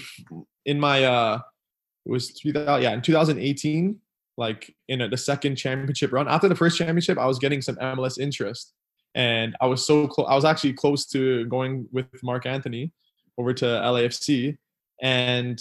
in 0.66 0.80
my 0.80 1.04
uh 1.04 1.40
it 2.06 2.12
was 2.12 2.34
2000 2.34 2.84
yeah 2.84 2.92
in 2.92 3.02
2018 3.02 4.00
like 4.36 4.76
in 4.88 5.02
a, 5.02 5.08
the 5.08 5.18
second 5.18 5.56
championship 5.56 6.12
run 6.12 6.28
after 6.28 6.50
the 6.50 6.56
first 6.56 6.78
championship 6.78 7.18
I 7.18 7.26
was 7.26 7.40
getting 7.40 7.62
some 7.62 7.76
MLS 7.76 8.20
interest 8.20 8.74
and 9.16 9.56
I 9.62 9.68
was 9.68 9.86
so 9.86 10.08
close 10.08 10.28
I 10.30 10.36
was 10.36 10.46
actually 10.46 10.74
close 10.74 11.06
to 11.08 11.46
going 11.46 11.88
with 11.92 12.06
Mark 12.24 12.46
Anthony 12.46 12.92
over 13.38 13.54
to 13.54 13.66
LAFC 13.66 14.58
and 15.02 15.60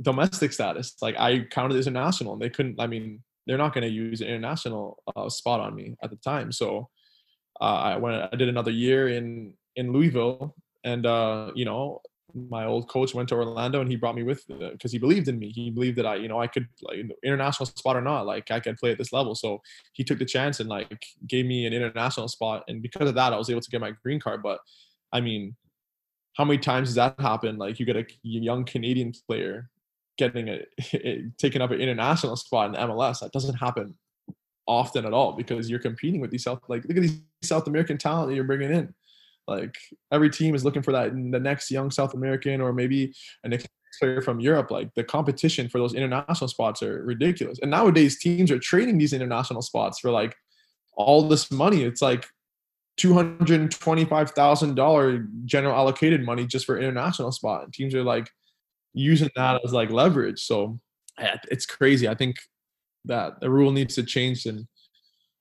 domestic 0.00 0.52
status 0.52 0.96
like 1.00 1.16
I 1.18 1.40
counted 1.50 1.78
as 1.78 1.86
international 1.86 2.34
and 2.34 2.42
they 2.42 2.50
couldn't 2.50 2.80
I 2.80 2.86
mean 2.86 3.22
they're 3.46 3.58
not 3.58 3.74
going 3.74 3.82
to 3.82 3.92
use 3.92 4.20
an 4.20 4.28
international 4.28 4.98
uh, 5.16 5.28
spot 5.28 5.60
on 5.60 5.74
me 5.74 5.96
at 6.02 6.10
the 6.10 6.16
time 6.16 6.52
so 6.52 6.88
uh, 7.60 7.64
I 7.64 7.96
went 7.96 8.28
I 8.32 8.36
did 8.36 8.48
another 8.48 8.70
year 8.70 9.08
in 9.08 9.54
in 9.76 9.92
Louisville 9.92 10.54
and 10.84 11.06
uh 11.06 11.50
you 11.54 11.64
know 11.64 12.00
my 12.34 12.64
old 12.64 12.88
coach 12.88 13.14
went 13.14 13.28
to 13.28 13.36
Orlando 13.36 13.80
and 13.80 13.88
he 13.88 13.96
brought 13.96 14.16
me 14.16 14.22
with 14.22 14.44
because 14.48 14.90
he 14.90 14.98
believed 14.98 15.28
in 15.28 15.38
me. 15.38 15.50
He 15.50 15.70
believed 15.70 15.96
that 15.98 16.06
I, 16.06 16.16
you 16.16 16.28
know, 16.28 16.40
I 16.40 16.48
could 16.48 16.66
like 16.82 16.98
international 17.22 17.66
spot 17.66 17.96
or 17.96 18.00
not, 18.00 18.26
like 18.26 18.50
I 18.50 18.60
could 18.60 18.76
play 18.76 18.90
at 18.90 18.98
this 18.98 19.12
level. 19.12 19.34
So 19.34 19.62
he 19.92 20.02
took 20.02 20.18
the 20.18 20.24
chance 20.24 20.58
and 20.58 20.68
like 20.68 21.04
gave 21.28 21.46
me 21.46 21.66
an 21.66 21.72
international 21.72 22.28
spot, 22.28 22.64
and 22.66 22.82
because 22.82 23.08
of 23.08 23.14
that, 23.14 23.32
I 23.32 23.36
was 23.36 23.50
able 23.50 23.60
to 23.60 23.70
get 23.70 23.80
my 23.80 23.92
green 24.02 24.18
card. 24.18 24.42
But 24.42 24.58
I 25.12 25.20
mean, 25.20 25.54
how 26.36 26.44
many 26.44 26.58
times 26.58 26.88
does 26.88 26.96
that 26.96 27.20
happen? 27.20 27.56
Like 27.56 27.78
you 27.78 27.86
get 27.86 27.96
a 27.96 28.06
young 28.22 28.64
Canadian 28.64 29.12
player 29.28 29.70
getting 30.16 30.48
a 30.48 30.64
taking 31.38 31.62
up 31.62 31.70
an 31.70 31.80
international 31.80 32.36
spot 32.36 32.74
in 32.74 32.88
MLS. 32.88 33.20
That 33.20 33.32
doesn't 33.32 33.54
happen 33.54 33.94
often 34.66 35.04
at 35.04 35.12
all 35.12 35.32
because 35.32 35.68
you're 35.68 35.78
competing 35.78 36.20
with 36.20 36.30
these 36.30 36.44
South 36.44 36.60
like 36.68 36.84
look 36.84 36.96
at 36.96 37.02
these 37.02 37.20
South 37.42 37.66
American 37.66 37.98
talent 37.98 38.28
that 38.28 38.34
you're 38.34 38.44
bringing 38.44 38.72
in 38.72 38.94
like 39.46 39.76
every 40.10 40.30
team 40.30 40.54
is 40.54 40.64
looking 40.64 40.82
for 40.82 40.92
that 40.92 41.10
the 41.12 41.40
next 41.40 41.70
young 41.70 41.90
South 41.90 42.14
American 42.14 42.60
or 42.60 42.72
maybe 42.72 43.14
an 43.42 43.50
next 43.50 43.68
player 43.98 44.22
from 44.22 44.40
Europe. 44.40 44.70
Like 44.70 44.94
the 44.94 45.04
competition 45.04 45.68
for 45.68 45.78
those 45.78 45.94
international 45.94 46.48
spots 46.48 46.82
are 46.82 47.02
ridiculous. 47.04 47.58
And 47.60 47.70
nowadays 47.70 48.18
teams 48.18 48.50
are 48.50 48.58
trading 48.58 48.98
these 48.98 49.12
international 49.12 49.62
spots 49.62 50.00
for 50.00 50.10
like 50.10 50.34
all 50.96 51.28
this 51.28 51.50
money. 51.50 51.82
It's 51.82 52.02
like 52.02 52.26
two 52.96 53.12
hundred 53.12 53.60
and 53.60 53.70
twenty-five 53.70 54.30
thousand 54.30 54.76
dollar 54.76 55.26
general 55.44 55.74
allocated 55.74 56.24
money 56.24 56.46
just 56.46 56.66
for 56.66 56.78
international 56.78 57.32
spot. 57.32 57.64
And 57.64 57.72
teams 57.72 57.94
are 57.94 58.04
like 58.04 58.30
using 58.94 59.30
that 59.36 59.60
as 59.64 59.72
like 59.72 59.90
leverage. 59.90 60.40
So 60.40 60.80
it's 61.18 61.66
crazy. 61.66 62.08
I 62.08 62.14
think 62.14 62.36
that 63.04 63.40
the 63.40 63.50
rule 63.50 63.70
needs 63.70 63.94
to 63.96 64.02
change 64.02 64.46
and 64.46 64.66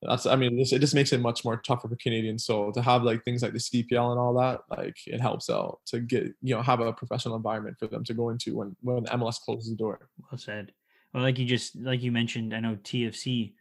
that's 0.07 0.25
I 0.25 0.35
mean 0.35 0.57
this 0.57 0.73
it 0.73 0.79
just 0.79 0.95
makes 0.95 1.13
it 1.13 1.21
much 1.21 1.45
more 1.45 1.57
tougher 1.57 1.87
for 1.87 1.95
Canadians. 1.95 2.45
So 2.45 2.71
to 2.71 2.81
have 2.81 3.03
like 3.03 3.23
things 3.23 3.41
like 3.41 3.53
the 3.53 3.59
CPL 3.59 4.11
and 4.11 4.19
all 4.19 4.33
that, 4.35 4.61
like 4.69 4.97
it 5.07 5.21
helps 5.21 5.49
out 5.49 5.79
to 5.87 5.99
get 5.99 6.25
you 6.41 6.55
know 6.55 6.61
have 6.61 6.79
a 6.81 6.93
professional 6.93 7.35
environment 7.35 7.77
for 7.79 7.87
them 7.87 8.03
to 8.05 8.13
go 8.13 8.29
into 8.29 8.57
when 8.57 8.75
when 8.81 9.05
MLS 9.05 9.39
closes 9.39 9.69
the 9.69 9.75
door. 9.75 10.09
Well 10.29 10.37
said. 10.37 10.73
Well, 11.13 11.23
like 11.23 11.37
you 11.39 11.45
just 11.45 11.75
like 11.75 12.01
you 12.01 12.11
mentioned, 12.11 12.53
I 12.53 12.59
know 12.59 12.75
TFC, 12.75 13.53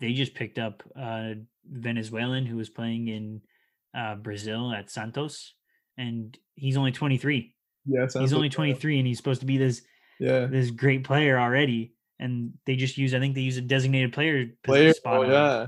they 0.00 0.12
just 0.12 0.34
picked 0.34 0.58
up 0.58 0.82
a 0.96 1.34
Venezuelan 1.68 2.46
who 2.46 2.56
was 2.56 2.68
playing 2.68 3.08
in 3.08 3.40
uh, 3.96 4.16
Brazil 4.16 4.72
at 4.72 4.90
Santos, 4.90 5.54
and 5.96 6.38
he's 6.54 6.76
only 6.76 6.92
23. 6.92 7.54
Yeah, 7.90 8.06
He's 8.20 8.32
only 8.32 8.48
uh, 8.48 8.52
23, 8.52 8.98
and 8.98 9.06
he's 9.06 9.16
supposed 9.16 9.40
to 9.40 9.46
be 9.46 9.58
this 9.58 9.82
Yeah, 10.18 10.46
this 10.46 10.70
great 10.70 11.04
player 11.04 11.38
already. 11.38 11.94
And 12.18 12.52
they 12.66 12.76
just 12.76 12.98
use, 12.98 13.14
I 13.14 13.18
think 13.18 13.34
they 13.34 13.40
use 13.40 13.56
a 13.56 13.62
designated 13.62 14.12
player 14.12 14.50
player. 14.62 14.92
spot. 14.92 15.16
Oh 15.16 15.22
him. 15.22 15.30
yeah, 15.32 15.66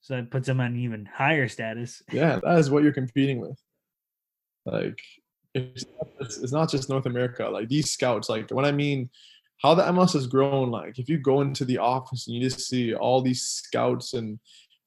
So 0.00 0.14
that 0.16 0.30
puts 0.30 0.48
him 0.48 0.60
on 0.60 0.66
an 0.68 0.76
even 0.78 1.04
higher 1.06 1.48
status. 1.48 2.02
yeah. 2.12 2.38
That 2.42 2.58
is 2.58 2.70
what 2.70 2.82
you're 2.84 2.92
competing 2.92 3.40
with. 3.40 3.58
Like 4.64 4.98
it's 5.54 5.84
it's, 6.20 6.38
it's 6.38 6.52
not 6.52 6.70
just 6.70 6.88
North 6.88 7.06
America. 7.06 7.48
Like 7.48 7.68
these 7.68 7.90
scouts. 7.90 8.28
Like 8.28 8.50
when 8.50 8.64
I 8.64 8.72
mean 8.72 9.10
how 9.62 9.74
the 9.74 9.82
MLS 9.84 10.12
has 10.12 10.26
grown. 10.26 10.70
Like 10.70 10.98
if 10.98 11.08
you 11.08 11.18
go 11.18 11.40
into 11.40 11.64
the 11.64 11.78
office 11.78 12.26
and 12.26 12.36
you 12.36 12.42
just 12.42 12.60
see 12.68 12.94
all 12.94 13.20
these 13.22 13.42
scouts 13.42 14.14
and 14.14 14.38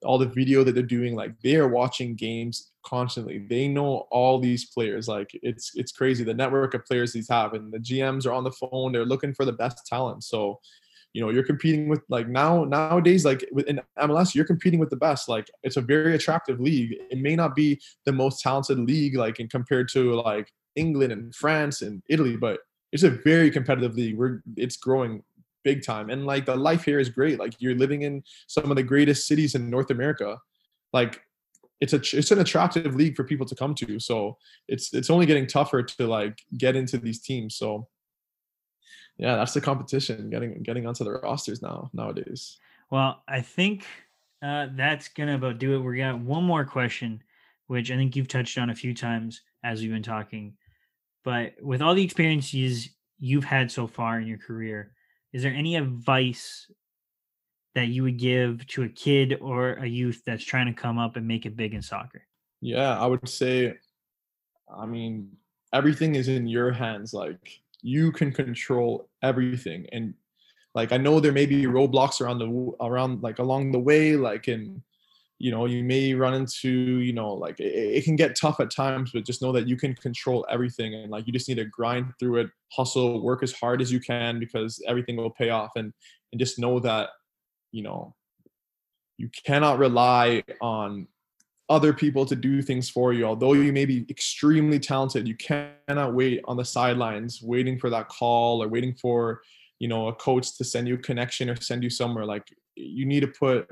all 0.04 0.18
the 0.18 0.28
video 0.28 0.64
that 0.64 0.74
they're 0.76 0.84
doing 0.84 1.14
like 1.14 1.34
they 1.44 1.58
are 1.58 1.68
watching 1.68 2.16
games 2.16 2.72
constantly. 2.90 3.40
They 3.40 3.68
know 3.68 4.08
all 4.12 4.40
these 4.40 4.66
players. 4.66 5.08
Like 5.08 5.32
it's 5.44 5.72
it's 5.76 5.92
crazy. 5.92 6.24
The 6.24 6.34
network 6.34 6.74
of 6.74 6.86
players 6.86 7.14
these 7.14 7.30
have 7.30 7.54
and 7.54 7.72
the 7.72 7.80
gms 7.80 8.26
are 8.26 8.34
on 8.34 8.44
the 8.44 8.52
phone. 8.52 8.92
They're 8.92 9.06
looking 9.06 9.34
for 9.34 9.46
the 9.46 9.54
best 9.54 9.86
talent. 9.86 10.24
So 10.24 10.60
you 11.14 11.22
know 11.22 11.32
you're 11.32 11.44
competing 11.44 11.90
with 11.90 12.02
like 12.10 12.28
now 12.28 12.64
nowadays 12.66 13.26
like 13.26 13.44
in 13.68 13.82
mls 13.98 14.36
you're 14.36 14.46
competing 14.46 14.80
with 14.80 14.90
the 14.90 14.96
best. 14.96 15.30
Like 15.30 15.48
it's 15.64 15.78
a 15.78 15.82
very 15.82 16.16
attractive 16.16 16.60
league. 16.60 16.96
It 17.12 17.20
may 17.20 17.36
not 17.36 17.56
be 17.56 17.80
the 18.06 18.14
most 18.14 18.42
talented 18.42 18.80
league 18.80 19.16
like 19.16 19.40
in 19.40 19.48
compared 19.48 19.90
to 19.90 20.14
like 20.22 20.52
england 20.76 21.12
and 21.12 21.34
france 21.34 21.82
and 21.82 22.04
italy 22.08 22.38
but 22.38 22.60
it's 22.92 23.04
a 23.04 23.10
very 23.10 23.52
competitive 23.52 23.96
league. 23.96 24.18
We're 24.18 24.42
it's 24.56 24.78
growing 24.78 25.24
big 25.64 25.84
time. 25.84 26.10
And 26.10 26.26
like 26.26 26.46
the 26.46 26.56
life 26.56 26.84
here 26.84 27.00
is 27.00 27.10
great. 27.10 27.40
Like 27.40 27.54
you're 27.60 27.76
living 27.76 28.04
in 28.04 28.24
some 28.48 28.70
of 28.72 28.78
the 28.78 28.84
greatest 28.84 29.28
cities 29.28 29.56
in 29.56 29.70
north 29.70 29.92
america. 29.92 30.40
Like 30.94 31.22
it's 31.82 31.94
a 31.94 32.18
it's 32.18 32.32
an 32.32 32.40
attractive 32.40 32.96
league 32.96 33.16
for 33.16 33.24
people 33.24 33.46
to 33.46 33.56
come 33.56 33.74
to 33.74 34.00
so 34.00 34.38
it's 34.68 34.94
it's 34.94 35.10
only 35.10 35.26
getting 35.26 35.48
tougher 35.48 35.82
to 35.82 36.08
like 36.08 36.42
get 36.58 36.76
into 36.76 36.98
these 36.98 37.22
teams 37.22 37.56
so 37.56 37.88
yeah 39.18 39.36
that's 39.36 39.54
the 39.54 39.62
competition 39.62 40.30
getting 40.30 40.62
getting 40.64 40.86
onto 40.86 41.04
the 41.04 41.12
rosters 41.12 41.62
now 41.62 41.90
nowadays 41.94 42.60
Well, 42.90 43.22
I 43.28 43.42
think 43.42 43.86
uh, 44.42 44.68
that's 44.76 45.10
gonna 45.10 45.36
about 45.36 45.60
do 45.60 45.76
it. 45.76 45.80
We 45.80 45.98
got 45.98 46.20
one 46.20 46.44
more 46.44 46.66
question, 46.66 47.22
which 47.68 47.92
I 47.92 47.96
think 47.96 48.16
you've 48.16 48.28
touched 48.28 48.58
on 48.58 48.70
a 48.70 48.76
few 48.76 48.94
times 48.94 49.42
as 49.64 49.82
we've 49.82 49.92
been 49.92 50.04
talking. 50.04 50.54
But 51.24 51.54
with 51.62 51.82
all 51.82 51.94
the 51.94 52.04
experiences 52.04 52.90
you've 53.20 53.44
had 53.44 53.72
so 53.72 53.86
far 53.86 54.20
in 54.20 54.28
your 54.28 54.38
career, 54.38 54.94
is 55.34 55.44
there 55.44 55.54
any 55.54 55.76
advice 55.76 56.72
that 57.76 57.88
you 57.88 58.04
would 58.04 58.18
give 58.18 58.66
to 58.68 58.84
a 58.84 58.90
kid 58.90 59.38
or 59.42 59.74
a 59.74 59.86
youth 59.86 60.22
that's 60.26 60.44
trying 60.44 60.68
to 60.68 60.74
come 60.74 60.98
up 60.98 61.16
and 61.16 61.28
make 61.28 61.46
it 61.46 61.56
big 61.56 61.74
in 61.74 61.82
soccer? 61.82 62.24
yeah 62.62 63.00
i 63.00 63.06
would 63.06 63.28
say 63.28 63.74
i 64.76 64.86
mean 64.86 65.30
everything 65.74 66.16
is 66.16 66.28
in 66.28 66.48
your 66.48 66.72
hands 66.72 67.14
like 67.14 67.62
you 67.82 68.12
can 68.12 68.32
control 68.32 69.08
everything 69.24 69.86
and 69.92 70.14
like 70.76 70.92
i 70.92 70.98
know 70.98 71.20
there 71.20 71.32
may 71.32 71.46
be 71.46 71.64
roadblocks 71.64 72.22
around 72.22 72.40
the 72.40 72.72
around 72.82 73.24
like 73.24 73.40
along 73.40 73.72
the 73.72 73.80
way 73.80 74.16
like 74.16 74.48
in 74.48 74.82
you 75.38 75.52
know 75.52 75.66
you 75.66 75.84
may 75.84 76.14
run 76.14 76.34
into 76.34 76.70
you 76.70 77.14
know 77.14 77.34
like 77.34 77.60
it, 77.60 77.74
it 77.74 78.04
can 78.04 78.18
get 78.18 78.36
tough 78.36 78.60
at 78.60 78.70
times 78.70 79.12
but 79.14 79.26
just 79.26 79.42
know 79.42 79.54
that 79.54 79.68
you 79.68 79.78
can 79.78 79.96
control 79.96 80.46
everything 80.50 80.94
and 80.94 81.10
like 81.10 81.26
you 81.26 81.32
just 81.32 81.48
need 81.48 81.56
to 81.56 81.66
grind 81.66 82.12
through 82.20 82.38
it 82.38 82.50
hustle 82.74 83.24
work 83.24 83.42
as 83.42 83.54
hard 83.54 83.82
as 83.82 83.92
you 83.92 84.02
can 84.02 84.38
because 84.38 84.84
everything 84.86 85.16
will 85.16 85.30
pay 85.30 85.50
off 85.50 85.72
and 85.78 85.94
and 86.32 86.40
just 86.40 86.60
know 86.60 86.80
that 86.80 87.10
you 87.72 87.84
know 87.84 88.16
you 89.18 89.30
cannot 89.46 89.80
rely 89.80 90.44
on 90.62 91.08
other 91.70 91.94
people 91.94 92.26
to 92.26 92.36
do 92.36 92.62
things 92.62 92.90
for 92.90 93.14
you 93.14 93.26
although 93.26 93.54
you 93.54 93.72
may 93.72 93.86
be 93.86 94.06
extremely 94.10 94.80
talented 94.80 95.28
you 95.28 95.36
cannot 95.36 96.14
wait 96.14 96.42
on 96.46 96.58
the 96.58 96.66
sidelines 96.66 97.42
waiting 97.44 97.78
for 97.78 97.90
that 97.90 98.10
call 98.10 98.64
or 98.64 98.68
waiting 98.68 98.96
for 98.96 99.42
you 99.78 99.88
know 99.88 100.08
a 100.08 100.16
coach 100.16 100.58
to 100.58 100.64
send 100.64 100.88
you 100.88 100.96
a 100.96 100.98
connection 100.98 101.50
or 101.50 101.56
send 101.56 101.84
you 101.84 101.90
somewhere 101.90 102.26
like 102.26 102.44
you 102.76 103.06
need 103.06 103.20
to 103.20 103.28
put 103.28 103.68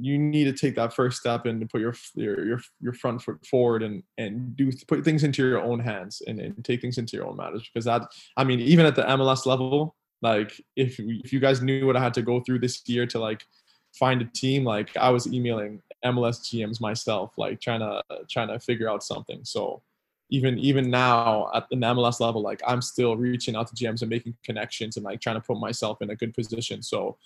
you 0.00 0.18
need 0.18 0.44
to 0.44 0.52
take 0.52 0.74
that 0.74 0.94
first 0.94 1.18
step 1.18 1.46
and 1.46 1.68
put 1.68 1.80
your 1.80 1.94
your 2.14 2.46
your, 2.46 2.60
your 2.80 2.92
front 2.94 3.20
foot 3.20 3.44
forward 3.46 3.82
and 3.82 4.02
and 4.18 4.56
do 4.56 4.70
put 4.88 5.04
things 5.04 5.22
into 5.22 5.46
your 5.46 5.62
own 5.62 5.78
hands 5.78 6.22
and, 6.26 6.40
and 6.40 6.64
take 6.64 6.80
things 6.80 6.98
into 6.98 7.16
your 7.16 7.26
own 7.26 7.36
matters 7.36 7.68
because 7.72 7.84
that 7.84 8.02
i 8.36 8.44
mean 8.44 8.60
even 8.60 8.86
at 8.86 8.96
the 8.96 9.02
mls 9.02 9.46
level 9.46 9.94
like 10.22 10.60
if 10.76 10.98
if 10.98 11.32
you 11.32 11.40
guys 11.40 11.62
knew 11.62 11.86
what 11.86 11.96
i 11.96 12.00
had 12.00 12.14
to 12.14 12.22
go 12.22 12.40
through 12.40 12.58
this 12.58 12.82
year 12.88 13.06
to 13.06 13.18
like 13.18 13.44
find 13.92 14.22
a 14.22 14.24
team 14.26 14.64
like 14.64 14.96
i 14.96 15.10
was 15.10 15.26
emailing 15.26 15.82
mls 16.04 16.40
gms 16.42 16.80
myself 16.80 17.32
like 17.36 17.60
trying 17.60 17.80
to 17.80 18.02
trying 18.28 18.48
to 18.48 18.58
figure 18.58 18.90
out 18.90 19.02
something. 19.02 19.40
So 19.44 19.82
even 20.30 20.58
even 20.58 20.90
now 20.90 21.50
at 21.54 21.68
the 21.68 21.76
mls 21.76 22.20
level 22.20 22.40
like 22.40 22.62
i'm 22.66 22.80
still 22.80 23.16
reaching 23.16 23.54
out 23.54 23.66
to 23.68 23.74
gms 23.74 24.00
and 24.00 24.10
making 24.10 24.34
connections 24.42 24.96
and 24.96 25.04
like 25.04 25.20
trying 25.20 25.36
to 25.36 25.40
put 25.40 25.58
myself 25.58 26.02
in 26.02 26.10
a 26.10 26.16
good 26.16 26.34
position. 26.34 26.82
So 26.82 27.16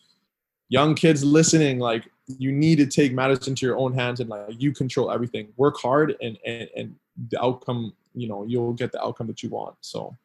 young 0.69 0.95
kids 0.95 1.25
listening 1.25 1.79
like 1.79 2.05
you 2.27 2.51
need 2.51 2.77
to 2.77 2.87
take 2.87 3.13
matters 3.13 3.47
into 3.47 3.65
your 3.65 3.79
own 3.79 3.95
hands 3.95 4.21
and 4.21 4.29
like 4.29 4.61
you 4.61 4.73
control 4.73 5.11
everything. 5.11 5.49
Work 5.57 5.79
hard 5.79 6.17
and 6.21 6.37
and, 6.45 6.69
and 6.77 6.97
the 7.31 7.43
outcome 7.43 7.95
you 8.15 8.29
know 8.29 8.45
you'll 8.45 8.73
get 8.73 8.93
the 8.93 9.03
outcome 9.03 9.29
that 9.29 9.43
you 9.43 9.51
want. 9.51 9.77
So 9.81 10.17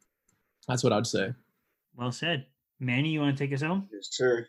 that's 0.68 0.84
what 0.84 0.94
i'd 0.94 1.08
say. 1.08 1.34
Well 1.96 2.12
said. 2.12 2.46
Manny, 2.82 3.10
you 3.10 3.20
want 3.20 3.38
to 3.38 3.44
take 3.44 3.54
us 3.54 3.62
home? 3.62 3.88
Yes, 3.94 4.08
sir. 4.10 4.48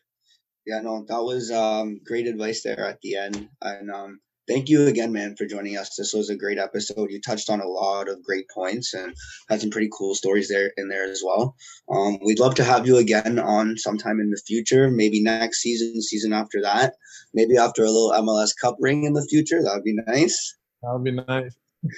Yeah, 0.67 0.81
no, 0.81 1.05
that 1.09 1.23
was 1.23 1.51
um 1.51 2.01
great 2.05 2.27
advice 2.27 2.63
there 2.63 2.81
at 2.81 3.01
the 3.03 3.17
end. 3.17 3.49
And 3.61 3.91
um 3.91 4.21
thank 4.49 4.71
you 4.71 4.87
again, 4.87 5.13
man, 5.13 5.37
for 5.37 5.45
joining 5.45 5.77
us. 5.77 5.97
This 5.97 6.15
was 6.15 6.31
a 6.31 6.37
great 6.37 6.59
episode. 6.59 7.11
You 7.11 7.21
touched 7.21 7.51
on 7.51 7.61
a 7.61 7.67
lot 7.67 8.09
of 8.09 8.23
great 8.23 8.47
points 8.49 8.95
and 8.95 9.15
had 9.51 9.61
some 9.61 9.71
pretty 9.71 9.91
cool 9.97 10.15
stories 10.15 10.49
there 10.49 10.73
in 10.79 10.89
there 10.89 11.05
as 11.05 11.23
well. 11.25 11.55
Um, 11.91 12.19
we'd 12.25 12.41
love 12.41 12.55
to 12.57 12.65
have 12.65 12.87
you 12.87 12.97
again 12.97 13.39
on 13.39 13.77
sometime 13.77 14.19
in 14.19 14.31
the 14.31 14.43
future, 14.47 14.91
maybe 14.91 15.23
next 15.23 15.61
season, 15.61 16.01
season 16.01 16.33
after 16.33 16.63
that, 16.63 16.95
maybe 17.35 17.57
after 17.57 17.85
a 17.85 17.91
little 17.91 18.13
MLS 18.13 18.51
Cup 18.59 18.77
ring 18.81 19.05
in 19.05 19.13
the 19.13 19.27
future. 19.29 19.63
That 19.63 19.75
would 19.75 19.85
be 19.85 19.97
nice. 20.07 20.57
That 20.83 20.93
would 20.95 21.05
be 21.05 21.13
nice. 21.13 21.55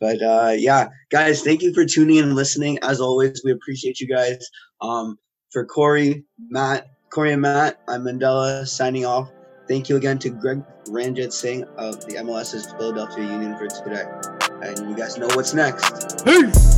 But 0.00 0.22
uh, 0.22 0.52
yeah, 0.56 0.88
guys, 1.10 1.42
thank 1.42 1.62
you 1.62 1.72
for 1.72 1.84
tuning 1.84 2.16
in 2.16 2.24
and 2.24 2.34
listening. 2.34 2.78
As 2.82 3.00
always, 3.00 3.42
we 3.42 3.52
appreciate 3.52 4.00
you 4.00 4.06
guys. 4.06 4.38
Um, 4.80 5.18
for 5.54 5.64
Corey, 5.64 6.24
Matt, 6.50 6.90
Corey 7.10 7.32
and 7.32 7.40
Matt, 7.40 7.80
I'm 7.88 8.02
Mandela 8.02 8.66
signing 8.66 9.06
off. 9.06 9.30
Thank 9.68 9.88
you 9.88 9.96
again 9.96 10.18
to 10.18 10.28
Greg 10.28 10.62
Ranjitsingh 10.86 11.62
of 11.76 12.04
the 12.04 12.14
MLS's 12.14 12.72
Philadelphia 12.72 13.24
Union 13.24 13.56
for 13.56 13.68
today. 13.68 14.04
And 14.62 14.90
you 14.90 14.96
guys 14.96 15.16
know 15.16 15.28
what's 15.28 15.54
next. 15.54 16.24
Peace. 16.24 16.73